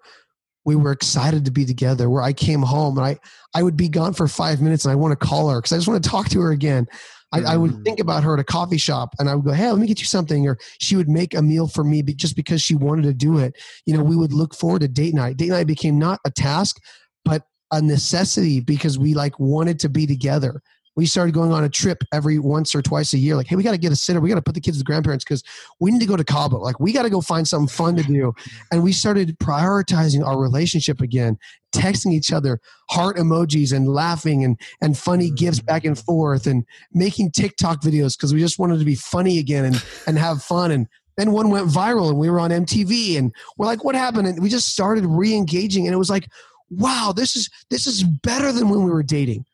we 0.65 0.75
were 0.75 0.93
excited 0.93 1.45
to 1.45 1.51
be 1.51 1.65
together 1.65 2.09
where 2.09 2.23
i 2.23 2.33
came 2.33 2.63
home 2.63 2.97
and 2.97 3.05
i 3.05 3.19
i 3.53 3.65
would 3.65 3.77
be 3.77 3.89
gone 3.89 4.13
for 4.13 4.29
five 4.29 4.63
minutes 4.63 4.85
and 4.85 4.93
i 4.93 4.95
want 4.95 5.11
to 5.11 5.27
call 5.27 5.51
her 5.51 5.59
because 5.59 5.73
i 5.73 5.77
just 5.77 5.89
want 5.89 6.01
to 6.01 6.09
talk 6.09 6.29
to 6.29 6.41
her 6.41 6.53
again 6.53 6.87
I, 7.33 7.55
I, 7.55 7.57
would 7.57 7.71
Mm. 7.73 7.85
think 7.85 8.01
about 8.01 8.23
her 8.25 8.35
at 8.35 8.41
a 8.41 8.45
coffee 8.45 8.77
shop 8.79 9.15
and 9.19 9.29
i 9.29 9.35
would 9.35 9.45
go 9.45 9.53
hey 9.53 9.71
let 9.71 9.79
me 9.81 9.87
get 9.87 10.01
you 10.01 10.07
something 10.07 10.47
or 10.47 10.59
she 10.79 10.97
would 10.97 11.09
make 11.09 11.35
a 11.35 11.43
meal 11.43 11.67
for 11.67 11.83
me 11.85 12.03
just 12.03 12.37
because 12.37 12.61
she 12.61 12.75
wanted 12.75 13.03
to 13.03 13.15
do 13.15 13.39
it. 13.39 13.55
You 13.87 13.97
know 13.97 14.03
we 14.05 14.17
would 14.17 14.33
look 14.33 14.55
forward 14.55 14.83
to 14.83 14.89
date 14.89 15.15
night. 15.15 15.37
Date 15.39 15.49
night 15.51 15.67
became 15.67 15.99
not 15.99 16.21
a 16.27 16.31
task 16.31 16.77
but 17.25 17.45
a 17.71 17.81
necessity 17.81 18.61
because 18.61 18.99
we 18.99 19.15
like 19.15 19.39
wanted 19.41 19.79
to 19.81 19.89
be 19.89 20.07
together. 20.07 20.61
We 20.95 21.07
started 21.07 21.33
going 21.33 21.53
on 21.53 21.65
a 21.65 21.71
trip 21.71 22.05
every 22.13 22.39
once 22.39 22.75
or 22.75 22.83
twice 22.83 23.15
a 23.15 23.19
year 23.19 23.35
like 23.35 23.47
hey 23.47 23.57
we 23.57 23.63
got 23.63 23.73
to 23.73 23.79
get 23.79 23.93
a 23.93 23.97
sitter. 23.97 24.21
We 24.21 24.29
got 24.29 24.35
to 24.35 24.43
put 24.43 24.55
the 24.55 24.61
kids 24.61 24.77
with 24.77 24.85
grandparents 24.87 25.25
because 25.25 25.43
we 25.81 25.91
need 25.91 26.01
to 26.01 26.07
go 26.07 26.17
to 26.17 26.25
cabo. 26.25 26.59
Like 26.59 26.81
we 26.81 26.93
got 26.93 27.05
to 27.05 27.11
go 27.11 27.23
find 27.23 27.49
something 27.49 27.69
fun 27.69 27.97
to 27.97 28.03
do. 28.03 28.35
And 28.71 28.83
we 28.83 28.93
started 28.93 29.39
prioritizing 29.39 30.23
our 30.27 30.39
relationship 30.39 31.01
again 31.01 31.39
texting 31.73 32.13
each 32.13 32.33
other 32.33 32.61
heart 32.91 33.17
emojis 33.17 33.75
and 33.75 33.89
laughing 33.89 34.45
and 34.45 34.61
and 34.81 34.97
funny 34.97 35.31
mm. 35.31 35.37
gifts 35.37 35.61
back 35.61 35.85
and 35.85 35.99
forth 35.99 36.47
and 36.47 36.65
making 36.93 37.31
tiktok 37.31 37.81
videos 37.83 38.17
because 38.17 38.33
we 38.33 38.41
just 38.41 38.59
wanted 38.59 38.79
to 38.79 38.85
be 38.85 38.95
funny 38.95 39.39
again 39.39 39.65
and 39.65 39.85
and 40.07 40.19
have 40.19 40.43
fun. 40.43 40.71
And 40.71 40.87
then 41.17 41.33
one 41.33 41.51
went 41.51 41.69
viral 41.69 42.09
and 42.09 42.19
we 42.19 42.31
were 42.31 42.41
on 42.41 42.51
mtv 42.51 43.19
and 43.19 43.35
we're 43.57 43.67
like 43.67 43.85
what 43.85 43.95
happened? 43.95 44.27
And 44.29 44.43
we 44.43 44.49
just 44.49 44.73
started 44.73 45.05
re-engaging 45.07 45.87
and 45.87 45.95
it 45.95 45.99
was 45.99 46.11
like 46.11 46.29
wow 46.71 47.13
this 47.15 47.37
is 47.37 47.51
this 47.71 47.87
is 47.87 48.03
better 48.03 48.53
than 48.53 48.69
when 48.69 48.85
we 48.85 48.91
were 48.91 49.03
dating. 49.03 49.45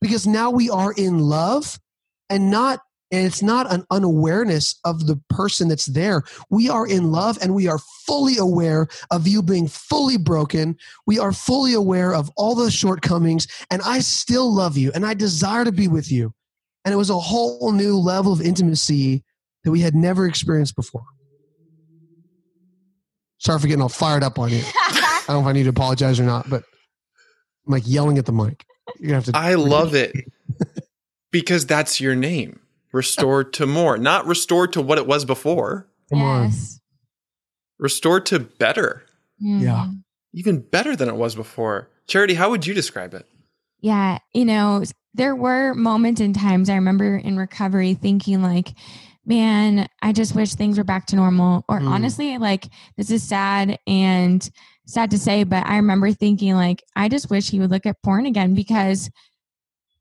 Because 0.00 0.26
now 0.26 0.50
we 0.50 0.70
are 0.70 0.92
in 0.92 1.18
love 1.18 1.78
and 2.30 2.50
not 2.50 2.80
and 3.10 3.26
it's 3.26 3.42
not 3.42 3.72
an 3.72 3.84
unawareness 3.90 4.78
of 4.84 5.06
the 5.06 5.16
person 5.30 5.68
that's 5.68 5.86
there. 5.86 6.22
We 6.50 6.68
are 6.68 6.86
in 6.86 7.10
love 7.10 7.38
and 7.40 7.54
we 7.54 7.66
are 7.66 7.78
fully 8.06 8.36
aware 8.36 8.88
of 9.10 9.26
you 9.26 9.42
being 9.42 9.66
fully 9.66 10.18
broken. 10.18 10.76
We 11.06 11.18
are 11.18 11.32
fully 11.32 11.72
aware 11.72 12.14
of 12.14 12.30
all 12.36 12.54
the 12.54 12.70
shortcomings 12.70 13.46
and 13.70 13.80
i 13.82 14.00
still 14.00 14.52
love 14.52 14.76
you 14.76 14.92
and 14.94 15.06
i 15.06 15.14
desire 15.14 15.64
to 15.64 15.72
be 15.72 15.88
with 15.88 16.12
you. 16.12 16.34
And 16.84 16.92
it 16.92 16.96
was 16.96 17.10
a 17.10 17.18
whole 17.18 17.72
new 17.72 17.96
level 17.96 18.32
of 18.32 18.40
intimacy 18.40 19.24
that 19.64 19.70
we 19.70 19.80
had 19.80 19.94
never 19.94 20.26
experienced 20.26 20.76
before. 20.76 21.04
Sorry 23.38 23.58
for 23.58 23.66
getting 23.66 23.82
all 23.82 23.88
fired 23.88 24.22
up 24.22 24.38
on 24.38 24.50
you. 24.50 24.62
I 24.74 25.24
don't 25.28 25.42
know 25.42 25.48
if 25.48 25.50
i 25.50 25.52
need 25.52 25.64
to 25.64 25.70
apologize 25.70 26.18
or 26.20 26.24
not 26.24 26.48
but 26.48 26.62
i'm 27.66 27.72
like 27.72 27.84
yelling 27.86 28.18
at 28.18 28.26
the 28.26 28.32
mic. 28.32 28.64
You 28.98 29.14
have 29.14 29.24
to 29.24 29.32
I 29.34 29.54
love 29.54 29.94
it. 29.94 30.12
Because 31.30 31.66
that's 31.66 32.00
your 32.00 32.14
name. 32.14 32.58
Restored 32.92 33.52
to 33.54 33.66
more, 33.66 33.98
not 33.98 34.26
restored 34.26 34.72
to 34.72 34.80
what 34.82 34.98
it 34.98 35.06
was 35.06 35.24
before. 35.24 35.88
Come 36.10 36.22
on. 36.22 36.44
yes. 36.44 36.80
Restored 37.78 38.26
to 38.26 38.40
better, 38.40 39.04
Yeah. 39.38 39.86
Mhm. 39.88 40.02
even 40.32 40.60
better 40.60 40.96
than 40.96 41.08
it 41.08 41.16
was 41.16 41.34
before. 41.34 41.90
Charity, 42.06 42.34
how 42.34 42.50
would 42.50 42.66
you 42.66 42.74
describe 42.74 43.14
it? 43.14 43.26
Yeah, 43.80 44.18
you 44.32 44.44
know, 44.44 44.82
there 45.14 45.36
were 45.36 45.74
moments 45.74 46.20
and 46.20 46.34
times 46.34 46.68
I 46.70 46.74
remember 46.76 47.16
in 47.16 47.36
recovery 47.36 47.94
thinking 47.94 48.42
like, 48.42 48.74
man, 49.26 49.86
I 50.02 50.12
just 50.12 50.34
wish 50.34 50.54
things 50.54 50.78
were 50.78 50.84
back 50.84 51.06
to 51.08 51.16
normal. 51.16 51.64
Or 51.68 51.78
Mm. 51.80 51.88
honestly, 51.88 52.38
like 52.38 52.68
this 52.96 53.10
is 53.10 53.22
sad 53.22 53.78
and 53.86 54.48
sad 54.86 55.10
to 55.10 55.18
say, 55.18 55.44
but 55.44 55.66
I 55.66 55.76
remember 55.76 56.10
thinking 56.12 56.54
like, 56.54 56.82
I 56.96 57.08
just 57.10 57.28
wish 57.30 57.50
he 57.50 57.60
would 57.60 57.70
look 57.70 57.84
at 57.84 58.02
porn 58.02 58.24
again 58.26 58.54
because 58.54 59.10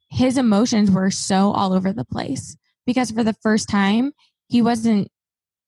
his 0.10 0.38
emotions 0.38 0.90
were 0.90 1.12
so 1.12 1.52
all 1.52 1.74
over 1.74 1.92
the 1.92 2.06
place. 2.06 2.56
Because 2.88 3.12
for 3.12 3.24
the 3.24 3.34
first 3.44 3.70
time, 3.70 4.14
he 4.48 4.64
wasn't 4.64 5.10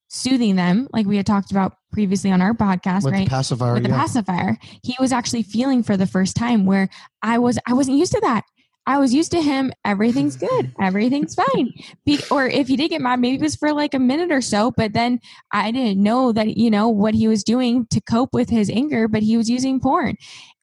soothing 0.09 0.55
them 0.55 0.87
like 0.91 1.05
we 1.05 1.17
had 1.17 1.25
talked 1.25 1.51
about 1.51 1.73
previously 1.91 2.31
on 2.31 2.41
our 2.41 2.53
podcast, 2.53 3.03
with 3.03 3.13
right? 3.13 3.25
the 3.25 3.29
pacifier 3.29 3.73
with 3.73 3.83
the 3.83 3.89
yeah. 3.89 4.01
pacifier. 4.01 4.57
He 4.83 4.95
was 4.99 5.11
actually 5.11 5.43
feeling 5.43 5.83
for 5.83 5.95
the 5.97 6.07
first 6.07 6.35
time 6.35 6.65
where 6.65 6.89
i 7.21 7.37
was 7.37 7.59
i 7.67 7.73
wasn't 7.73 7.97
used 7.97 8.11
to 8.13 8.19
that. 8.21 8.43
I 8.87 8.97
was 8.97 9.13
used 9.13 9.31
to 9.31 9.41
him 9.41 9.71
everything's 9.85 10.35
good 10.35 10.73
everything's 10.81 11.35
fine. 11.35 11.71
Be, 12.05 12.19
or 12.31 12.47
if 12.47 12.67
he 12.67 12.75
did 12.75 12.89
get 12.89 13.01
mad 13.01 13.19
maybe 13.19 13.35
it 13.35 13.41
was 13.41 13.55
for 13.55 13.71
like 13.71 13.93
a 13.93 13.99
minute 13.99 14.31
or 14.31 14.41
so 14.41 14.71
but 14.71 14.93
then 14.93 15.19
i 15.51 15.69
didn't 15.69 16.01
know 16.01 16.31
that 16.31 16.57
you 16.57 16.71
know 16.71 16.89
what 16.89 17.13
he 17.13 17.27
was 17.27 17.43
doing 17.43 17.85
to 17.91 18.01
cope 18.01 18.33
with 18.33 18.49
his 18.49 18.69
anger 18.69 19.07
but 19.07 19.21
he 19.21 19.37
was 19.37 19.49
using 19.49 19.79
porn. 19.79 20.15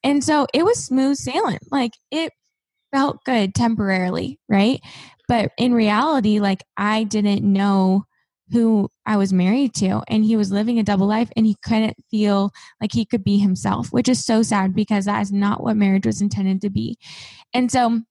And 0.02 0.22
so 0.22 0.46
it 0.54 0.64
was 0.64 0.84
smooth 0.84 1.16
sailing. 1.16 1.58
Like 1.70 1.92
it 2.10 2.32
felt 2.96 3.24
good 3.24 3.54
temporarily 3.54 4.38
right 4.48 4.80
but 5.28 5.50
in 5.58 5.74
reality 5.74 6.40
like 6.40 6.62
i 6.76 7.04
didn't 7.04 7.42
know 7.42 8.04
who 8.52 8.88
I 9.04 9.16
was 9.16 9.32
married 9.32 9.74
to, 9.76 10.02
and 10.06 10.24
he 10.24 10.36
was 10.36 10.52
living 10.52 10.78
a 10.78 10.84
double 10.84 11.06
life, 11.06 11.30
and 11.36 11.44
he 11.46 11.56
couldn't 11.64 11.96
feel 12.10 12.52
like 12.80 12.92
he 12.92 13.04
could 13.04 13.24
be 13.24 13.38
himself, 13.38 13.88
which 13.88 14.08
is 14.08 14.24
so 14.24 14.42
sad 14.42 14.74
because 14.74 15.06
that 15.06 15.20
is 15.22 15.32
not 15.32 15.62
what 15.62 15.76
marriage 15.76 16.06
was 16.06 16.20
intended 16.20 16.60
to 16.60 16.70
be. 16.70 16.96
And 17.52 17.72
so 17.72 18.02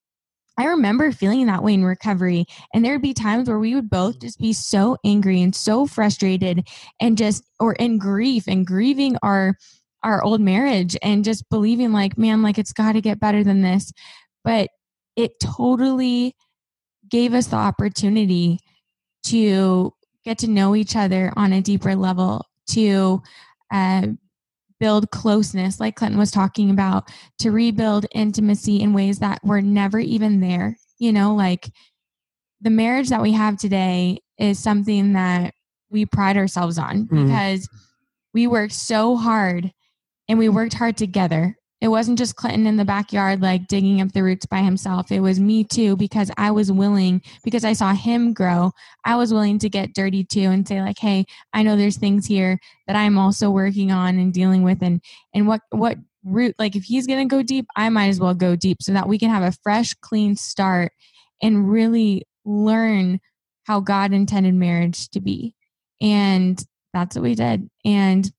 I 0.58 0.66
remember 0.66 1.12
feeling 1.12 1.46
that 1.48 1.64
way 1.64 1.74
in 1.74 1.84
recovery. 1.84 2.46
And 2.74 2.84
there 2.84 2.94
would 2.94 3.02
be 3.02 3.14
times 3.14 3.50
where 3.50 3.60
we 3.60 3.76
would 3.76 3.90
both 3.90 4.20
just 4.20 4.40
be 4.40 4.54
so 4.54 4.98
angry 5.04 5.42
and 5.42 5.54
so 5.54 5.86
frustrated 5.86 6.68
and 7.00 7.18
just, 7.18 7.44
or 7.60 7.74
in 7.74 7.98
grief 7.98 8.46
and 8.48 8.66
grieving 8.66 9.18
our, 9.22 9.58
our 10.04 10.24
old 10.24 10.40
marriage 10.40 10.96
and 11.02 11.26
just 11.26 11.50
believing 11.50 11.92
like, 11.92 12.18
man, 12.18 12.42
like 12.42 12.58
it's 12.58 12.72
got 12.72 12.94
to 12.94 13.02
get 13.02 13.20
better 13.20 13.44
than 13.44 13.64
this. 13.64 13.92
But 14.46 14.70
it 15.18 15.40
totally 15.42 16.34
gave 17.10 17.34
us 17.34 17.48
the 17.48 17.58
opportunity 17.58 18.60
to 19.26 19.92
get 20.24 20.38
to 20.40 20.48
know 20.48 20.76
each 20.76 20.96
other 20.96 21.34
on 21.36 21.52
a 21.52 21.62
deeper 21.62 21.96
level, 21.96 22.46
to 22.70 23.22
uh, 23.72 24.08
build 24.80 25.12
closeness, 25.12 25.80
like 25.80 25.96
Clinton 25.96 26.20
was 26.20 26.32
talking 26.32 26.70
about, 26.70 27.10
to 27.40 27.52
rebuild 27.52 28.06
intimacy 28.14 28.80
in 28.82 28.94
ways 28.94 29.20
that 29.20 29.44
were 29.44 29.62
never 29.62 30.00
even 30.00 30.40
there. 30.40 30.78
You 31.00 31.12
know, 31.12 31.36
like 31.36 31.70
the 32.62 32.70
marriage 32.70 33.10
that 33.10 33.22
we 33.22 33.34
have 33.34 33.58
today 33.58 34.20
is 34.38 34.60
something 34.60 35.14
that 35.14 35.54
we 35.90 36.06
pride 36.06 36.38
ourselves 36.38 36.78
on 36.78 37.08
Mhm. 37.08 37.26
because 37.28 37.70
we 38.34 38.48
worked 38.48 38.74
so 38.74 39.16
hard 39.16 39.72
and 40.28 40.40
we 40.40 40.50
worked 40.50 40.74
hard 40.74 40.98
together. 40.98 41.58
It 41.86 41.90
wasn't 41.90 42.18
just 42.18 42.36
Clinton 42.36 42.66
in 42.66 42.78
the 42.78 42.84
backyard, 42.84 43.44
like 43.44 43.68
digging 43.68 44.02
up 44.02 44.12
the 44.12 44.24
roots 44.24 44.48
by 44.48 44.64
himself. 44.64 45.12
It 45.12 45.20
was 45.20 45.40
me 45.40 45.64
too, 45.64 45.96
because 45.96 46.32
I 46.36 46.50
was 46.50 46.72
willing, 46.72 47.22
because 47.44 47.64
I 47.64 47.74
saw 47.74 47.94
him 47.94 48.34
grow. 48.34 48.72
I 49.04 49.18
was 49.18 49.32
willing 49.32 49.60
to 49.60 49.70
get 49.70 49.94
dirty 49.94 50.24
too 50.24 50.50
and 50.50 50.68
say, 50.68 50.82
like, 50.82 50.98
hey, 50.98 51.28
I 51.54 51.62
know 51.62 51.76
there's 51.78 51.98
things 51.98 52.26
here 52.26 52.58
that 52.88 52.96
I'm 52.96 53.20
also 53.20 53.52
working 53.52 53.92
on 53.92 54.18
and 54.18 54.34
dealing 54.34 54.64
with. 54.64 54.82
And, 54.82 55.00
and 55.36 55.48
what, 55.48 55.62
what 55.70 56.00
root, 56.24 56.56
like, 56.58 56.76
if 56.76 56.86
he's 56.86 57.06
going 57.06 57.30
to 57.30 57.36
go 57.36 57.44
deep, 57.44 57.68
I 57.76 57.90
might 57.90 58.08
as 58.08 58.20
well 58.20 58.34
go 58.34 58.56
deep 58.56 58.82
so 58.82 58.92
that 58.94 59.08
we 59.08 59.20
can 59.20 59.30
have 59.30 59.44
a 59.44 59.56
fresh, 59.62 59.94
clean 59.94 60.36
start 60.36 60.92
and 61.40 61.70
really 61.72 62.28
learn 62.46 63.20
how 63.66 63.80
God 63.80 64.12
intended 64.12 64.56
marriage 64.56 65.08
to 65.10 65.22
be. 65.22 65.54
And 66.02 66.60
that's 66.96 67.16
what 67.16 67.22
we 67.22 67.36
did. 67.36 67.70
And 67.86 68.32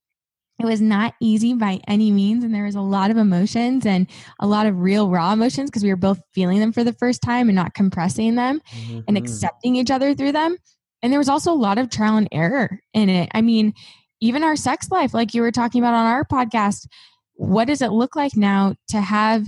it 0.58 0.64
was 0.64 0.80
not 0.80 1.14
easy 1.20 1.52
by 1.54 1.80
any 1.86 2.10
means. 2.10 2.42
And 2.42 2.54
there 2.54 2.64
was 2.64 2.74
a 2.74 2.80
lot 2.80 3.10
of 3.10 3.16
emotions 3.18 3.84
and 3.84 4.06
a 4.40 4.46
lot 4.46 4.66
of 4.66 4.80
real 4.80 5.10
raw 5.10 5.32
emotions 5.32 5.70
because 5.70 5.82
we 5.82 5.90
were 5.90 5.96
both 5.96 6.20
feeling 6.32 6.60
them 6.60 6.72
for 6.72 6.82
the 6.82 6.94
first 6.94 7.20
time 7.20 7.48
and 7.48 7.56
not 7.56 7.74
compressing 7.74 8.36
them 8.36 8.60
Mm-hmm. 8.74 9.00
and 9.06 9.18
accepting 9.18 9.76
each 9.76 9.90
other 9.90 10.14
through 10.14 10.32
them. 10.32 10.56
And 11.02 11.12
there 11.12 11.20
was 11.20 11.28
also 11.28 11.52
a 11.52 11.54
lot 11.54 11.78
of 11.78 11.90
trial 11.90 12.16
and 12.16 12.28
error 12.32 12.80
in 12.94 13.10
it. 13.10 13.28
I 13.34 13.42
mean, 13.42 13.74
even 14.20 14.42
our 14.42 14.56
sex 14.56 14.90
life, 14.90 15.12
like 15.12 15.34
you 15.34 15.42
were 15.42 15.52
talking 15.52 15.82
about 15.82 15.94
on 15.94 16.06
our 16.06 16.24
podcast, 16.24 16.86
what 17.34 17.66
does 17.66 17.82
it 17.82 17.92
look 17.92 18.16
like 18.16 18.34
now 18.34 18.74
to 18.88 19.00
have 19.00 19.46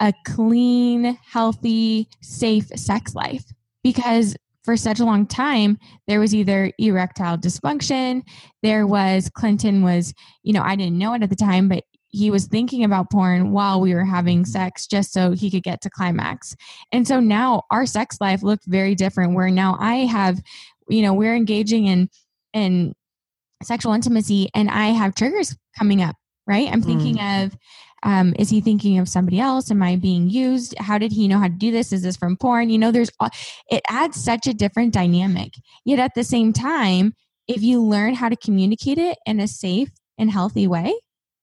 a 0.00 0.12
clean, 0.24 1.18
healthy, 1.24 2.08
safe 2.22 2.68
sex 2.76 3.14
life? 3.14 3.44
Because 3.82 4.36
for 4.64 4.76
such 4.76 5.00
a 5.00 5.04
long 5.04 5.26
time, 5.26 5.78
there 6.06 6.20
was 6.20 6.34
either 6.34 6.72
erectile 6.78 7.36
dysfunction, 7.36 8.22
there 8.62 8.86
was 8.86 9.30
Clinton 9.34 9.82
was, 9.82 10.14
you 10.42 10.52
know, 10.52 10.62
I 10.62 10.76
didn't 10.76 10.98
know 10.98 11.14
it 11.14 11.22
at 11.22 11.30
the 11.30 11.36
time, 11.36 11.68
but 11.68 11.84
he 12.12 12.30
was 12.30 12.46
thinking 12.46 12.84
about 12.84 13.10
porn 13.10 13.52
while 13.52 13.80
we 13.80 13.94
were 13.94 14.04
having 14.04 14.44
sex 14.44 14.86
just 14.86 15.12
so 15.12 15.32
he 15.32 15.50
could 15.50 15.62
get 15.62 15.80
to 15.80 15.90
climax. 15.90 16.54
And 16.92 17.08
so 17.08 17.20
now 17.20 17.62
our 17.70 17.86
sex 17.86 18.18
life 18.20 18.42
looked 18.42 18.66
very 18.66 18.94
different 18.94 19.34
where 19.34 19.50
now 19.50 19.76
I 19.80 20.04
have, 20.04 20.40
you 20.88 21.00
know, 21.02 21.14
we're 21.14 21.34
engaging 21.34 21.86
in 21.86 22.08
in 22.52 22.94
sexual 23.62 23.94
intimacy 23.94 24.50
and 24.54 24.68
I 24.68 24.88
have 24.88 25.14
triggers 25.14 25.56
coming 25.78 26.02
up, 26.02 26.16
right? 26.46 26.68
I'm 26.70 26.82
thinking 26.82 27.16
mm. 27.16 27.46
of 27.46 27.56
um, 28.02 28.34
is 28.38 28.50
he 28.50 28.60
thinking 28.60 28.98
of 28.98 29.08
somebody 29.08 29.38
else? 29.38 29.70
Am 29.70 29.82
I 29.82 29.96
being 29.96 30.28
used? 30.28 30.74
How 30.78 30.98
did 30.98 31.12
he 31.12 31.28
know 31.28 31.38
how 31.38 31.46
to 31.46 31.54
do 31.54 31.70
this? 31.70 31.92
Is 31.92 32.02
this 32.02 32.16
from 32.16 32.36
porn? 32.36 32.70
You 32.70 32.78
know, 32.78 32.90
there's 32.90 33.10
it 33.70 33.82
adds 33.88 34.22
such 34.22 34.46
a 34.46 34.54
different 34.54 34.92
dynamic. 34.92 35.54
Yet 35.84 35.98
at 35.98 36.14
the 36.14 36.24
same 36.24 36.52
time, 36.52 37.14
if 37.46 37.62
you 37.62 37.82
learn 37.82 38.14
how 38.14 38.28
to 38.28 38.36
communicate 38.36 38.98
it 38.98 39.18
in 39.26 39.40
a 39.40 39.46
safe 39.46 39.90
and 40.18 40.30
healthy 40.30 40.66
way, 40.66 40.94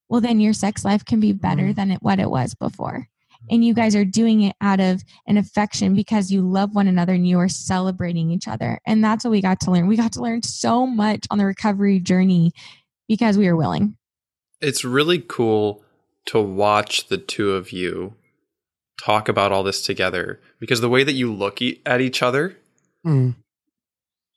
well, 0.10 0.22
then 0.22 0.40
your 0.40 0.54
sex 0.54 0.84
life 0.84 1.06
can 1.06 1.20
be 1.20 1.34
better 1.34 1.64
mm-hmm. 1.64 1.74
than 1.74 1.92
it, 1.92 2.00
what 2.02 2.20
it 2.20 2.30
was 2.30 2.56
before. 2.56 3.08
And 3.50 3.64
you 3.64 3.74
guys 3.74 3.96
are 3.96 4.06
doing 4.06 4.42
it 4.42 4.56
out 4.60 4.82
of 4.82 5.02
an 5.28 5.38
affection 5.38 5.96
because 5.96 6.30
you 6.30 6.42
love 6.42 6.76
one 6.76 6.88
another 6.88 7.14
and 7.14 7.28
you 7.28 7.40
are 7.40 7.48
celebrating 7.48 8.32
each 8.32 8.50
other. 8.50 8.80
And 8.86 9.02
that's 9.04 9.24
what 9.24 9.32
we 9.32 9.42
got 9.42 9.62
to 9.62 9.72
learn. 9.72 9.88
We 9.88 9.96
got 9.96 10.12
to 10.14 10.22
learn 10.22 10.44
so 10.44 10.86
much 10.86 11.26
on 11.32 11.38
the 11.38 11.46
recovery 11.46 12.00
journey 12.00 12.52
because 13.08 13.38
we 13.38 13.48
were 13.48 13.56
willing. 13.56 13.96
It's 14.62 14.84
really 14.84 15.20
cool 15.20 15.86
to 16.30 16.42
watch 16.42 17.08
the 17.08 17.18
two 17.18 17.54
of 17.54 17.72
you 17.72 18.16
talk 19.02 19.30
about 19.30 19.52
all 19.52 19.64
this 19.64 19.86
together 19.86 20.40
because 20.60 20.82
the 20.82 20.90
way 20.90 21.04
that 21.04 21.14
you 21.14 21.34
look 21.34 21.62
e- 21.62 21.82
at 21.86 22.02
each 22.02 22.22
other 22.22 22.58
mm. 23.06 23.34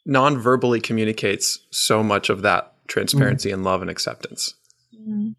non-verbally 0.06 0.80
communicates 0.80 1.58
so 1.70 2.02
much 2.02 2.30
of 2.30 2.42
that 2.42 2.74
transparency 2.86 3.50
mm. 3.50 3.54
and 3.54 3.64
love 3.64 3.82
and 3.82 3.90
acceptance. 3.90 4.54
Mm 4.94 5.34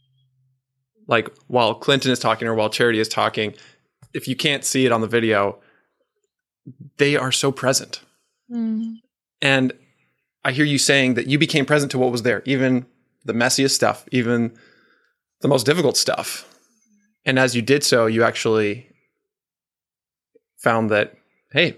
like 1.07 1.29
while 1.47 1.75
Clinton 1.75 2.11
is 2.11 2.19
talking 2.19 2.47
or 2.47 2.55
while 2.55 2.69
Charity 2.69 2.99
is 2.99 3.07
talking, 3.07 3.53
if 4.13 4.27
you 4.27 4.35
can't 4.35 4.63
see 4.63 4.85
it 4.85 4.91
on 4.91 5.01
the 5.01 5.07
video, 5.07 5.59
they 6.97 7.15
are 7.15 7.31
so 7.31 7.51
present. 7.51 8.01
Mm. 8.51 8.95
And 9.41 9.73
I 10.45 10.51
hear 10.51 10.65
you 10.65 10.77
saying 10.77 11.15
that 11.15 11.27
you 11.27 11.37
became 11.37 11.65
present 11.65 11.91
to 11.91 11.99
what 11.99 12.11
was 12.11 12.23
there, 12.23 12.41
even 12.45 12.85
the 13.25 13.33
messiest 13.33 13.71
stuff, 13.71 14.05
even 14.11 14.53
the 15.43 15.47
most 15.49 15.65
difficult 15.65 15.97
stuff. 15.97 16.49
And 17.25 17.37
as 17.37 17.55
you 17.55 17.61
did 17.61 17.83
so, 17.83 18.07
you 18.07 18.23
actually 18.23 18.87
found 20.57 20.89
that, 20.89 21.15
hey, 21.51 21.77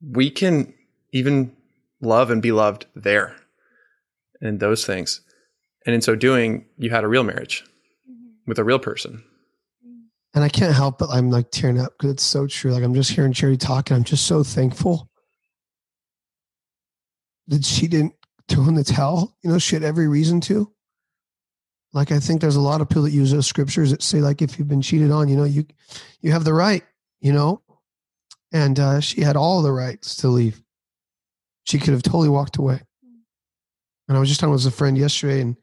we 0.00 0.30
can 0.30 0.74
even 1.10 1.56
love 2.00 2.30
and 2.30 2.42
be 2.42 2.52
loved 2.52 2.86
there 2.94 3.34
and 4.40 4.60
those 4.60 4.84
things. 4.84 5.22
And 5.86 5.94
in 5.94 6.02
so 6.02 6.14
doing, 6.14 6.66
you 6.76 6.90
had 6.90 7.02
a 7.02 7.08
real 7.08 7.24
marriage 7.24 7.64
mm-hmm. 8.08 8.30
with 8.46 8.58
a 8.58 8.64
real 8.64 8.78
person. 8.78 9.24
And 10.34 10.44
I 10.44 10.48
can't 10.48 10.74
help 10.74 10.98
but 10.98 11.08
I'm 11.10 11.30
like 11.30 11.50
tearing 11.50 11.80
up 11.80 11.92
because 11.98 12.12
it's 12.12 12.22
so 12.22 12.46
true. 12.46 12.72
Like 12.72 12.84
I'm 12.84 12.94
just 12.94 13.10
hearing 13.10 13.32
Charity 13.32 13.56
talk 13.56 13.90
and 13.90 13.96
I'm 13.96 14.04
just 14.04 14.26
so 14.26 14.42
thankful 14.42 15.08
that 17.48 17.64
she 17.64 17.88
didn't 17.88 18.14
throw 18.48 18.68
in 18.68 18.74
the 18.74 18.84
towel. 18.84 19.34
You 19.42 19.50
know, 19.50 19.58
she 19.58 19.76
had 19.76 19.82
every 19.82 20.08
reason 20.08 20.42
to. 20.42 20.70
Like 21.92 22.10
I 22.10 22.18
think 22.20 22.40
there's 22.40 22.56
a 22.56 22.60
lot 22.60 22.80
of 22.80 22.88
people 22.88 23.02
that 23.02 23.12
use 23.12 23.32
those 23.32 23.46
scriptures 23.46 23.90
that 23.90 24.02
say 24.02 24.20
like 24.20 24.40
if 24.40 24.58
you've 24.58 24.68
been 24.68 24.82
cheated 24.82 25.10
on, 25.10 25.28
you 25.28 25.36
know, 25.36 25.44
you 25.44 25.66
you 26.20 26.32
have 26.32 26.44
the 26.44 26.54
right, 26.54 26.82
you 27.20 27.32
know. 27.32 27.60
And 28.52 28.78
uh, 28.78 29.00
she 29.00 29.22
had 29.22 29.36
all 29.36 29.62
the 29.62 29.72
rights 29.72 30.16
to 30.16 30.28
leave. 30.28 30.62
She 31.64 31.78
could 31.78 31.94
have 31.94 32.02
totally 32.02 32.28
walked 32.28 32.56
away. 32.56 32.80
And 34.08 34.16
I 34.16 34.20
was 34.20 34.28
just 34.28 34.40
talking 34.40 34.52
with 34.52 34.66
a 34.66 34.70
friend 34.70 34.98
yesterday, 34.98 35.40
and 35.40 35.56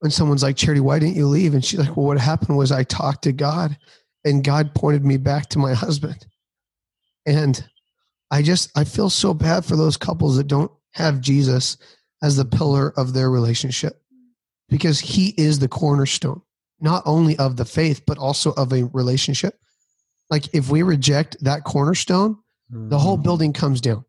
when 0.00 0.10
someone's 0.10 0.42
like, 0.42 0.56
Charity, 0.56 0.80
why 0.80 0.98
didn't 0.98 1.16
you 1.16 1.26
leave? 1.26 1.54
And 1.54 1.64
she's 1.64 1.78
like, 1.78 1.96
Well, 1.96 2.06
what 2.06 2.18
happened 2.18 2.56
was 2.56 2.72
I 2.72 2.84
talked 2.84 3.22
to 3.22 3.32
God 3.32 3.76
and 4.24 4.44
God 4.44 4.74
pointed 4.74 5.04
me 5.04 5.16
back 5.16 5.48
to 5.50 5.58
my 5.58 5.74
husband. 5.74 6.26
And 7.26 7.64
I 8.30 8.42
just, 8.42 8.76
I 8.76 8.84
feel 8.84 9.10
so 9.10 9.34
bad 9.34 9.64
for 9.64 9.76
those 9.76 9.96
couples 9.96 10.36
that 10.36 10.46
don't 10.46 10.70
have 10.92 11.20
Jesus 11.20 11.76
as 12.22 12.36
the 12.36 12.44
pillar 12.44 12.92
of 12.96 13.12
their 13.12 13.30
relationship 13.30 14.00
because 14.70 15.00
he 15.00 15.34
is 15.36 15.58
the 15.58 15.68
cornerstone, 15.68 16.40
not 16.80 17.02
only 17.04 17.36
of 17.36 17.56
the 17.56 17.64
faith, 17.64 18.02
but 18.06 18.16
also 18.16 18.52
of 18.52 18.72
a 18.72 18.84
relationship. 18.92 19.58
Like 20.30 20.54
if 20.54 20.70
we 20.70 20.82
reject 20.82 21.36
that 21.42 21.64
cornerstone, 21.64 22.38
the 22.70 22.98
whole 22.98 23.18
mm. 23.18 23.22
building 23.22 23.52
comes 23.52 23.80
down 23.80 24.04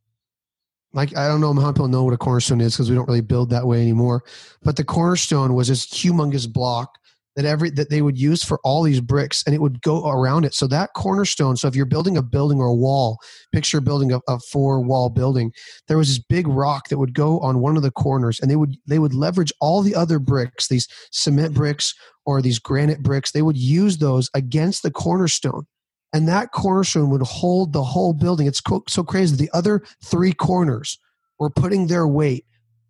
like 0.93 1.15
I 1.15 1.27
don't 1.27 1.41
know 1.41 1.53
how 1.53 1.71
people 1.71 1.87
know 1.87 2.03
what 2.03 2.13
a 2.13 2.17
cornerstone 2.17 2.61
is 2.61 2.73
because 2.73 2.89
we 2.89 2.95
don't 2.95 3.07
really 3.07 3.21
build 3.21 3.49
that 3.51 3.65
way 3.65 3.81
anymore. 3.81 4.23
But 4.63 4.75
the 4.75 4.83
cornerstone 4.83 5.53
was 5.53 5.67
this 5.67 5.85
humongous 5.85 6.51
block 6.51 6.97
that 7.35 7.45
every 7.45 7.69
that 7.71 7.89
they 7.89 8.01
would 8.01 8.17
use 8.17 8.43
for 8.43 8.59
all 8.63 8.83
these 8.83 9.01
bricks, 9.01 9.43
and 9.45 9.55
it 9.55 9.61
would 9.61 9.81
go 9.81 10.07
around 10.09 10.45
it. 10.45 10.53
So 10.53 10.67
that 10.67 10.91
cornerstone. 10.95 11.57
So 11.57 11.67
if 11.67 11.75
you're 11.75 11.85
building 11.85 12.17
a 12.17 12.21
building 12.21 12.59
or 12.59 12.67
a 12.67 12.73
wall, 12.73 13.17
picture 13.53 13.81
building 13.81 14.11
a, 14.11 14.19
a 14.27 14.39
four 14.39 14.81
wall 14.81 15.09
building. 15.09 15.51
There 15.87 15.97
was 15.97 16.09
this 16.09 16.19
big 16.19 16.47
rock 16.47 16.89
that 16.89 16.97
would 16.97 17.13
go 17.13 17.39
on 17.39 17.59
one 17.59 17.77
of 17.77 17.83
the 17.83 17.91
corners, 17.91 18.39
and 18.39 18.49
they 18.49 18.55
would 18.55 18.75
they 18.87 18.99
would 18.99 19.13
leverage 19.13 19.53
all 19.61 19.81
the 19.81 19.95
other 19.95 20.19
bricks, 20.19 20.67
these 20.67 20.87
cement 21.11 21.53
bricks 21.53 21.93
or 22.25 22.41
these 22.41 22.59
granite 22.59 23.01
bricks. 23.01 23.31
They 23.31 23.41
would 23.41 23.57
use 23.57 23.97
those 23.97 24.29
against 24.33 24.83
the 24.83 24.91
cornerstone 24.91 25.65
and 26.13 26.27
that 26.27 26.51
cornerstone 26.51 27.09
would 27.09 27.21
hold 27.21 27.73
the 27.73 27.83
whole 27.83 28.13
building. 28.13 28.47
It's 28.47 28.61
so 28.87 29.03
crazy. 29.03 29.35
The 29.35 29.49
other 29.53 29.83
three 30.03 30.33
corners 30.33 30.97
were 31.39 31.49
putting 31.49 31.87
their 31.87 32.07
weight 32.07 32.45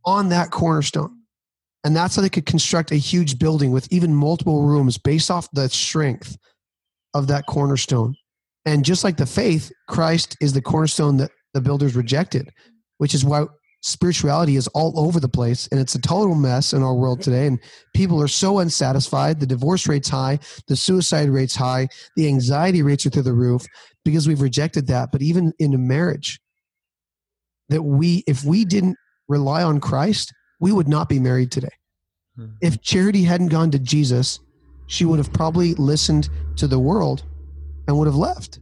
on 0.05 0.29
that 0.29 0.51
cornerstone. 0.51 1.20
And 1.83 1.95
that's 1.95 2.15
how 2.15 2.21
they 2.21 2.29
could 2.29 2.45
construct 2.45 2.91
a 2.91 2.95
huge 2.95 3.39
building 3.39 3.71
with 3.71 3.91
even 3.91 4.13
multiple 4.13 4.63
rooms 4.63 4.97
based 4.97 5.31
off 5.31 5.49
the 5.51 5.67
strength 5.69 6.37
of 7.13 7.27
that 7.27 7.45
cornerstone. 7.47 8.15
And 8.65 8.85
just 8.85 9.03
like 9.03 9.17
the 9.17 9.25
faith, 9.25 9.71
Christ 9.87 10.37
is 10.41 10.53
the 10.53 10.61
cornerstone 10.61 11.17
that 11.17 11.31
the 11.53 11.61
builders 11.61 11.95
rejected, 11.95 12.49
which 12.99 13.15
is 13.15 13.25
why 13.25 13.45
spirituality 13.81 14.55
is 14.55 14.67
all 14.69 14.93
over 14.99 15.19
the 15.19 15.27
place 15.27 15.67
and 15.71 15.79
it's 15.79 15.95
a 15.95 16.01
total 16.01 16.35
mess 16.35 16.71
in 16.71 16.83
our 16.83 16.93
world 16.93 17.19
today. 17.21 17.47
And 17.47 17.59
people 17.95 18.21
are 18.21 18.27
so 18.27 18.59
unsatisfied. 18.59 19.39
The 19.39 19.47
divorce 19.47 19.87
rate's 19.87 20.09
high. 20.09 20.37
The 20.67 20.75
suicide 20.75 21.29
rate's 21.29 21.55
high. 21.55 21.87
The 22.15 22.27
anxiety 22.27 22.83
rates 22.83 23.07
are 23.07 23.09
through 23.09 23.23
the 23.23 23.33
roof 23.33 23.65
because 24.05 24.27
we've 24.27 24.41
rejected 24.41 24.85
that. 24.87 25.11
But 25.11 25.23
even 25.23 25.51
in 25.57 25.73
a 25.73 25.79
marriage 25.79 26.39
that 27.71 27.81
we 27.81 28.23
if 28.27 28.43
we 28.43 28.65
didn't 28.65 28.97
rely 29.27 29.63
on 29.63 29.79
christ 29.79 30.31
we 30.61 30.71
would 30.71 30.87
not 30.87 31.09
be 31.09 31.19
married 31.19 31.51
today 31.51 31.75
hmm. 32.37 32.47
if 32.61 32.81
charity 32.81 33.23
hadn't 33.23 33.49
gone 33.49 33.69
to 33.69 33.79
jesus 33.79 34.39
she 34.87 35.03
would 35.03 35.17
have 35.17 35.33
probably 35.33 35.73
listened 35.75 36.29
to 36.55 36.67
the 36.67 36.79
world 36.79 37.23
and 37.87 37.97
would 37.97 38.07
have 38.07 38.15
left 38.15 38.59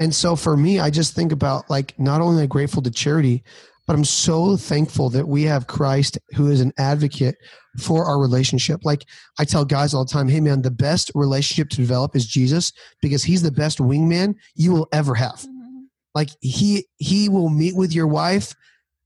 and 0.00 0.14
so 0.14 0.34
for 0.34 0.56
me 0.56 0.80
i 0.80 0.88
just 0.88 1.14
think 1.14 1.32
about 1.32 1.68
like 1.68 1.98
not 1.98 2.20
only 2.20 2.40
am 2.40 2.44
i 2.44 2.46
grateful 2.46 2.80
to 2.80 2.90
charity 2.90 3.44
but 3.86 3.94
I'm 3.94 4.04
so 4.04 4.56
thankful 4.56 5.10
that 5.10 5.26
we 5.26 5.42
have 5.42 5.66
Christ 5.66 6.18
who 6.34 6.50
is 6.50 6.60
an 6.60 6.72
advocate 6.78 7.36
for 7.78 8.04
our 8.04 8.18
relationship. 8.18 8.84
Like 8.84 9.04
I 9.38 9.44
tell 9.44 9.64
guys 9.64 9.92
all 9.92 10.04
the 10.04 10.12
time, 10.12 10.28
hey 10.28 10.40
man, 10.40 10.62
the 10.62 10.70
best 10.70 11.10
relationship 11.14 11.68
to 11.70 11.76
develop 11.76 12.14
is 12.14 12.26
Jesus 12.26 12.72
because 13.00 13.24
he's 13.24 13.42
the 13.42 13.50
best 13.50 13.78
wingman 13.78 14.34
you 14.54 14.72
will 14.72 14.88
ever 14.92 15.14
have. 15.14 15.40
Mm-hmm. 15.40 15.82
Like 16.14 16.30
he 16.40 16.86
he 16.98 17.28
will 17.28 17.48
meet 17.48 17.74
with 17.74 17.92
your 17.92 18.06
wife 18.06 18.54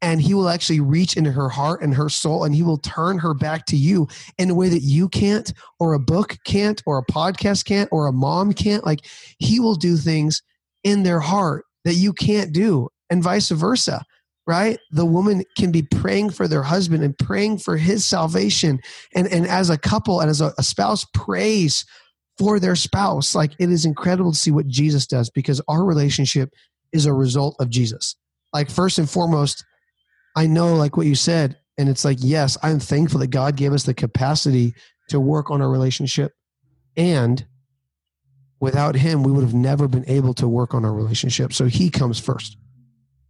and 0.02 0.20
he 0.20 0.34
will 0.34 0.48
actually 0.48 0.80
reach 0.80 1.16
into 1.16 1.32
her 1.32 1.48
heart 1.48 1.82
and 1.82 1.94
her 1.94 2.08
soul 2.08 2.44
and 2.44 2.54
he 2.54 2.62
will 2.62 2.78
turn 2.78 3.18
her 3.18 3.34
back 3.34 3.66
to 3.66 3.76
you 3.76 4.06
in 4.38 4.50
a 4.50 4.54
way 4.54 4.68
that 4.68 4.82
you 4.82 5.08
can't 5.08 5.52
or 5.80 5.94
a 5.94 5.98
book 5.98 6.36
can't 6.44 6.82
or 6.86 6.98
a 6.98 7.04
podcast 7.04 7.64
can't 7.64 7.88
or 7.90 8.06
a 8.06 8.12
mom 8.12 8.52
can't. 8.52 8.84
Like 8.84 9.00
he 9.38 9.58
will 9.58 9.74
do 9.74 9.96
things 9.96 10.42
in 10.84 11.02
their 11.02 11.20
heart 11.20 11.64
that 11.84 11.94
you 11.94 12.12
can't 12.12 12.52
do 12.52 12.88
and 13.10 13.22
vice 13.22 13.48
versa 13.50 14.04
right? 14.46 14.78
The 14.92 15.04
woman 15.04 15.44
can 15.58 15.72
be 15.72 15.82
praying 15.82 16.30
for 16.30 16.46
their 16.46 16.62
husband 16.62 17.02
and 17.02 17.18
praying 17.18 17.58
for 17.58 17.76
his 17.76 18.04
salvation 18.04 18.80
and 19.14 19.26
and 19.26 19.46
as 19.46 19.70
a 19.70 19.78
couple 19.78 20.20
and 20.20 20.30
as 20.30 20.40
a, 20.40 20.52
a, 20.56 20.62
spouse 20.62 21.04
prays 21.12 21.84
for 22.38 22.60
their 22.60 22.76
spouse. 22.76 23.34
Like 23.34 23.52
it 23.58 23.70
is 23.70 23.84
incredible 23.84 24.32
to 24.32 24.38
see 24.38 24.50
what 24.50 24.68
jesus 24.68 25.06
does 25.06 25.30
because 25.30 25.60
our 25.68 25.84
relationship 25.84 26.50
is 26.92 27.06
a 27.06 27.12
result 27.12 27.56
of 27.58 27.70
jesus. 27.70 28.14
Like 28.52 28.70
first 28.70 28.98
and 28.98 29.10
foremost 29.10 29.64
i 30.36 30.46
know 30.46 30.74
like 30.74 30.96
what 30.96 31.06
you 31.06 31.14
said 31.14 31.58
and 31.78 31.88
it's 31.88 32.04
like 32.04 32.18
yes 32.20 32.56
i'm 32.62 32.78
thankful 32.78 33.20
that 33.20 33.28
god 33.28 33.56
gave 33.56 33.72
us 33.72 33.82
the 33.82 33.94
capacity 33.94 34.74
to 35.08 35.18
work 35.18 35.50
on 35.50 35.60
our 35.60 35.70
relationship 35.70 36.32
and 36.96 37.46
without 38.60 38.94
him 38.94 39.22
we 39.22 39.32
would 39.32 39.44
have 39.44 39.54
never 39.54 39.88
been 39.88 40.08
able 40.08 40.34
to 40.34 40.46
work 40.46 40.74
on 40.74 40.84
our 40.84 40.92
relationship 40.92 41.52
so 41.52 41.66
he 41.66 41.90
comes 41.90 42.20
first 42.20 42.56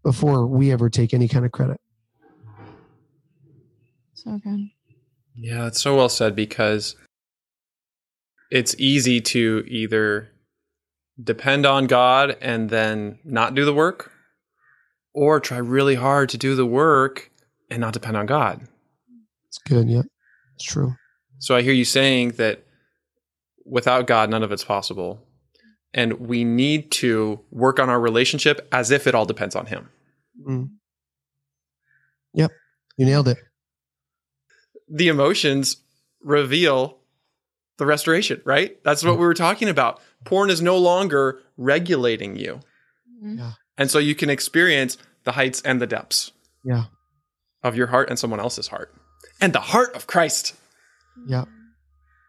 before 0.06 0.46
we 0.46 0.70
ever 0.70 0.88
take 0.88 1.12
any 1.12 1.26
kind 1.26 1.44
of 1.44 1.50
credit. 1.50 1.80
So 4.14 4.38
good. 4.38 4.70
Yeah, 5.34 5.66
it's 5.66 5.82
so 5.82 5.96
well 5.96 6.08
said 6.08 6.36
because 6.36 6.94
it's 8.52 8.76
easy 8.78 9.20
to 9.22 9.64
either 9.66 10.30
depend 11.20 11.66
on 11.66 11.88
God 11.88 12.36
and 12.40 12.70
then 12.70 13.18
not 13.24 13.56
do 13.56 13.64
the 13.64 13.74
work, 13.74 14.12
or 15.16 15.40
try 15.40 15.56
really 15.56 15.94
hard 15.94 16.28
to 16.28 16.36
do 16.36 16.54
the 16.54 16.66
work 16.66 17.30
and 17.70 17.80
not 17.80 17.94
depend 17.94 18.18
on 18.18 18.26
God. 18.26 18.68
It's 19.48 19.56
good. 19.56 19.88
Yeah, 19.88 20.02
it's 20.54 20.64
true. 20.64 20.94
So 21.38 21.56
I 21.56 21.62
hear 21.62 21.72
you 21.72 21.86
saying 21.86 22.32
that 22.32 22.62
without 23.64 24.06
God, 24.06 24.28
none 24.28 24.42
of 24.42 24.52
it's 24.52 24.62
possible. 24.62 25.22
And 25.94 26.20
we 26.20 26.44
need 26.44 26.90
to 26.92 27.40
work 27.50 27.80
on 27.80 27.88
our 27.88 27.98
relationship 27.98 28.68
as 28.70 28.90
if 28.90 29.06
it 29.06 29.14
all 29.14 29.24
depends 29.24 29.56
on 29.56 29.64
Him. 29.64 29.88
Mm. 30.46 30.70
Yep, 32.34 32.50
you 32.98 33.06
nailed 33.06 33.28
it. 33.28 33.38
The 34.86 35.08
emotions 35.08 35.78
reveal 36.22 36.98
the 37.78 37.86
restoration, 37.86 38.42
right? 38.44 38.82
That's 38.84 39.02
what 39.02 39.18
we 39.18 39.24
were 39.24 39.34
talking 39.34 39.70
about. 39.70 40.00
Porn 40.24 40.50
is 40.50 40.60
no 40.60 40.76
longer 40.76 41.40
regulating 41.56 42.36
you. 42.36 42.60
Mhm. 43.22 43.38
Yeah. 43.38 43.52
And 43.78 43.90
so 43.90 43.98
you 43.98 44.14
can 44.14 44.30
experience 44.30 44.96
the 45.24 45.32
heights 45.32 45.60
and 45.62 45.80
the 45.80 45.86
depths 45.86 46.32
Yeah, 46.64 46.84
of 47.62 47.76
your 47.76 47.88
heart 47.88 48.08
and 48.10 48.18
someone 48.18 48.40
else's 48.40 48.68
heart. 48.68 48.94
And 49.40 49.52
the 49.52 49.60
heart 49.60 49.94
of 49.94 50.06
Christ. 50.06 50.54
yeah, 51.26 51.42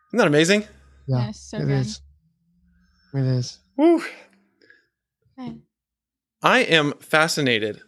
Isn't 0.10 0.18
that 0.18 0.28
amazing? 0.28 0.62
yeah. 1.08 1.28
Yes, 1.28 1.40
so 1.50 1.58
It 1.58 1.66
good. 1.66 1.80
is. 1.82 2.02
It 3.14 3.24
is. 3.26 3.60
Woo. 3.78 4.02
Okay. 5.40 5.58
I 6.42 6.60
am 6.60 6.94
fascinated 7.00 7.82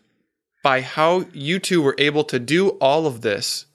by 0.63 0.81
how 0.81 1.25
you 1.33 1.59
two 1.59 1.81
were 1.81 1.95
able 1.97 2.23
to 2.25 2.39
do 2.39 2.69
all 2.79 3.05
of 3.07 3.21
this 3.21 3.65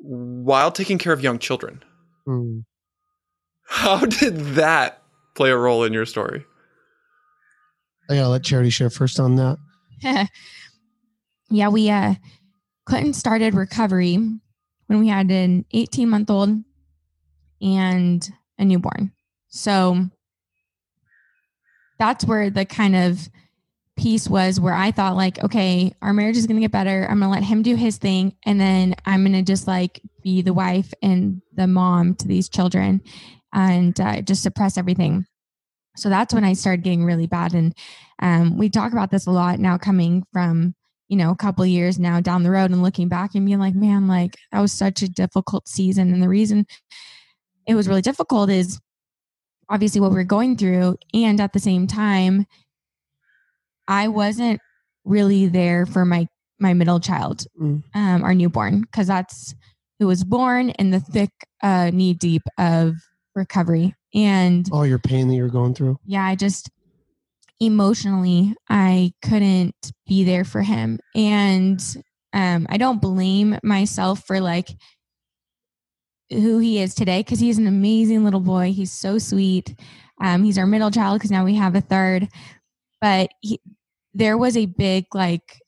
while 0.00 0.70
taking 0.70 0.98
care 0.98 1.12
of 1.12 1.22
young 1.22 1.38
children. 1.38 1.82
Mm. 2.26 2.64
How 3.68 4.04
did 4.04 4.36
that 4.56 5.02
play 5.34 5.50
a 5.50 5.56
role 5.56 5.84
in 5.84 5.92
your 5.92 6.06
story? 6.06 6.44
I 8.08 8.14
gotta 8.14 8.28
let 8.28 8.44
Charity 8.44 8.70
share 8.70 8.90
first 8.90 9.20
on 9.20 9.36
that. 9.36 9.58
yeah, 11.50 11.68
we 11.68 11.90
uh 11.90 12.14
Clinton 12.86 13.12
started 13.12 13.54
recovery 13.54 14.16
when 14.86 14.98
we 14.98 15.08
had 15.08 15.30
an 15.30 15.64
18 15.72 16.08
month 16.08 16.30
old 16.30 16.50
and 17.60 18.28
a 18.58 18.64
newborn. 18.64 19.12
So 19.48 20.06
that's 21.98 22.24
where 22.24 22.50
the 22.50 22.64
kind 22.64 22.96
of 22.96 23.28
piece 23.96 24.28
was 24.28 24.60
where 24.60 24.74
I 24.74 24.92
thought 24.92 25.16
like, 25.16 25.42
okay, 25.42 25.92
our 26.00 26.12
marriage 26.12 26.36
is 26.36 26.46
going 26.46 26.56
to 26.56 26.60
get 26.60 26.70
better. 26.70 27.06
I'm 27.10 27.18
going 27.18 27.30
to 27.32 27.40
let 27.40 27.42
him 27.42 27.62
do 27.62 27.74
his 27.74 27.98
thing 27.98 28.36
and 28.46 28.60
then 28.60 28.94
I'm 29.04 29.22
going 29.22 29.32
to 29.32 29.42
just 29.42 29.66
like 29.66 30.00
be 30.22 30.40
the 30.40 30.54
wife 30.54 30.94
and 31.02 31.42
the 31.54 31.66
mom 31.66 32.14
to 32.16 32.28
these 32.28 32.48
children 32.48 33.02
and 33.52 33.98
uh, 34.00 34.22
just 34.22 34.42
suppress 34.42 34.78
everything. 34.78 35.26
So 35.98 36.08
that's 36.08 36.32
when 36.34 36.44
I 36.44 36.52
started 36.54 36.82
getting 36.84 37.04
really 37.04 37.26
bad 37.26 37.54
and 37.54 37.74
um, 38.20 38.56
we 38.56 38.68
talk 38.68 38.92
about 38.92 39.10
this 39.10 39.26
a 39.26 39.30
lot 39.30 39.58
now 39.58 39.78
coming 39.78 40.24
from 40.32 40.74
you 41.08 41.16
know 41.16 41.30
a 41.30 41.36
couple 41.36 41.62
of 41.64 41.70
years 41.70 41.98
now 41.98 42.20
down 42.20 42.42
the 42.42 42.50
road 42.50 42.70
and 42.70 42.82
looking 42.82 43.08
back 43.08 43.34
and 43.34 43.46
being 43.46 43.58
like 43.58 43.74
man 43.74 44.08
like 44.08 44.36
that 44.52 44.60
was 44.60 44.72
such 44.72 45.02
a 45.02 45.08
difficult 45.08 45.66
season 45.68 46.12
and 46.12 46.22
the 46.22 46.28
reason 46.28 46.66
it 47.66 47.74
was 47.74 47.88
really 47.88 48.02
difficult 48.02 48.50
is 48.50 48.78
obviously 49.70 50.00
what 50.00 50.10
we 50.12 50.18
are 50.18 50.24
going 50.24 50.56
through 50.56 50.96
and 51.14 51.40
at 51.40 51.52
the 51.54 51.60
same 51.60 51.86
time 51.86 52.44
i 53.86 54.08
wasn't 54.08 54.60
really 55.04 55.46
there 55.46 55.86
for 55.86 56.04
my 56.04 56.26
my 56.58 56.74
middle 56.74 57.00
child 57.00 57.44
Mm. 57.58 57.82
um 57.94 58.22
our 58.24 58.34
newborn 58.34 58.82
because 58.82 59.06
that's 59.06 59.54
who 59.98 60.06
was 60.06 60.24
born 60.24 60.70
in 60.70 60.90
the 60.90 61.00
thick 61.00 61.30
uh 61.62 61.90
knee 61.92 62.14
deep 62.14 62.42
of 62.58 62.94
recovery 63.34 63.94
and 64.14 64.68
All 64.72 64.86
your 64.86 64.98
pain 64.98 65.28
that 65.28 65.34
you're 65.34 65.48
going 65.48 65.74
through. 65.74 65.98
yeah, 66.04 66.24
I 66.24 66.34
just 66.34 66.70
emotionally 67.60 68.54
I 68.68 69.12
couldn't 69.22 69.74
be 70.06 70.24
there 70.24 70.44
for 70.44 70.62
him. 70.62 71.00
And 71.14 71.80
um 72.32 72.66
I 72.70 72.76
don't 72.76 73.00
blame 73.02 73.58
myself 73.62 74.24
for 74.26 74.40
like 74.40 74.68
who 76.30 76.58
he 76.58 76.80
is 76.80 76.94
today 76.94 77.20
because 77.20 77.40
he's 77.40 77.58
an 77.58 77.66
amazing 77.66 78.22
little 78.24 78.40
boy. 78.40 78.72
He's 78.72 78.92
so 78.92 79.18
sweet. 79.18 79.74
Um 80.22 80.44
he's 80.44 80.58
our 80.58 80.66
middle 80.66 80.90
child 80.90 81.18
because 81.18 81.30
now 81.30 81.44
we 81.44 81.54
have 81.56 81.74
a 81.74 81.80
third. 81.80 82.28
But 83.00 83.30
he, 83.40 83.60
there 84.14 84.38
was 84.38 84.56
a 84.56 84.66
big 84.66 85.06
like 85.14 85.60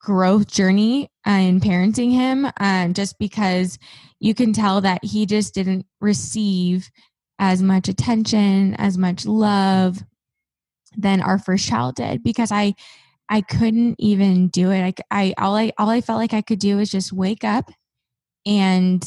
growth 0.00 0.50
journey 0.50 1.10
uh, 1.26 1.30
in 1.30 1.60
parenting 1.60 2.10
him 2.10 2.46
um, 2.58 2.92
just 2.92 3.18
because 3.18 3.78
you 4.18 4.34
can 4.34 4.52
tell 4.52 4.80
that 4.80 5.04
he 5.04 5.26
just 5.26 5.54
didn't 5.54 5.86
receive 6.00 6.90
as 7.42 7.60
much 7.60 7.88
attention, 7.88 8.72
as 8.76 8.96
much 8.96 9.26
love 9.26 9.98
than 10.96 11.20
our 11.20 11.40
first 11.40 11.68
child 11.68 11.96
did 11.96 12.22
because 12.22 12.52
I 12.52 12.74
I 13.28 13.40
couldn't 13.40 13.96
even 13.98 14.46
do 14.48 14.70
it. 14.70 15.02
I, 15.10 15.24
I 15.24 15.34
all 15.38 15.56
I 15.56 15.72
all 15.76 15.90
I 15.90 16.02
felt 16.02 16.20
like 16.20 16.34
I 16.34 16.42
could 16.42 16.60
do 16.60 16.76
was 16.76 16.88
just 16.88 17.12
wake 17.12 17.42
up 17.42 17.72
and 18.46 19.04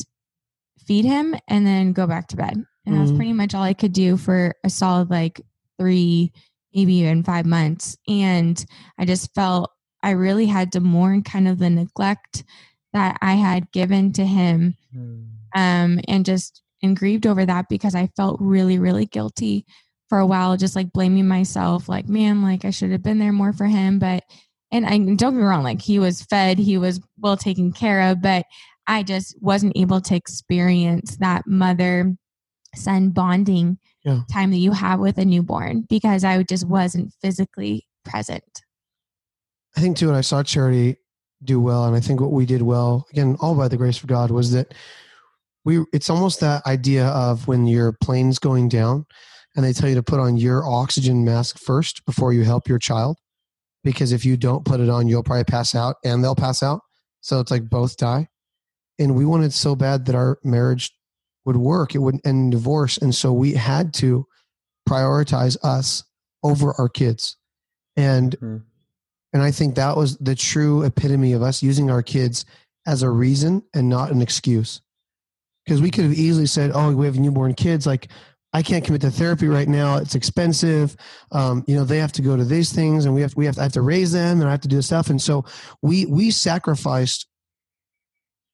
feed 0.85 1.05
him 1.05 1.33
and 1.47 1.65
then 1.65 1.93
go 1.93 2.07
back 2.07 2.27
to 2.29 2.35
bed. 2.35 2.61
And 2.85 2.95
that's 2.95 3.11
Mhm. 3.11 3.15
pretty 3.15 3.33
much 3.33 3.55
all 3.55 3.63
I 3.63 3.73
could 3.73 3.93
do 3.93 4.17
for 4.17 4.53
a 4.65 4.69
solid 4.69 5.09
like 5.09 5.39
3 5.79 6.31
maybe 6.73 6.95
even 6.95 7.23
5 7.23 7.45
months 7.45 7.95
and 8.05 8.65
I 8.97 9.05
just 9.05 9.33
felt 9.33 9.71
I 10.03 10.11
really 10.11 10.45
had 10.45 10.73
to 10.73 10.81
mourn 10.81 11.23
kind 11.23 11.47
of 11.47 11.57
the 11.57 11.69
neglect 11.69 12.43
that 12.91 13.17
I 13.21 13.35
had 13.35 13.71
given 13.71 14.11
to 14.13 14.25
him 14.25 14.75
um, 15.55 16.01
and 16.07 16.25
just 16.25 16.61
and 16.85 16.95
grieved 16.97 17.27
over 17.27 17.45
that 17.45 17.65
because 17.69 17.95
I 17.95 18.07
felt 18.15 18.39
really, 18.39 18.79
really 18.79 19.05
guilty 19.05 19.65
for 20.07 20.19
a 20.19 20.25
while, 20.25 20.55
just 20.55 20.75
like 20.75 20.93
blaming 20.93 21.27
myself, 21.27 21.89
like, 21.89 22.07
man, 22.07 22.41
like 22.41 22.63
I 22.63 22.69
should 22.69 22.91
have 22.91 23.03
been 23.03 23.19
there 23.19 23.33
more 23.33 23.51
for 23.51 23.65
him. 23.65 23.99
But, 23.99 24.23
and 24.71 24.85
I 24.85 24.97
don't 24.97 25.17
get 25.17 25.33
me 25.33 25.41
wrong, 25.43 25.63
like 25.63 25.81
he 25.81 25.99
was 25.99 26.21
fed, 26.21 26.59
he 26.59 26.77
was 26.77 27.01
well 27.19 27.35
taken 27.35 27.71
care 27.73 28.11
of, 28.11 28.21
but 28.21 28.45
I 28.87 29.03
just 29.03 29.35
wasn't 29.41 29.75
able 29.75 29.99
to 30.01 30.15
experience 30.15 31.17
that 31.17 31.47
mother 31.47 32.15
son 32.75 33.09
bonding 33.09 33.79
Yeah. 34.03 34.21
time 34.31 34.51
that 34.51 34.57
you 34.57 34.71
have 34.73 34.99
with 34.99 35.17
a 35.17 35.25
newborn 35.25 35.85
because 35.89 36.23
I 36.23 36.43
just 36.43 36.67
wasn't 36.67 37.13
physically 37.21 37.87
present. 38.03 38.43
I 39.75 39.81
think 39.81 39.97
too, 39.97 40.07
what 40.07 40.15
I 40.15 40.21
saw 40.21 40.43
Charity 40.43 40.97
do 41.43 41.59
well, 41.59 41.85
and 41.85 41.95
I 41.95 41.99
think 41.99 42.21
what 42.21 42.31
we 42.31 42.45
did 42.45 42.61
well, 42.61 43.07
again, 43.11 43.37
all 43.39 43.55
by 43.55 43.67
the 43.67 43.77
grace 43.77 43.99
of 44.01 44.07
God, 44.07 44.29
was 44.31 44.51
that 44.51 44.73
we. 45.65 45.83
It's 45.91 46.09
almost 46.09 46.39
that 46.39 46.65
idea 46.65 47.07
of 47.07 47.47
when 47.47 47.67
your 47.67 47.91
plane's 47.91 48.39
going 48.39 48.69
down, 48.69 49.05
and 49.55 49.65
they 49.65 49.73
tell 49.73 49.89
you 49.89 49.95
to 49.95 50.03
put 50.03 50.19
on 50.19 50.37
your 50.37 50.65
oxygen 50.65 51.25
mask 51.25 51.57
first 51.57 52.05
before 52.05 52.31
you 52.31 52.43
help 52.43 52.67
your 52.67 52.79
child, 52.79 53.17
because 53.83 54.11
if 54.11 54.23
you 54.23 54.37
don't 54.37 54.63
put 54.63 54.79
it 54.79 54.89
on, 54.89 55.07
you'll 55.07 55.23
probably 55.23 55.43
pass 55.43 55.75
out, 55.75 55.97
and 56.05 56.23
they'll 56.23 56.35
pass 56.35 56.63
out. 56.63 56.81
So 57.21 57.39
it's 57.39 57.51
like 57.51 57.69
both 57.69 57.97
die. 57.97 58.29
And 58.99 59.15
we 59.15 59.25
wanted 59.25 59.51
so 59.51 59.75
bad 59.75 60.05
that 60.05 60.15
our 60.15 60.39
marriage 60.43 60.91
would 61.43 61.57
work, 61.57 61.93
it 61.93 61.99
wouldn't 61.99 62.25
end 62.25 62.45
in 62.45 62.49
divorce, 62.51 62.97
and 62.97 63.13
so 63.13 63.33
we 63.33 63.53
had 63.53 63.93
to 63.95 64.25
prioritize 64.87 65.57
us 65.63 66.03
over 66.43 66.73
our 66.79 66.87
kids. 66.87 67.37
And 67.97 68.35
Mhm. 68.39 68.63
and 69.33 69.43
I 69.43 69.51
think 69.51 69.75
that 69.75 69.97
was 69.97 70.17
the 70.17 70.35
true 70.35 70.83
epitome 70.83 71.33
of 71.33 71.41
us 71.41 71.61
using 71.61 71.89
our 71.91 72.01
kids 72.01 72.45
as 72.85 73.01
a 73.01 73.09
reason 73.09 73.63
and 73.73 73.89
not 73.89 74.11
an 74.11 74.21
excuse. 74.21 74.81
Because 75.65 75.81
we 75.81 75.89
could 75.89 76.03
have 76.03 76.13
easily 76.13 76.45
said, 76.45 76.71
"Oh, 76.73 76.93
we 76.95 77.05
have 77.05 77.17
newborn 77.17 77.53
kids. 77.55 77.87
Like, 77.87 78.09
I 78.53 78.61
can't 78.61 78.85
commit 78.85 79.01
to 79.01 79.11
therapy 79.11 79.47
right 79.47 79.67
now. 79.67 79.97
It's 79.97 80.15
expensive. 80.15 80.95
Um, 81.31 81.63
you 81.67 81.75
know, 81.75 81.83
they 81.83 81.97
have 81.97 82.11
to 82.13 82.21
go 82.21 82.37
to 82.37 82.45
these 82.45 82.71
things, 82.71 83.05
and 83.05 83.13
we 83.13 83.21
have 83.21 83.35
we 83.35 83.45
have 83.45 83.55
to, 83.55 83.61
I 83.61 83.63
have 83.63 83.73
to 83.73 83.81
raise 83.81 84.11
them, 84.11 84.39
and 84.39 84.47
I 84.47 84.51
have 84.51 84.61
to 84.61 84.67
do 84.67 84.77
this 84.77 84.85
stuff." 84.85 85.09
And 85.09 85.21
so 85.21 85.43
we 85.81 86.05
we 86.05 86.31
sacrificed 86.31 87.27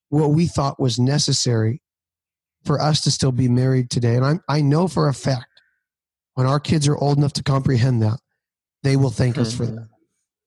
what 0.10 0.32
we 0.32 0.48
thought 0.48 0.80
was 0.80 1.00
necessary 1.00 1.82
for 2.66 2.82
us 2.82 3.02
to 3.02 3.12
still 3.12 3.32
be 3.32 3.48
married 3.48 3.90
today. 3.90 4.16
And 4.16 4.26
I 4.26 4.40
I 4.48 4.62
know 4.62 4.88
for 4.88 5.08
a 5.10 5.14
fact 5.14 5.48
when 6.36 6.48
our 6.48 6.60
kids 6.60 6.88
are 6.88 6.98
old 6.98 7.18
enough 7.18 7.34
to 7.34 7.44
comprehend 7.44 8.02
that, 8.02 8.20
they 8.84 8.96
will 8.96 9.12
thank 9.12 9.38
us 9.38 9.54
for 9.54 9.66
that 9.66 9.88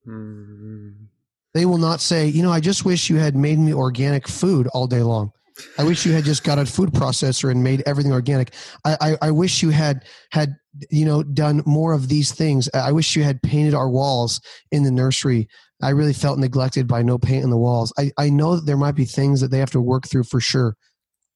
Mhm. 0.06 1.08
they 1.54 1.64
will 1.64 1.78
not 1.78 2.00
say, 2.00 2.26
you 2.26 2.42
know, 2.42 2.52
I 2.52 2.60
just 2.60 2.84
wish 2.84 3.08
you 3.08 3.16
had 3.16 3.36
made 3.36 3.58
me 3.58 3.72
organic 3.72 4.28
food 4.28 4.66
all 4.68 4.86
day 4.86 5.02
long. 5.02 5.32
I 5.78 5.84
wish 5.84 6.05
you 6.05 6.12
had 6.12 6.24
just 6.24 6.42
got 6.42 6.59
a 6.59 6.66
food 6.66 6.90
processor 6.90 7.50
and 7.50 7.62
made 7.62 7.82
everything 7.86 8.12
organic. 8.12 8.55
I, 8.84 8.96
I, 9.00 9.16
I 9.28 9.30
wish 9.30 9.62
you 9.62 9.70
had 9.70 10.05
had 10.30 10.57
you 10.90 11.05
know 11.05 11.22
done 11.22 11.62
more 11.64 11.92
of 11.92 12.09
these 12.09 12.32
things. 12.32 12.68
I 12.74 12.92
wish 12.92 13.14
you 13.14 13.22
had 13.22 13.42
painted 13.42 13.74
our 13.74 13.88
walls 13.88 14.40
in 14.72 14.82
the 14.82 14.90
nursery. 14.90 15.48
I 15.82 15.90
really 15.90 16.12
felt 16.12 16.38
neglected 16.38 16.88
by 16.88 17.02
no 17.02 17.18
paint 17.18 17.44
in 17.44 17.50
the 17.50 17.57
walls. 17.57 17.92
I, 17.98 18.11
I 18.18 18.30
know 18.30 18.57
that 18.57 18.66
there 18.66 18.76
might 18.76 18.94
be 18.94 19.05
things 19.05 19.40
that 19.40 19.50
they 19.50 19.59
have 19.59 19.70
to 19.72 19.80
work 19.80 20.09
through 20.09 20.24
for 20.24 20.40
sure 20.40 20.76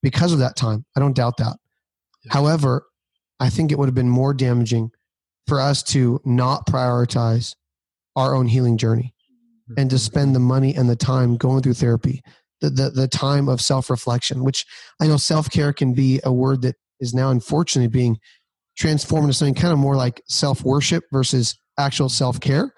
because 0.02 0.32
of 0.32 0.38
that 0.38 0.56
time. 0.56 0.84
I 0.96 1.00
don't 1.00 1.16
doubt 1.16 1.36
that. 1.36 1.56
Yeah. 2.24 2.34
However, 2.34 2.86
I 3.40 3.50
think 3.50 3.70
it 3.70 3.78
would 3.78 3.88
have 3.88 3.94
been 3.94 4.08
more 4.08 4.34
damaging 4.34 4.90
for 5.46 5.60
us 5.60 5.82
to 5.82 6.20
not 6.24 6.66
prioritize 6.66 7.54
our 8.16 8.34
own 8.34 8.48
healing 8.48 8.78
journey 8.78 9.14
mm-hmm. 9.70 9.80
and 9.80 9.90
to 9.90 9.98
spend 9.98 10.34
the 10.34 10.40
money 10.40 10.74
and 10.74 10.88
the 10.88 10.96
time 10.96 11.36
going 11.36 11.62
through 11.62 11.74
therapy 11.74 12.22
the 12.60 12.70
the, 12.70 12.90
the 12.90 13.08
time 13.08 13.48
of 13.48 13.60
self-reflection 13.60 14.44
which 14.44 14.64
i 15.00 15.06
know 15.06 15.16
self-care 15.16 15.72
can 15.72 15.94
be 15.94 16.20
a 16.24 16.32
word 16.32 16.62
that 16.62 16.76
is 17.00 17.14
now 17.14 17.30
unfortunately 17.30 17.88
being 17.88 18.18
transformed 18.78 19.24
into 19.24 19.34
something 19.34 19.54
kind 19.54 19.72
of 19.72 19.78
more 19.78 19.96
like 19.96 20.22
self 20.28 20.62
worship 20.62 21.04
versus 21.12 21.58
actual 21.78 22.08
self 22.08 22.40
care. 22.40 22.72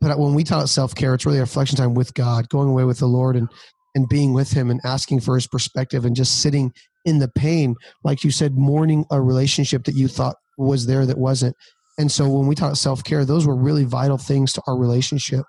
But 0.00 0.18
when 0.18 0.34
we 0.34 0.44
talk 0.44 0.58
about 0.58 0.68
self 0.68 0.94
care, 0.94 1.14
it's 1.14 1.26
really 1.26 1.38
a 1.38 1.42
reflection 1.42 1.76
time 1.76 1.94
with 1.94 2.14
God, 2.14 2.48
going 2.48 2.68
away 2.68 2.84
with 2.84 2.98
the 2.98 3.06
Lord 3.06 3.36
and 3.36 3.48
and 3.94 4.08
being 4.08 4.34
with 4.34 4.52
Him 4.52 4.70
and 4.70 4.80
asking 4.84 5.20
for 5.20 5.34
His 5.34 5.46
perspective 5.46 6.04
and 6.04 6.14
just 6.14 6.42
sitting 6.42 6.72
in 7.04 7.18
the 7.18 7.28
pain, 7.28 7.76
like 8.04 8.24
you 8.24 8.30
said, 8.30 8.54
mourning 8.54 9.06
a 9.10 9.20
relationship 9.20 9.84
that 9.84 9.94
you 9.94 10.08
thought 10.08 10.36
was 10.58 10.86
there 10.86 11.06
that 11.06 11.18
wasn't. 11.18 11.56
And 11.98 12.12
so 12.12 12.28
when 12.28 12.46
we 12.46 12.54
talk 12.54 12.68
about 12.68 12.78
self 12.78 13.02
care, 13.02 13.24
those 13.24 13.46
were 13.46 13.56
really 13.56 13.84
vital 13.84 14.18
things 14.18 14.52
to 14.54 14.62
our 14.66 14.76
relationship. 14.76 15.44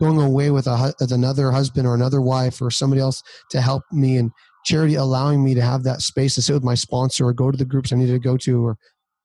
Going 0.00 0.20
away 0.20 0.50
with 0.50 0.66
a 0.66 0.94
with 1.00 1.12
another 1.12 1.50
husband 1.50 1.86
or 1.86 1.94
another 1.94 2.20
wife 2.20 2.62
or 2.62 2.70
somebody 2.70 3.00
else 3.00 3.22
to 3.50 3.60
help 3.60 3.82
me 3.90 4.16
and 4.16 4.30
charity 4.64 4.94
allowing 4.94 5.42
me 5.42 5.54
to 5.54 5.62
have 5.62 5.82
that 5.84 6.02
space 6.02 6.34
to 6.34 6.42
sit 6.42 6.52
with 6.52 6.64
my 6.64 6.74
sponsor 6.74 7.26
or 7.26 7.32
go 7.32 7.50
to 7.50 7.56
the 7.56 7.64
groups 7.64 7.92
I 7.92 7.96
needed 7.96 8.12
to 8.12 8.18
go 8.18 8.36
to 8.36 8.64
or 8.64 8.76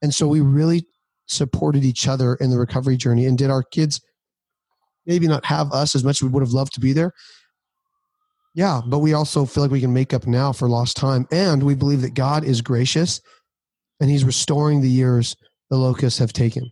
and 0.01 0.13
so 0.13 0.27
we 0.27 0.41
really 0.41 0.85
supported 1.27 1.83
each 1.83 2.07
other 2.07 2.35
in 2.35 2.49
the 2.49 2.57
recovery 2.57 2.97
journey 2.97 3.25
and 3.25 3.37
did 3.37 3.49
our 3.49 3.63
kids 3.63 4.01
maybe 5.05 5.27
not 5.27 5.45
have 5.45 5.71
us 5.71 5.95
as 5.95 6.03
much 6.03 6.17
as 6.17 6.23
we 6.23 6.29
would 6.29 6.43
have 6.43 6.53
loved 6.53 6.73
to 6.73 6.79
be 6.79 6.93
there. 6.93 7.11
Yeah 8.55 8.81
but 8.87 8.99
we 8.99 9.13
also 9.13 9.45
feel 9.45 9.63
like 9.63 9.71
we 9.71 9.81
can 9.81 9.93
make 9.93 10.13
up 10.13 10.25
now 10.25 10.53
for 10.53 10.67
lost 10.67 10.97
time 10.97 11.27
and 11.31 11.61
we 11.61 11.75
believe 11.75 12.01
that 12.01 12.13
god 12.13 12.43
is 12.43 12.61
gracious 12.61 13.21
and 13.99 14.09
he's 14.09 14.23
restoring 14.23 14.81
the 14.81 14.89
years 14.89 15.35
the 15.69 15.77
locusts 15.77 16.19
have 16.19 16.33
taken. 16.33 16.69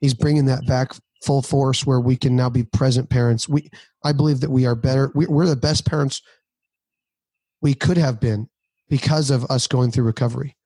He's 0.00 0.14
bringing 0.14 0.46
that 0.46 0.66
back 0.66 0.92
full 1.24 1.42
force 1.42 1.86
where 1.86 2.00
we 2.00 2.16
can 2.16 2.36
now 2.36 2.50
be 2.50 2.62
present 2.62 3.08
parents 3.08 3.48
we 3.48 3.70
i 4.04 4.12
believe 4.12 4.40
that 4.40 4.50
we 4.50 4.66
are 4.66 4.74
better 4.74 5.10
we, 5.14 5.26
we're 5.26 5.46
the 5.46 5.56
best 5.56 5.86
parents 5.86 6.22
we 7.62 7.74
could 7.74 7.96
have 7.96 8.20
been 8.20 8.48
because 8.88 9.30
of 9.30 9.44
us 9.50 9.66
going 9.66 9.90
through 9.90 10.04
recovery 10.04 10.56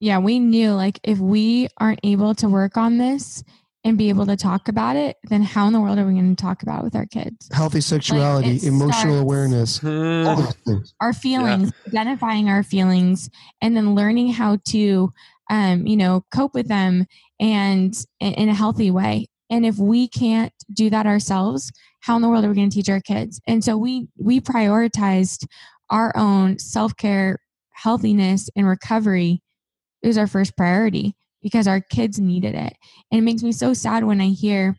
yeah, 0.00 0.18
we 0.18 0.38
knew 0.38 0.72
like 0.72 1.00
if 1.02 1.18
we 1.18 1.68
aren't 1.78 2.00
able 2.04 2.34
to 2.36 2.48
work 2.48 2.76
on 2.76 2.98
this 2.98 3.42
and 3.84 3.98
be 3.98 4.08
able 4.08 4.26
to 4.26 4.36
talk 4.36 4.68
about 4.68 4.96
it, 4.96 5.16
then 5.24 5.42
how 5.42 5.66
in 5.66 5.72
the 5.72 5.80
world 5.80 5.98
are 5.98 6.06
we 6.06 6.12
going 6.12 6.34
to 6.34 6.40
talk 6.40 6.62
about 6.62 6.80
it 6.80 6.84
with 6.84 6.96
our 6.96 7.06
kids? 7.06 7.48
Healthy 7.52 7.80
sexuality, 7.80 8.54
like 8.54 8.62
emotional 8.62 8.92
starts, 8.92 9.22
awareness, 9.22 9.78
hmm. 9.78 10.78
our 11.00 11.12
feelings, 11.12 11.72
yeah. 11.84 12.00
identifying 12.00 12.48
our 12.48 12.62
feelings, 12.62 13.28
and 13.60 13.76
then 13.76 13.94
learning 13.94 14.32
how 14.32 14.58
to, 14.66 15.12
um, 15.50 15.86
you 15.86 15.96
know, 15.96 16.24
cope 16.32 16.54
with 16.54 16.68
them 16.68 17.06
and 17.40 17.96
in 18.20 18.48
a 18.48 18.54
healthy 18.54 18.90
way. 18.90 19.26
And 19.50 19.64
if 19.64 19.78
we 19.78 20.08
can't 20.08 20.52
do 20.72 20.90
that 20.90 21.06
ourselves, 21.06 21.72
how 22.00 22.16
in 22.16 22.22
the 22.22 22.28
world 22.28 22.44
are 22.44 22.48
we 22.48 22.54
going 22.54 22.70
to 22.70 22.74
teach 22.74 22.88
our 22.88 23.00
kids? 23.00 23.40
And 23.46 23.64
so 23.64 23.76
we 23.76 24.08
we 24.18 24.40
prioritized 24.40 25.46
our 25.90 26.16
own 26.16 26.58
self 26.58 26.96
care, 26.96 27.38
healthiness, 27.72 28.50
and 28.56 28.66
recovery 28.66 29.42
it 30.02 30.06
was 30.06 30.18
our 30.18 30.26
first 30.26 30.56
priority 30.56 31.14
because 31.42 31.66
our 31.66 31.80
kids 31.80 32.18
needed 32.18 32.54
it. 32.54 32.74
And 33.10 33.18
it 33.18 33.22
makes 33.22 33.42
me 33.42 33.52
so 33.52 33.74
sad 33.74 34.04
when 34.04 34.20
I 34.20 34.28
hear, 34.28 34.76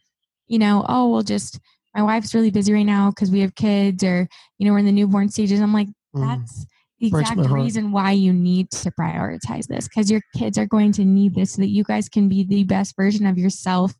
you 0.48 0.60
know, 0.60 0.86
oh, 0.88 1.10
well, 1.10 1.24
just 1.24 1.60
my 1.96 2.04
wife's 2.04 2.34
really 2.34 2.52
busy 2.52 2.74
right 2.74 2.86
now 2.86 3.10
because 3.10 3.32
we 3.32 3.42
have 3.42 3.56
kids 3.56 4.04
or, 4.04 4.28
you 4.58 4.66
know, 4.66 4.74
we're 4.74 4.80
in 4.80 4.86
the 4.86 4.92
newborn 4.92 5.30
stages. 5.30 5.60
I'm 5.60 5.74
like, 5.74 5.88
mm. 6.16 6.28
that's 6.28 6.66
the 7.00 7.08
exact 7.08 7.50
reason 7.50 7.92
why 7.92 8.12
you 8.12 8.34
need 8.34 8.70
to 8.72 8.92
prioritize 8.92 9.68
this 9.68 9.88
because 9.88 10.12
your 10.12 10.22
kids 10.36 10.58
are 10.58 10.66
going 10.66 10.92
to 10.94 11.06
need 11.06 11.34
this 11.34 11.54
so 11.54 11.62
that 11.62 11.70
you 11.70 11.84
guys 11.84 12.10
can 12.10 12.28
be 12.28 12.44
the 12.44 12.66
best 12.66 12.96
version 12.96 13.26
of 13.26 13.38
yourself 13.38 13.94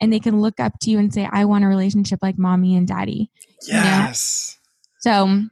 and 0.00 0.12
they 0.12 0.20
can 0.20 0.40
look 0.40 0.58
up 0.60 0.72
to 0.80 0.90
you 0.90 0.98
and 0.98 1.12
say, 1.12 1.28
I 1.30 1.44
want 1.44 1.64
a 1.64 1.68
relationship 1.68 2.20
like 2.22 2.38
mommy 2.38 2.76
and 2.76 2.86
daddy. 2.88 3.30
Yes. 3.66 4.58
You 5.04 5.10
know? 5.10 5.16
So 5.26 5.42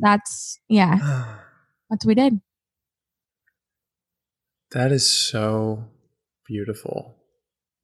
that's, 0.00 0.58
yeah, 0.68 0.96
that's 1.90 2.04
what 2.04 2.08
we 2.08 2.14
did. 2.14 2.40
That 4.72 4.92
is 4.92 5.10
so 5.10 5.84
beautiful. 6.46 7.16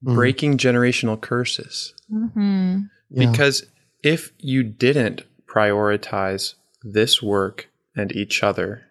Mm. 0.03 0.15
Breaking 0.15 0.57
generational 0.57 1.19
curses. 1.19 1.93
Mm-hmm. 2.11 2.81
Yeah. 3.09 3.29
Because 3.29 3.65
if 4.03 4.31
you 4.39 4.63
didn't 4.63 5.23
prioritize 5.47 6.53
this 6.83 7.21
work 7.21 7.69
and 7.95 8.11
each 8.11 8.43
other, 8.43 8.83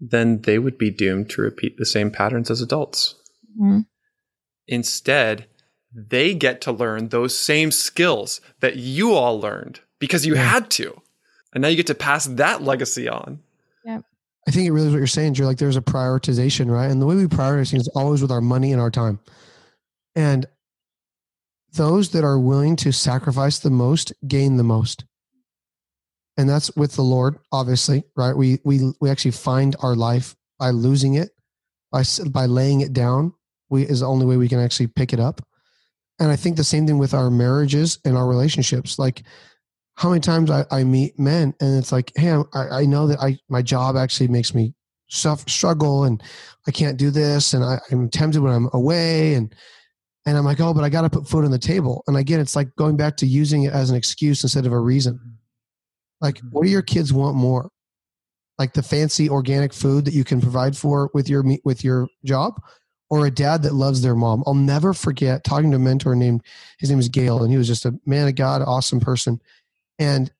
then 0.00 0.42
they 0.42 0.58
would 0.58 0.78
be 0.78 0.90
doomed 0.90 1.30
to 1.30 1.42
repeat 1.42 1.76
the 1.76 1.86
same 1.86 2.10
patterns 2.10 2.50
as 2.50 2.62
adults. 2.62 3.14
Mm-hmm. 3.60 3.80
Instead, 4.70 5.46
they 5.92 6.32
get 6.34 6.60
to 6.62 6.72
learn 6.72 7.08
those 7.08 7.36
same 7.36 7.70
skills 7.70 8.40
that 8.60 8.76
you 8.76 9.14
all 9.14 9.38
learned 9.40 9.80
because 9.98 10.24
you 10.24 10.36
yeah. 10.36 10.44
had 10.44 10.70
to. 10.70 11.02
And 11.52 11.62
now 11.62 11.68
you 11.68 11.76
get 11.76 11.88
to 11.88 11.94
pass 11.94 12.26
that 12.26 12.62
legacy 12.62 13.08
on. 13.08 13.40
Yeah. 13.84 13.98
I 14.46 14.52
think 14.52 14.66
it 14.66 14.72
really 14.72 14.86
is 14.86 14.92
what 14.92 14.98
you're 14.98 15.06
saying, 15.08 15.32
Drew. 15.32 15.46
Like 15.46 15.58
there's 15.58 15.76
a 15.76 15.82
prioritization, 15.82 16.70
right? 16.70 16.88
And 16.88 17.02
the 17.02 17.06
way 17.06 17.16
we 17.16 17.24
prioritize 17.24 17.72
things 17.72 17.82
is 17.82 17.88
always 17.88 18.22
with 18.22 18.30
our 18.30 18.40
money 18.40 18.72
and 18.72 18.80
our 18.80 18.90
time. 18.90 19.18
And 20.14 20.46
those 21.72 22.10
that 22.10 22.24
are 22.24 22.38
willing 22.38 22.76
to 22.76 22.92
sacrifice 22.92 23.58
the 23.58 23.70
most 23.70 24.12
gain 24.26 24.56
the 24.56 24.64
most. 24.64 25.04
And 26.36 26.48
that's 26.48 26.74
with 26.76 26.94
the 26.94 27.02
Lord, 27.02 27.38
obviously, 27.52 28.04
right? 28.16 28.36
We 28.36 28.60
we 28.64 28.92
we 29.00 29.10
actually 29.10 29.32
find 29.32 29.76
our 29.82 29.94
life 29.94 30.36
by 30.58 30.70
losing 30.70 31.14
it, 31.14 31.30
by 31.92 32.04
by 32.28 32.46
laying 32.46 32.80
it 32.80 32.92
down. 32.92 33.34
We 33.70 33.84
is 33.84 34.00
the 34.00 34.06
only 34.06 34.26
way 34.26 34.36
we 34.36 34.48
can 34.48 34.60
actually 34.60 34.88
pick 34.88 35.12
it 35.12 35.20
up. 35.20 35.40
And 36.18 36.30
I 36.30 36.36
think 36.36 36.56
the 36.56 36.64
same 36.64 36.86
thing 36.86 36.98
with 36.98 37.14
our 37.14 37.30
marriages 37.30 37.98
and 38.04 38.16
our 38.16 38.26
relationships. 38.26 38.98
Like 38.98 39.22
how 39.94 40.10
many 40.10 40.20
times 40.20 40.50
I, 40.50 40.64
I 40.70 40.84
meet 40.84 41.18
men 41.18 41.54
and 41.60 41.78
it's 41.78 41.92
like, 41.92 42.12
hey, 42.16 42.32
I, 42.54 42.68
I 42.80 42.86
know 42.86 43.06
that 43.06 43.20
I 43.20 43.38
my 43.48 43.62
job 43.62 43.96
actually 43.96 44.28
makes 44.28 44.54
me 44.54 44.74
suffer, 45.08 45.48
struggle 45.48 46.04
and 46.04 46.22
I 46.66 46.70
can't 46.70 46.98
do 46.98 47.10
this 47.10 47.54
and 47.54 47.64
I, 47.64 47.78
I'm 47.90 48.08
tempted 48.08 48.40
when 48.40 48.52
I'm 48.52 48.68
away 48.72 49.34
and 49.34 49.54
and 50.26 50.36
I'm 50.36 50.44
like, 50.44 50.60
oh, 50.60 50.74
but 50.74 50.84
I 50.84 50.90
got 50.90 51.02
to 51.02 51.10
put 51.10 51.26
food 51.26 51.44
on 51.44 51.50
the 51.50 51.58
table. 51.58 52.04
And 52.06 52.16
again, 52.16 52.40
it's 52.40 52.54
like 52.54 52.74
going 52.76 52.96
back 52.96 53.16
to 53.18 53.26
using 53.26 53.64
it 53.64 53.72
as 53.72 53.90
an 53.90 53.96
excuse 53.96 54.42
instead 54.42 54.66
of 54.66 54.72
a 54.72 54.78
reason. 54.78 55.18
Like, 56.20 56.36
mm-hmm. 56.36 56.48
what 56.48 56.64
do 56.64 56.70
your 56.70 56.82
kids 56.82 57.12
want 57.12 57.36
more? 57.36 57.70
Like 58.58 58.74
the 58.74 58.82
fancy 58.82 59.30
organic 59.30 59.72
food 59.72 60.04
that 60.04 60.14
you 60.14 60.24
can 60.24 60.40
provide 60.40 60.76
for 60.76 61.10
with 61.14 61.28
your 61.28 61.42
meat 61.42 61.62
with 61.64 61.82
your 61.82 62.08
job, 62.24 62.60
or 63.10 63.26
a 63.26 63.30
dad 63.30 63.64
that 63.64 63.74
loves 63.74 64.02
their 64.02 64.14
mom. 64.14 64.42
I'll 64.46 64.54
never 64.54 64.94
forget 64.94 65.44
talking 65.44 65.70
to 65.72 65.76
a 65.76 65.80
mentor 65.80 66.14
named 66.14 66.42
his 66.78 66.90
name 66.90 67.00
is 67.00 67.08
Gail, 67.08 67.42
and 67.42 67.50
he 67.50 67.58
was 67.58 67.66
just 67.66 67.84
a 67.84 67.98
man 68.06 68.28
of 68.28 68.36
God, 68.36 68.62
awesome 68.62 69.00
person 69.00 69.40
and 70.00 70.32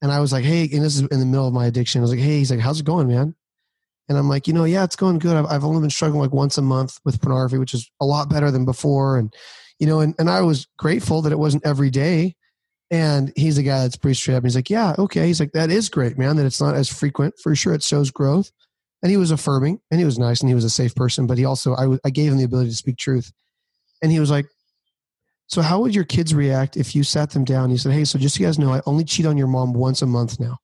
and 0.00 0.12
I 0.12 0.20
was 0.20 0.32
like, 0.32 0.44
hey, 0.44 0.62
and 0.72 0.84
this 0.84 0.94
is 0.94 1.00
in 1.00 1.18
the 1.18 1.26
middle 1.26 1.48
of 1.48 1.54
my 1.54 1.66
addiction. 1.66 2.00
I 2.00 2.02
was 2.02 2.12
like, 2.12 2.20
hey, 2.20 2.38
he's 2.38 2.52
like, 2.52 2.60
how's 2.60 2.78
it 2.78 2.86
going, 2.86 3.08
man? 3.08 3.34
And 4.08 4.16
I'm 4.16 4.28
like, 4.28 4.46
you 4.46 4.52
know, 4.54 4.62
yeah, 4.62 4.84
it's 4.84 4.94
going 4.94 5.18
good. 5.18 5.36
I've, 5.36 5.46
I've 5.46 5.64
only 5.64 5.80
been 5.80 5.90
struggling 5.90 6.20
like 6.20 6.32
once 6.32 6.56
a 6.56 6.62
month 6.62 7.00
with 7.04 7.20
pornography, 7.20 7.58
which 7.58 7.74
is 7.74 7.90
a 8.00 8.06
lot 8.06 8.30
better 8.30 8.52
than 8.52 8.64
before. 8.64 9.18
And, 9.18 9.34
you 9.80 9.88
know, 9.88 9.98
and, 9.98 10.14
and 10.20 10.30
I 10.30 10.42
was 10.42 10.68
grateful 10.76 11.20
that 11.22 11.32
it 11.32 11.38
wasn't 11.38 11.66
every 11.66 11.90
day. 11.90 12.36
And 12.92 13.32
he's 13.34 13.58
a 13.58 13.62
guy 13.64 13.80
that's 13.80 13.96
pretty 13.96 14.14
straight 14.14 14.36
up. 14.36 14.44
He's 14.44 14.54
like, 14.54 14.70
yeah, 14.70 14.94
okay. 14.98 15.26
He's 15.26 15.40
like, 15.40 15.52
that 15.52 15.70
is 15.70 15.88
great, 15.88 16.16
man, 16.16 16.36
that 16.36 16.46
it's 16.46 16.60
not 16.60 16.76
as 16.76 16.88
frequent. 16.88 17.34
For 17.42 17.56
sure, 17.56 17.74
it 17.74 17.82
shows 17.82 18.12
growth. 18.12 18.52
And 19.02 19.10
he 19.10 19.16
was 19.16 19.30
affirming 19.30 19.80
and 19.90 20.00
he 20.00 20.04
was 20.04 20.18
nice 20.18 20.40
and 20.40 20.48
he 20.48 20.54
was 20.54 20.64
a 20.64 20.70
safe 20.70 20.94
person. 20.94 21.26
But 21.26 21.38
he 21.38 21.44
also, 21.44 21.74
I, 21.74 21.82
w- 21.82 22.00
I 22.04 22.10
gave 22.10 22.32
him 22.32 22.38
the 22.38 22.44
ability 22.44 22.70
to 22.70 22.76
speak 22.76 22.96
truth. 22.96 23.32
And 24.02 24.10
he 24.10 24.18
was 24.18 24.30
like, 24.30 24.46
so, 25.48 25.62
how 25.62 25.80
would 25.80 25.94
your 25.94 26.04
kids 26.04 26.34
react 26.34 26.76
if 26.76 26.94
you 26.94 27.02
sat 27.02 27.30
them 27.30 27.42
down 27.42 27.64
and 27.64 27.72
you 27.72 27.78
said, 27.78 27.92
Hey, 27.92 28.04
so 28.04 28.18
just 28.18 28.36
so 28.36 28.40
you 28.40 28.46
guys 28.46 28.58
know, 28.58 28.72
I 28.72 28.82
only 28.84 29.02
cheat 29.02 29.24
on 29.24 29.38
your 29.38 29.46
mom 29.46 29.72
once 29.72 30.02
a 30.02 30.06
month 30.06 30.38
now? 30.38 30.58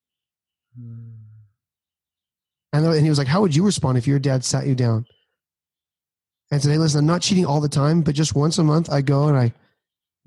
And, 2.74 2.85
and 2.85 3.03
he 3.03 3.09
was 3.09 3.16
like, 3.16 3.26
How 3.26 3.41
would 3.41 3.57
you 3.57 3.64
respond 3.64 3.97
if 3.97 4.07
your 4.07 4.18
dad 4.18 4.45
sat 4.45 4.66
you 4.66 4.74
down 4.74 5.07
and 6.51 6.61
said, 6.61 6.70
Hey, 6.70 6.78
listen, 6.78 7.01
I'm 7.01 7.07
not 7.07 7.22
cheating 7.22 7.47
all 7.47 7.62
the 7.62 7.68
time, 7.68 8.03
but 8.03 8.14
just 8.14 8.35
once 8.35 8.59
a 8.59 8.64
month 8.64 8.93
I 8.93 9.01
go 9.01 9.28
and 9.28 9.39
I 9.39 9.55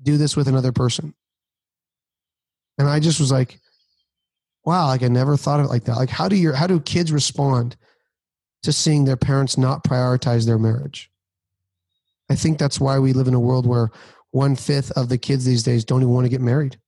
do 0.02 0.16
this 0.16 0.36
with 0.36 0.48
another 0.48 0.72
person? 0.72 1.14
And 2.78 2.88
I 2.88 2.98
just 2.98 3.20
was 3.20 3.30
like, 3.30 3.60
Wow, 4.64 4.88
like 4.88 5.04
I 5.04 5.08
never 5.08 5.36
thought 5.36 5.60
of 5.60 5.66
it 5.66 5.70
like 5.70 5.84
that. 5.84 5.96
Like, 5.96 6.10
how 6.10 6.28
do 6.28 6.34
your 6.34 6.52
how 6.52 6.66
do 6.66 6.80
kids 6.80 7.12
respond 7.12 7.76
to 8.62 8.72
seeing 8.72 9.04
their 9.04 9.16
parents 9.16 9.56
not 9.56 9.84
prioritize 9.84 10.46
their 10.46 10.58
marriage? 10.58 11.10
I 12.30 12.34
think 12.34 12.58
that's 12.58 12.80
why 12.80 12.98
we 12.98 13.12
live 13.12 13.28
in 13.28 13.34
a 13.34 13.40
world 13.40 13.66
where 13.66 13.90
one 14.30 14.56
fifth 14.56 14.90
of 14.92 15.08
the 15.08 15.18
kids 15.18 15.44
these 15.44 15.62
days 15.62 15.84
don't 15.84 16.02
even 16.02 16.12
want 16.12 16.26
to 16.26 16.30
get 16.30 16.40
married. 16.40 16.78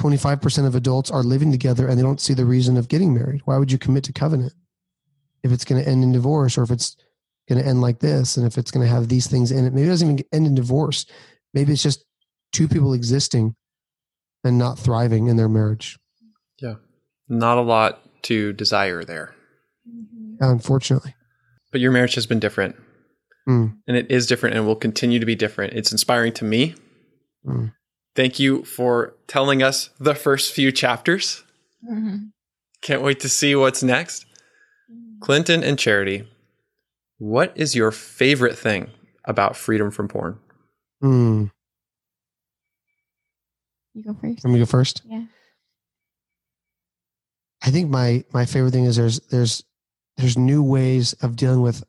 25% 0.00 0.66
of 0.66 0.74
adults 0.74 1.10
are 1.10 1.22
living 1.22 1.52
together 1.52 1.86
and 1.86 1.98
they 1.98 2.02
don't 2.02 2.20
see 2.20 2.34
the 2.34 2.44
reason 2.44 2.76
of 2.76 2.88
getting 2.88 3.14
married. 3.14 3.42
Why 3.44 3.58
would 3.58 3.70
you 3.70 3.78
commit 3.78 4.04
to 4.04 4.12
covenant 4.12 4.52
if 5.42 5.52
it's 5.52 5.64
going 5.64 5.82
to 5.82 5.88
end 5.88 6.02
in 6.02 6.12
divorce 6.12 6.58
or 6.58 6.62
if 6.62 6.70
it's 6.70 6.96
going 7.48 7.62
to 7.62 7.68
end 7.68 7.80
like 7.80 8.00
this 8.00 8.36
and 8.36 8.46
if 8.46 8.58
it's 8.58 8.70
going 8.70 8.84
to 8.84 8.92
have 8.92 9.08
these 9.08 9.26
things 9.26 9.52
in 9.52 9.64
it? 9.64 9.72
Maybe 9.72 9.86
it 9.86 9.90
doesn't 9.90 10.10
even 10.10 10.24
end 10.32 10.46
in 10.46 10.54
divorce. 10.54 11.06
Maybe 11.54 11.72
it's 11.72 11.82
just 11.82 12.04
two 12.52 12.66
people 12.66 12.94
existing 12.94 13.54
and 14.44 14.58
not 14.58 14.78
thriving 14.78 15.28
in 15.28 15.36
their 15.36 15.48
marriage. 15.48 15.98
Yeah. 16.58 16.76
Not 17.28 17.58
a 17.58 17.62
lot 17.62 18.22
to 18.24 18.52
desire 18.52 19.04
there. 19.04 19.34
Unfortunately. 20.40 21.14
But 21.70 21.80
your 21.80 21.92
marriage 21.92 22.14
has 22.14 22.26
been 22.26 22.40
different. 22.40 22.76
Mm. 23.48 23.76
And 23.86 23.96
it 23.96 24.10
is 24.10 24.26
different 24.26 24.56
and 24.56 24.66
will 24.66 24.76
continue 24.76 25.18
to 25.18 25.26
be 25.26 25.34
different. 25.34 25.72
It's 25.74 25.92
inspiring 25.92 26.32
to 26.34 26.44
me. 26.44 26.74
Mm. 27.46 27.72
Thank 28.14 28.38
you 28.38 28.64
for 28.64 29.14
telling 29.26 29.62
us 29.62 29.90
the 29.98 30.14
first 30.14 30.52
few 30.52 30.70
chapters. 30.70 31.42
Mm-hmm. 31.90 32.16
Can't 32.82 33.02
wait 33.02 33.20
to 33.20 33.28
see 33.28 33.54
what's 33.54 33.82
next. 33.82 34.26
Clinton 35.20 35.62
and 35.62 35.78
Charity, 35.78 36.28
what 37.18 37.52
is 37.54 37.74
your 37.74 37.90
favorite 37.90 38.58
thing 38.58 38.90
about 39.24 39.56
freedom 39.56 39.90
from 39.90 40.08
porn? 40.08 40.38
Hmm. 41.00 41.46
You 43.94 44.04
go 44.04 44.14
first. 44.14 44.44
Let 44.44 44.52
me 44.52 44.58
go 44.58 44.66
first. 44.66 45.02
Yeah. 45.04 45.24
I 47.62 47.70
think 47.70 47.90
my 47.90 48.24
my 48.32 48.44
favorite 48.46 48.72
thing 48.72 48.84
is 48.86 48.96
there's 48.96 49.20
there's 49.30 49.62
there's 50.16 50.36
new 50.36 50.62
ways 50.62 51.12
of 51.14 51.36
dealing 51.36 51.62
with 51.62 51.84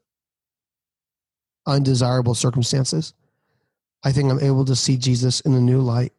undesirable 1.65 2.35
circumstances. 2.35 3.13
I 4.03 4.11
think 4.11 4.29
I'm 4.29 4.39
able 4.39 4.65
to 4.65 4.75
see 4.75 4.97
Jesus 4.97 5.39
in 5.41 5.53
a 5.53 5.61
new 5.61 5.81
light. 5.81 6.13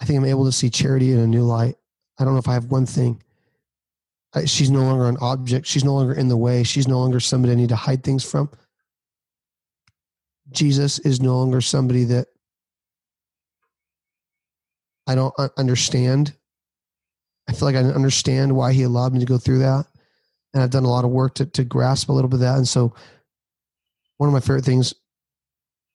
I 0.00 0.04
think 0.04 0.18
I'm 0.18 0.24
able 0.24 0.44
to 0.44 0.52
see 0.52 0.70
charity 0.70 1.12
in 1.12 1.18
a 1.18 1.26
new 1.26 1.42
light. 1.42 1.76
I 2.18 2.24
don't 2.24 2.32
know 2.32 2.38
if 2.38 2.48
I 2.48 2.54
have 2.54 2.70
one 2.70 2.86
thing. 2.86 3.22
I, 4.34 4.44
she's 4.44 4.70
no 4.70 4.82
longer 4.82 5.08
an 5.08 5.16
object. 5.20 5.66
She's 5.66 5.84
no 5.84 5.94
longer 5.94 6.14
in 6.14 6.28
the 6.28 6.36
way. 6.36 6.62
She's 6.62 6.88
no 6.88 6.98
longer 7.00 7.20
somebody 7.20 7.52
I 7.52 7.56
need 7.56 7.70
to 7.70 7.76
hide 7.76 8.04
things 8.04 8.28
from. 8.28 8.50
Jesus 10.50 10.98
is 11.00 11.20
no 11.20 11.36
longer 11.36 11.60
somebody 11.60 12.04
that 12.04 12.28
I 15.06 15.14
don't 15.14 15.34
understand. 15.56 16.34
I 17.48 17.52
feel 17.52 17.66
like 17.66 17.76
I 17.76 17.80
understand 17.80 18.54
why 18.54 18.72
he 18.72 18.82
allowed 18.82 19.12
me 19.12 19.20
to 19.20 19.26
go 19.26 19.38
through 19.38 19.60
that. 19.60 19.86
And 20.54 20.62
I've 20.62 20.70
done 20.70 20.84
a 20.84 20.90
lot 20.90 21.04
of 21.04 21.10
work 21.10 21.34
to, 21.34 21.46
to 21.46 21.64
grasp 21.64 22.08
a 22.08 22.12
little 22.12 22.28
bit 22.28 22.36
of 22.36 22.40
that. 22.40 22.56
And 22.56 22.68
so 22.68 22.94
one 24.16 24.28
of 24.28 24.32
my 24.32 24.40
favorite 24.40 24.64
things 24.64 24.94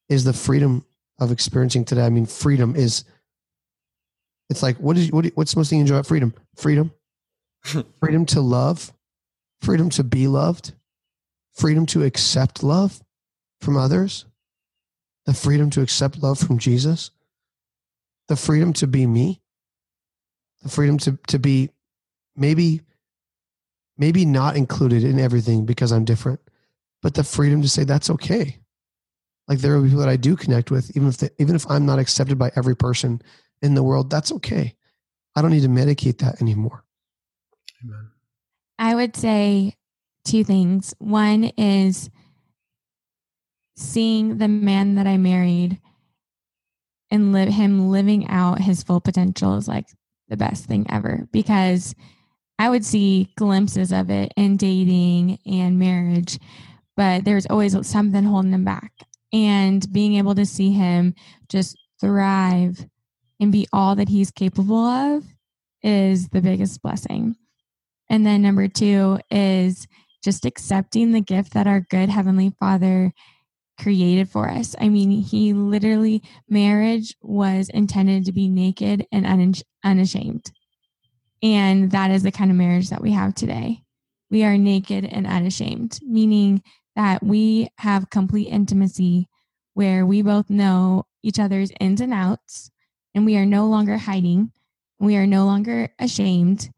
is 0.10 0.24
the 0.24 0.34
freedom 0.34 0.86
of 1.20 1.32
experiencing 1.32 1.86
today. 1.86 2.06
I 2.06 2.10
mean, 2.10 2.26
freedom 2.26 2.76
is, 2.76 3.06
it's 4.50 4.64
like, 4.64 4.78
what 4.78 4.98
is, 4.98 5.12
what, 5.12 5.26
what's 5.36 5.54
the 5.54 5.60
most 5.60 5.70
thing 5.70 5.80
you 5.80 5.84
enjoy 5.84 5.96
about 5.96 6.08
freedom? 6.08 6.34
Freedom, 6.56 6.92
freedom 8.00 8.26
to 8.28 8.42
love, 8.42 8.94
freedom 9.62 9.90
to 9.92 10.04
be 10.04 10.28
loved, 10.28 10.74
freedom 11.54 11.86
to 11.88 12.04
accept 12.04 12.64
love 12.64 13.02
from 13.62 13.78
others, 13.78 14.26
the 15.26 15.34
freedom 15.34 15.70
to 15.72 15.82
accept 15.82 16.22
love 16.22 16.38
from 16.38 16.58
Jesus, 16.58 17.12
the 18.28 18.36
freedom 18.36 18.74
to 18.74 18.88
be 18.88 19.06
me, 19.06 19.42
the 20.62 20.70
freedom 20.70 20.98
to, 21.00 21.18
to 21.28 21.40
be 21.40 21.70
maybe, 22.36 22.82
maybe 23.98 24.26
not 24.26 24.56
included 24.56 25.04
in 25.04 25.20
everything 25.20 25.66
because 25.66 25.92
I'm 25.92 26.06
different, 26.06 26.40
but 27.02 27.14
the 27.14 27.24
freedom 27.24 27.62
to 27.62 27.70
say 27.70 27.84
that's 27.84 28.10
okay. 28.10 28.60
Like 29.48 29.60
there 29.60 29.76
are 29.76 29.82
people 29.84 30.00
that 30.00 30.10
I 30.10 30.16
do 30.16 30.36
connect 30.36 30.72
with, 30.72 30.96
even 30.96 31.10
if 31.10 31.18
they, 31.18 31.30
even 31.38 31.56
if 31.56 31.70
I'm 31.70 31.86
not 31.86 32.00
accepted 32.00 32.38
by 32.38 32.52
every 32.56 32.76
person 32.76 33.22
in 33.62 33.76
the 33.76 33.84
world, 33.84 34.10
that's 34.10 34.32
okay. 34.32 34.76
I 35.36 35.42
don't 35.42 35.52
need 35.52 35.64
to 35.64 35.68
medicate 35.68 36.20
that 36.20 36.42
anymore. 36.42 36.84
Amen. 37.84 38.10
I 38.80 38.96
would 38.96 39.16
say 39.16 39.76
two 40.26 40.44
things. 40.44 40.94
One 41.00 41.46
is 41.58 42.10
seeing 43.76 44.38
the 44.38 44.48
man 44.48 44.96
that 44.96 45.08
I 45.08 45.18
married 45.18 45.80
and 47.12 47.34
live 47.34 47.50
him 47.50 47.90
living 47.90 48.28
out 48.28 48.62
his 48.62 48.84
full 48.84 49.02
potential 49.02 49.58
is 49.58 49.68
like 49.68 49.88
the 50.30 50.38
best 50.38 50.66
thing 50.66 50.86
ever 50.90 51.28
because 51.32 51.96
I 52.64 52.70
would 52.70 52.86
see 52.86 53.28
glimpses 53.36 53.92
of 53.92 54.10
it 54.10 54.32
in 54.38 54.56
dating 54.56 55.38
and 55.46 55.78
marriage, 55.78 56.40
but 56.96 57.26
there's 57.26 57.46
always 57.46 57.76
something 57.86 58.24
holding 58.24 58.54
him 58.54 58.64
back. 58.64 58.94
And 59.34 59.86
being 59.92 60.16
able 60.16 60.34
to 60.36 60.46
see 60.46 60.72
him 60.72 61.14
just 61.50 61.78
thrive 62.00 62.86
and 63.42 63.52
be 63.52 63.68
all 63.74 63.98
that 63.98 64.08
he's 64.08 64.32
capable 64.32 64.78
of 64.78 65.26
is 65.82 66.30
the 66.30 66.40
biggest 66.40 66.82
blessing. 66.82 67.36
And 68.10 68.26
then 68.26 68.42
number 68.42 68.70
two 68.70 69.20
is 69.30 69.86
just 70.24 70.46
accepting 70.46 71.12
the 71.12 71.20
gift 71.20 71.52
that 71.56 71.68
our 71.68 71.82
good 71.82 72.08
Heavenly 72.08 72.54
Father 72.62 73.12
created 73.78 74.30
for 74.30 74.50
us. 74.50 74.74
I 74.80 74.88
mean, 74.88 75.12
He 75.12 75.52
literally, 75.52 76.24
marriage 76.48 77.14
was 77.22 77.68
intended 77.68 78.24
to 78.24 78.32
be 78.32 78.48
naked 78.48 79.06
and 79.12 79.62
unashamed. 79.84 80.54
And 81.44 81.92
that 81.92 82.10
is 82.10 82.24
the 82.24 82.32
kind 82.32 82.50
of 82.50 82.58
marriage 82.58 82.90
that 82.90 83.02
we 83.02 83.12
have 83.12 83.36
today. 83.36 83.84
We 84.32 84.44
are 84.44 84.58
naked 84.58 85.06
and 85.06 85.28
unashamed, 85.28 86.00
meaning 86.02 86.64
that 86.96 87.22
we 87.22 87.70
have 87.78 88.10
complete 88.10 88.48
intimacy 88.48 89.28
where 89.76 90.06
we 90.06 90.24
both 90.24 90.50
know 90.50 91.06
each 91.22 91.40
other's 91.40 91.72
ins 91.80 92.02
and 92.02 92.14
outs, 92.14 92.72
and 93.14 93.26
we 93.26 93.38
are 93.38 93.46
no 93.46 93.68
longer 93.68 93.98
hiding. 93.98 94.52
We 95.00 95.18
are 95.18 95.28
no 95.28 95.46
longer 95.46 95.90
ashamed 96.00 96.72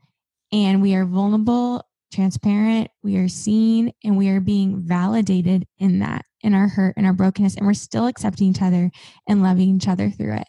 and 0.52 0.82
we 0.82 0.96
are 0.96 1.06
vulnerable, 1.06 1.84
transparent, 2.14 2.90
we 3.04 3.18
are 3.18 3.28
seen, 3.28 3.92
and 4.04 4.18
we 4.18 4.30
are 4.30 4.40
being 4.40 4.82
validated 4.82 5.66
in 5.80 6.00
that, 6.00 6.24
in 6.42 6.54
our 6.54 6.70
hurt 6.70 6.94
and 6.98 7.06
our 7.06 7.14
brokenness, 7.14 7.56
and 7.56 7.66
we're 7.66 7.74
still 7.74 8.08
accepting 8.08 8.48
each 8.48 8.62
other 8.62 8.90
and 9.28 9.44
loving 9.44 9.76
each 9.76 9.88
other 9.88 10.10
through 10.10 10.36
it. 10.36 10.48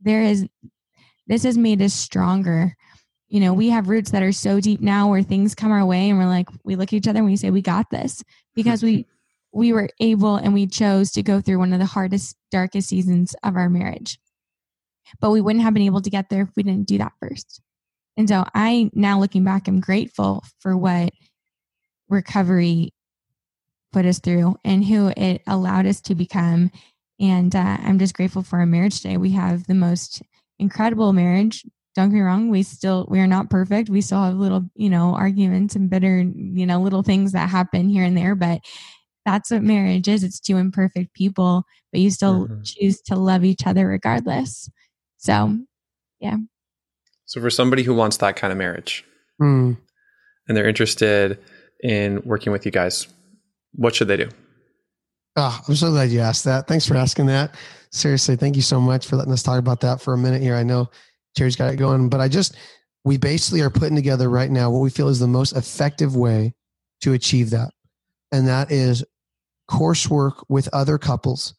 There 0.00 0.22
is, 0.22 0.46
this 1.26 1.44
has 1.44 1.56
made 1.56 1.80
us 1.80 1.94
stronger. 1.94 2.76
You 3.34 3.40
know, 3.40 3.52
we 3.52 3.68
have 3.70 3.88
roots 3.88 4.12
that 4.12 4.22
are 4.22 4.30
so 4.30 4.60
deep 4.60 4.80
now 4.80 5.10
where 5.10 5.24
things 5.24 5.56
come 5.56 5.72
our 5.72 5.84
way 5.84 6.08
and 6.08 6.20
we're 6.20 6.26
like, 6.26 6.48
we 6.62 6.76
look 6.76 6.90
at 6.90 6.92
each 6.92 7.08
other 7.08 7.18
and 7.18 7.26
we 7.26 7.34
say, 7.34 7.50
we 7.50 7.62
got 7.62 7.90
this 7.90 8.22
because 8.54 8.80
we, 8.80 9.08
we 9.52 9.72
were 9.72 9.88
able 9.98 10.36
and 10.36 10.54
we 10.54 10.68
chose 10.68 11.10
to 11.10 11.22
go 11.24 11.40
through 11.40 11.58
one 11.58 11.72
of 11.72 11.80
the 11.80 11.84
hardest, 11.84 12.36
darkest 12.52 12.88
seasons 12.88 13.34
of 13.42 13.56
our 13.56 13.68
marriage. 13.68 14.20
But 15.20 15.32
we 15.32 15.40
wouldn't 15.40 15.64
have 15.64 15.74
been 15.74 15.82
able 15.82 16.00
to 16.02 16.10
get 16.10 16.28
there 16.28 16.42
if 16.42 16.50
we 16.56 16.62
didn't 16.62 16.86
do 16.86 16.98
that 16.98 17.10
first. 17.20 17.60
And 18.16 18.28
so 18.28 18.44
I 18.54 18.88
now 18.94 19.18
looking 19.18 19.42
back, 19.42 19.66
I'm 19.66 19.80
grateful 19.80 20.44
for 20.60 20.76
what 20.76 21.12
recovery 22.08 22.92
put 23.92 24.06
us 24.06 24.20
through 24.20 24.58
and 24.64 24.84
who 24.84 25.12
it 25.16 25.42
allowed 25.48 25.86
us 25.86 26.00
to 26.02 26.14
become. 26.14 26.70
And 27.18 27.56
uh, 27.56 27.78
I'm 27.80 27.98
just 27.98 28.14
grateful 28.14 28.44
for 28.44 28.60
our 28.60 28.66
marriage 28.66 29.00
today. 29.00 29.16
We 29.16 29.32
have 29.32 29.66
the 29.66 29.74
most 29.74 30.22
incredible 30.60 31.12
marriage. 31.12 31.64
Don't 31.94 32.10
get 32.10 32.16
me 32.16 32.20
wrong, 32.22 32.50
we 32.50 32.62
still 32.64 33.06
we 33.08 33.20
are 33.20 33.26
not 33.26 33.50
perfect. 33.50 33.88
We 33.88 34.00
still 34.00 34.22
have 34.22 34.34
little, 34.34 34.64
you 34.74 34.90
know, 34.90 35.14
arguments 35.14 35.76
and 35.76 35.88
bitter, 35.88 36.22
you 36.22 36.66
know, 36.66 36.80
little 36.80 37.02
things 37.02 37.32
that 37.32 37.48
happen 37.48 37.88
here 37.88 38.04
and 38.04 38.16
there, 38.16 38.34
but 38.34 38.60
that's 39.24 39.50
what 39.50 39.62
marriage 39.62 40.08
is. 40.08 40.24
It's 40.24 40.40
two 40.40 40.56
imperfect 40.56 41.14
people, 41.14 41.64
but 41.92 42.00
you 42.00 42.10
still 42.10 42.46
mm-hmm. 42.46 42.62
choose 42.62 43.00
to 43.02 43.16
love 43.16 43.44
each 43.44 43.66
other 43.66 43.86
regardless. 43.86 44.68
So, 45.18 45.58
yeah. 46.20 46.36
So 47.26 47.40
for 47.40 47.50
somebody 47.50 47.82
who 47.82 47.94
wants 47.94 48.18
that 48.18 48.36
kind 48.36 48.52
of 48.52 48.58
marriage 48.58 49.04
mm. 49.40 49.76
and 50.48 50.56
they're 50.56 50.68
interested 50.68 51.38
in 51.82 52.20
working 52.24 52.52
with 52.52 52.66
you 52.66 52.72
guys, 52.72 53.06
what 53.72 53.94
should 53.94 54.08
they 54.08 54.16
do? 54.16 54.28
Oh, 55.36 55.60
I'm 55.66 55.74
so 55.74 55.90
glad 55.90 56.10
you 56.10 56.20
asked 56.20 56.44
that. 56.44 56.68
Thanks 56.68 56.86
for 56.86 56.96
asking 56.96 57.26
that. 57.26 57.54
Seriously, 57.90 58.36
thank 58.36 58.56
you 58.56 58.62
so 58.62 58.80
much 58.80 59.06
for 59.06 59.16
letting 59.16 59.32
us 59.32 59.42
talk 59.42 59.58
about 59.58 59.80
that 59.80 60.00
for 60.00 60.14
a 60.14 60.18
minute 60.18 60.42
here. 60.42 60.54
I 60.54 60.62
know 60.62 60.90
Terry's 61.34 61.56
got 61.56 61.72
it 61.72 61.76
going, 61.76 62.08
but 62.08 62.20
I 62.20 62.28
just, 62.28 62.56
we 63.04 63.16
basically 63.16 63.60
are 63.60 63.70
putting 63.70 63.96
together 63.96 64.30
right 64.30 64.50
now 64.50 64.70
what 64.70 64.80
we 64.80 64.90
feel 64.90 65.08
is 65.08 65.18
the 65.18 65.26
most 65.26 65.56
effective 65.56 66.16
way 66.16 66.54
to 67.02 67.12
achieve 67.12 67.50
that. 67.50 67.70
And 68.32 68.48
that 68.48 68.70
is 68.70 69.04
coursework 69.70 70.44
with 70.48 70.68
other 70.72 70.98
couples 70.98 71.54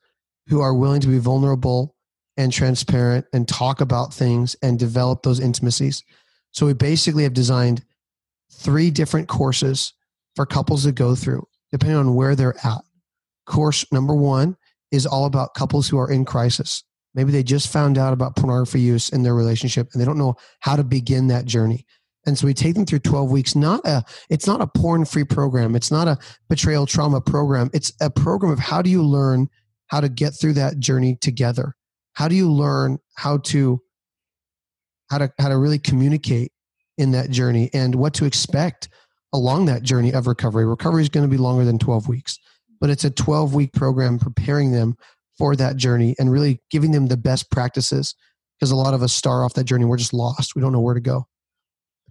who 0.47 0.61
are 0.61 0.73
willing 0.73 1.01
to 1.01 1.07
be 1.07 1.17
vulnerable 1.17 1.95
and 2.37 2.51
transparent 2.51 3.25
and 3.33 3.47
talk 3.47 3.81
about 3.81 4.13
things 4.13 4.55
and 4.61 4.77
develop 4.77 5.23
those 5.23 5.39
intimacies. 5.39 6.03
So 6.51 6.65
we 6.65 6.73
basically 6.73 7.23
have 7.23 7.33
designed 7.33 7.83
three 8.51 8.91
different 8.91 9.27
courses 9.27 9.93
for 10.35 10.45
couples 10.45 10.83
to 10.83 10.91
go 10.91 11.15
through, 11.15 11.47
depending 11.71 11.97
on 11.97 12.15
where 12.15 12.35
they're 12.35 12.57
at. 12.65 12.81
Course 13.45 13.85
number 13.91 14.15
one 14.15 14.57
is 14.91 15.05
all 15.05 15.25
about 15.25 15.53
couples 15.53 15.87
who 15.87 15.99
are 15.99 16.11
in 16.11 16.25
crisis. 16.25 16.83
Maybe 17.15 17.31
they 17.31 17.43
just 17.43 17.71
found 17.71 17.97
out 17.97 18.13
about 18.13 18.35
pornography 18.35 18.81
use 18.81 19.09
in 19.09 19.23
their 19.23 19.33
relationship 19.33 19.89
and 19.91 20.01
they 20.01 20.05
don't 20.05 20.17
know 20.17 20.35
how 20.59 20.75
to 20.75 20.83
begin 20.83 21.27
that 21.27 21.45
journey. 21.45 21.85
And 22.27 22.37
so 22.37 22.47
we 22.47 22.53
take 22.53 22.75
them 22.75 22.85
through 22.85 22.99
12 22.99 23.31
weeks, 23.31 23.55
not 23.55 23.81
a, 23.85 24.03
it's 24.29 24.47
not 24.47 24.61
a 24.61 24.67
porn 24.67 25.05
free 25.05 25.23
program. 25.23 25.75
It's 25.75 25.91
not 25.91 26.07
a 26.07 26.17
betrayal 26.49 26.85
trauma 26.85 27.21
program. 27.21 27.69
It's 27.73 27.91
a 28.01 28.09
program 28.09 28.51
of 28.51 28.59
how 28.59 28.81
do 28.81 28.89
you 28.89 29.03
learn 29.03 29.47
how 29.87 30.01
to 30.01 30.09
get 30.09 30.31
through 30.31 30.53
that 30.53 30.79
journey 30.79 31.15
together 31.21 31.75
how 32.15 32.27
do 32.27 32.35
you 32.35 32.51
learn 32.51 32.97
how 33.15 33.37
to 33.37 33.79
how 35.09 35.19
to 35.19 35.31
how 35.37 35.49
to 35.49 35.57
really 35.57 35.79
communicate 35.79 36.51
in 36.97 37.11
that 37.11 37.29
journey 37.29 37.69
and 37.73 37.93
what 37.95 38.13
to 38.15 38.25
expect 38.25 38.89
along 39.33 39.65
that 39.65 39.83
journey 39.83 40.11
of 40.11 40.25
recovery 40.25 40.65
recovery 40.65 41.03
is 41.03 41.09
going 41.09 41.25
to 41.25 41.31
be 41.31 41.37
longer 41.37 41.63
than 41.63 41.77
12 41.77 42.07
weeks 42.07 42.39
but 42.81 42.89
it's 42.89 43.03
a 43.03 43.11
12 43.11 43.53
week 43.53 43.73
program 43.73 44.17
preparing 44.17 44.71
them 44.71 44.97
for 45.37 45.55
that 45.55 45.77
journey 45.77 46.15
and 46.19 46.31
really 46.31 46.61
giving 46.71 46.91
them 46.91 47.07
the 47.07 47.17
best 47.17 47.51
practices 47.51 48.15
because 48.59 48.71
a 48.71 48.75
lot 48.75 48.93
of 48.93 49.03
us 49.03 49.13
start 49.13 49.43
off 49.43 49.53
that 49.53 49.65
journey 49.65 49.85
we're 49.85 49.97
just 49.97 50.13
lost. 50.13 50.55
We 50.55 50.61
don't 50.61 50.71
know 50.71 50.79
where 50.79 50.93
to 50.93 51.01
go. 51.01 51.27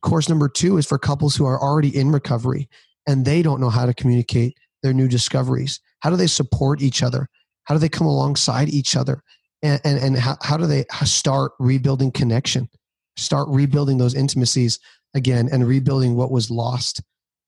Course 0.04 0.28
number 0.28 0.50
two 0.50 0.76
is 0.76 0.84
for 0.84 0.98
couples 0.98 1.34
who 1.34 1.46
are 1.46 1.58
already 1.58 1.88
in 1.96 2.12
recovery 2.12 2.68
and 3.08 3.24
they 3.24 3.40
don't 3.40 3.58
know 3.58 3.70
how 3.70 3.86
to 3.86 3.94
communicate 3.94 4.54
their 4.82 4.92
new 4.92 5.08
discoveries. 5.08 5.80
How 6.00 6.10
do 6.10 6.16
they 6.16 6.26
support 6.26 6.82
each 6.82 7.02
other? 7.02 7.26
How 7.64 7.74
do 7.74 7.78
they 7.78 7.88
come 7.88 8.06
alongside 8.06 8.68
each 8.68 8.96
other? 8.96 9.22
And 9.62 9.80
and, 9.82 9.98
and 9.98 10.18
how, 10.18 10.36
how 10.42 10.58
do 10.58 10.66
they 10.66 10.84
start 11.04 11.52
rebuilding 11.58 12.12
connection? 12.12 12.68
Start 13.16 13.48
rebuilding 13.48 13.96
those 13.96 14.14
intimacies 14.14 14.78
again 15.14 15.48
and 15.50 15.66
rebuilding 15.66 16.16
what 16.16 16.30
was 16.30 16.50
lost 16.50 17.00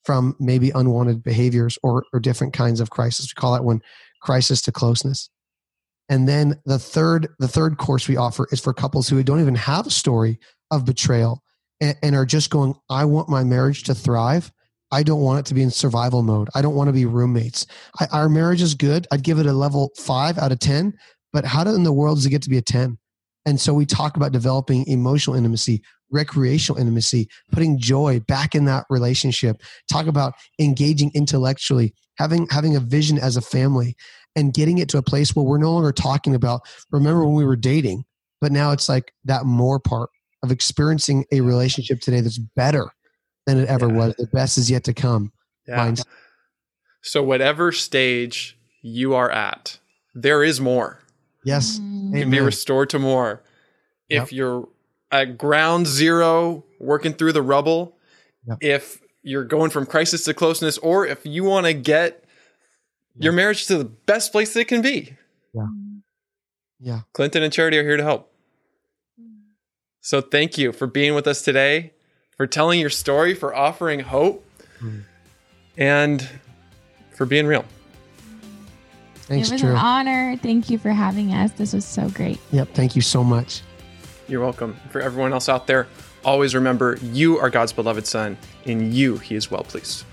from 0.05 0.35
maybe 0.41 0.71
unwanted 0.71 1.23
behaviors 1.23 1.79
or, 1.83 2.05
or 2.15 2.21
different 2.21 2.55
kinds 2.55 2.81
of 2.81 2.89
crisis. 2.89 3.27
We 3.27 3.39
call 3.39 3.53
that 3.53 3.65
one 3.65 3.83
crisis 4.23 4.63
to 4.63 4.73
closeness. 4.73 5.29
And 6.09 6.29
then 6.29 6.61
the 6.65 6.79
third, 6.79 7.29
the 7.39 7.49
third 7.49 7.79
course 7.79 8.09
we 8.09 8.17
offer 8.17 8.47
is 8.53 8.61
for 8.61 8.73
couples 8.73 9.09
who 9.09 9.23
don't 9.23 9.41
even 9.41 9.57
have 9.57 9.87
a 9.87 9.91
story 9.91 10.39
of 10.71 10.85
betrayal 10.85 11.43
and, 11.81 11.97
and 12.03 12.15
are 12.15 12.27
just 12.27 12.51
going, 12.51 12.75
I 12.89 13.05
want 13.05 13.29
my 13.29 13.45
marriage 13.45 13.83
to 13.85 13.95
thrive. 13.95 14.53
I 14.93 15.03
don't 15.03 15.21
want 15.21 15.41
it 15.41 15.47
to 15.47 15.55
be 15.55 15.63
in 15.63 15.71
survival 15.71 16.23
mode. 16.23 16.49
I 16.55 16.63
don't 16.63 16.77
want 16.77 16.89
to 16.89 16.93
be 16.93 17.07
roommates. 17.07 17.67
I, 18.01 18.07
our 18.13 18.29
marriage 18.29 18.63
is 18.63 18.75
good. 18.75 19.07
I'd 19.11 19.25
give 19.25 19.39
it 19.39 19.47
a 19.47 19.53
level 19.53 19.91
five 19.97 20.39
out 20.39 20.53
of 20.53 20.61
10, 20.61 20.95
but 21.33 21.45
how 21.45 21.63
in 21.63 21.83
the 21.83 21.93
world 21.93 22.19
does 22.19 22.27
it 22.27 22.31
get 22.31 22.43
to 22.43 22.51
be 22.51 22.59
a 22.59 22.63
10? 22.63 22.97
And 23.47 23.61
so 23.61 23.75
we 23.75 23.87
talk 23.87 24.17
about 24.17 24.33
developing 24.33 24.87
emotional 24.87 25.37
intimacy, 25.37 25.83
recreational 26.11 26.81
intimacy, 26.81 27.29
putting 27.53 27.79
joy 27.79 28.21
back 28.21 28.55
in 28.55 28.65
that 28.67 28.85
relationship. 28.91 29.63
Talk 29.91 30.07
about 30.07 30.35
engaging 30.59 31.11
intellectually, 31.15 31.95
having 32.17 32.47
having 32.51 32.77
a 32.77 32.81
vision 32.81 33.19
as 33.19 33.37
a 33.37 33.43
family, 33.43 33.97
and 34.35 34.53
getting 34.53 34.79
it 34.79 34.89
to 34.91 34.99
a 34.99 35.03
place 35.03 35.35
where 35.35 35.45
we're 35.45 35.59
no 35.59 35.73
longer 35.73 35.93
talking 35.93 36.35
about 36.35 36.61
remember 36.91 37.25
when 37.25 37.35
we 37.35 37.45
were 37.45 37.57
dating, 37.57 38.05
but 38.41 38.53
now 38.53 38.71
it's 38.71 38.89
like 38.89 39.13
that 39.25 39.47
more 39.47 39.81
part 39.81 40.11
of 40.43 40.53
experiencing 40.53 41.25
a 41.33 41.41
relationship 41.41 42.01
today 42.01 42.21
that's 42.21 42.39
better 42.39 42.91
than 43.47 43.59
it 43.59 43.69
ever 43.69 43.89
yeah. 43.89 43.95
was. 43.95 44.15
The 44.17 44.27
best 44.27 44.59
is 44.59 44.71
yet 44.71 44.85
to 44.85 44.95
come. 44.95 45.33
Yeah. 45.67 45.95
So 47.03 47.23
whatever 47.23 47.73
stage 47.73 48.59
you 48.83 49.15
are 49.15 49.31
at, 49.31 49.79
there 50.15 50.45
is 50.45 50.61
more. 50.61 51.01
Yes. 51.45 51.79
Mm. 51.79 52.15
You 52.15 52.21
can 52.23 52.31
be 52.31 52.41
restored 52.41 52.91
to 52.91 52.99
more. 52.99 53.43
If 54.09 54.23
yep. 54.25 54.33
you're 54.33 54.69
at 55.11 55.39
ground 55.39 55.87
zero 55.87 56.65
working 56.81 57.13
through 57.13 57.33
the 57.33 57.43
rubble, 57.43 57.97
yep. 58.47 58.59
if 58.61 59.01
you're 59.23 59.45
going 59.45 59.71
from 59.71 59.87
crisis 59.87 60.25
to 60.25 60.35
closeness, 60.35 60.79
or 60.79 61.07
if 61.07 61.25
you 61.25 61.45
want 61.45 61.67
to 61.67 61.73
get 61.73 62.25
yep. 63.15 63.25
your 63.25 63.33
marriage 63.33 63.67
to 63.67 63.79
the 63.79 63.85
best 63.85 64.33
place 64.33 64.55
that 64.55 64.61
it 64.61 64.69
can 64.69 64.83
be. 64.83 65.17
Yeah. 65.55 65.67
Yeah. 66.79 67.01
Clinton 67.13 67.43
and 67.43 67.53
Charity 67.53 67.79
are 67.79 67.83
here 67.83 67.97
to 67.97 68.03
help. 68.03 68.33
So 70.01 70.21
thank 70.21 70.57
you 70.57 70.73
for 70.73 70.87
being 70.87 71.15
with 71.15 71.27
us 71.27 71.43
today, 71.43 71.93
for 72.37 72.47
telling 72.47 72.79
your 72.79 72.91
story, 72.91 73.35
for 73.35 73.55
offering 73.55 74.01
hope, 74.01 74.47
mm. 74.81 75.03
and 75.77 76.29
for 77.17 77.27
being 77.27 77.47
real. 77.47 77.65
Thanks, 79.15 79.49
it 79.49 79.55
was 79.55 79.61
Drew. 79.63 79.71
an 79.71 79.77
honor. 79.77 80.37
Thank 80.41 80.71
you 80.71 80.79
for 80.79 80.91
having 80.91 81.33
us. 81.33 81.51
This 81.53 81.73
was 81.73 81.85
so 81.85 82.09
great. 82.11 82.39
Yep. 82.53 82.69
Thank 82.75 82.95
you 82.95 83.03
so 83.03 83.25
much. 83.25 83.63
You're 84.29 84.41
welcome. 84.41 84.77
For 84.91 85.01
everyone 85.01 85.33
else 85.33 85.49
out 85.49 85.67
there, 85.67 85.87
always 86.25 86.55
remember 86.55 86.99
you 87.01 87.39
are 87.39 87.49
God's 87.49 87.73
beloved 87.73 88.07
Son. 88.07 88.37
In 88.65 88.93
you, 88.93 89.19
He 89.19 89.37
is 89.37 89.51
well 89.51 89.63
pleased. 89.63 90.05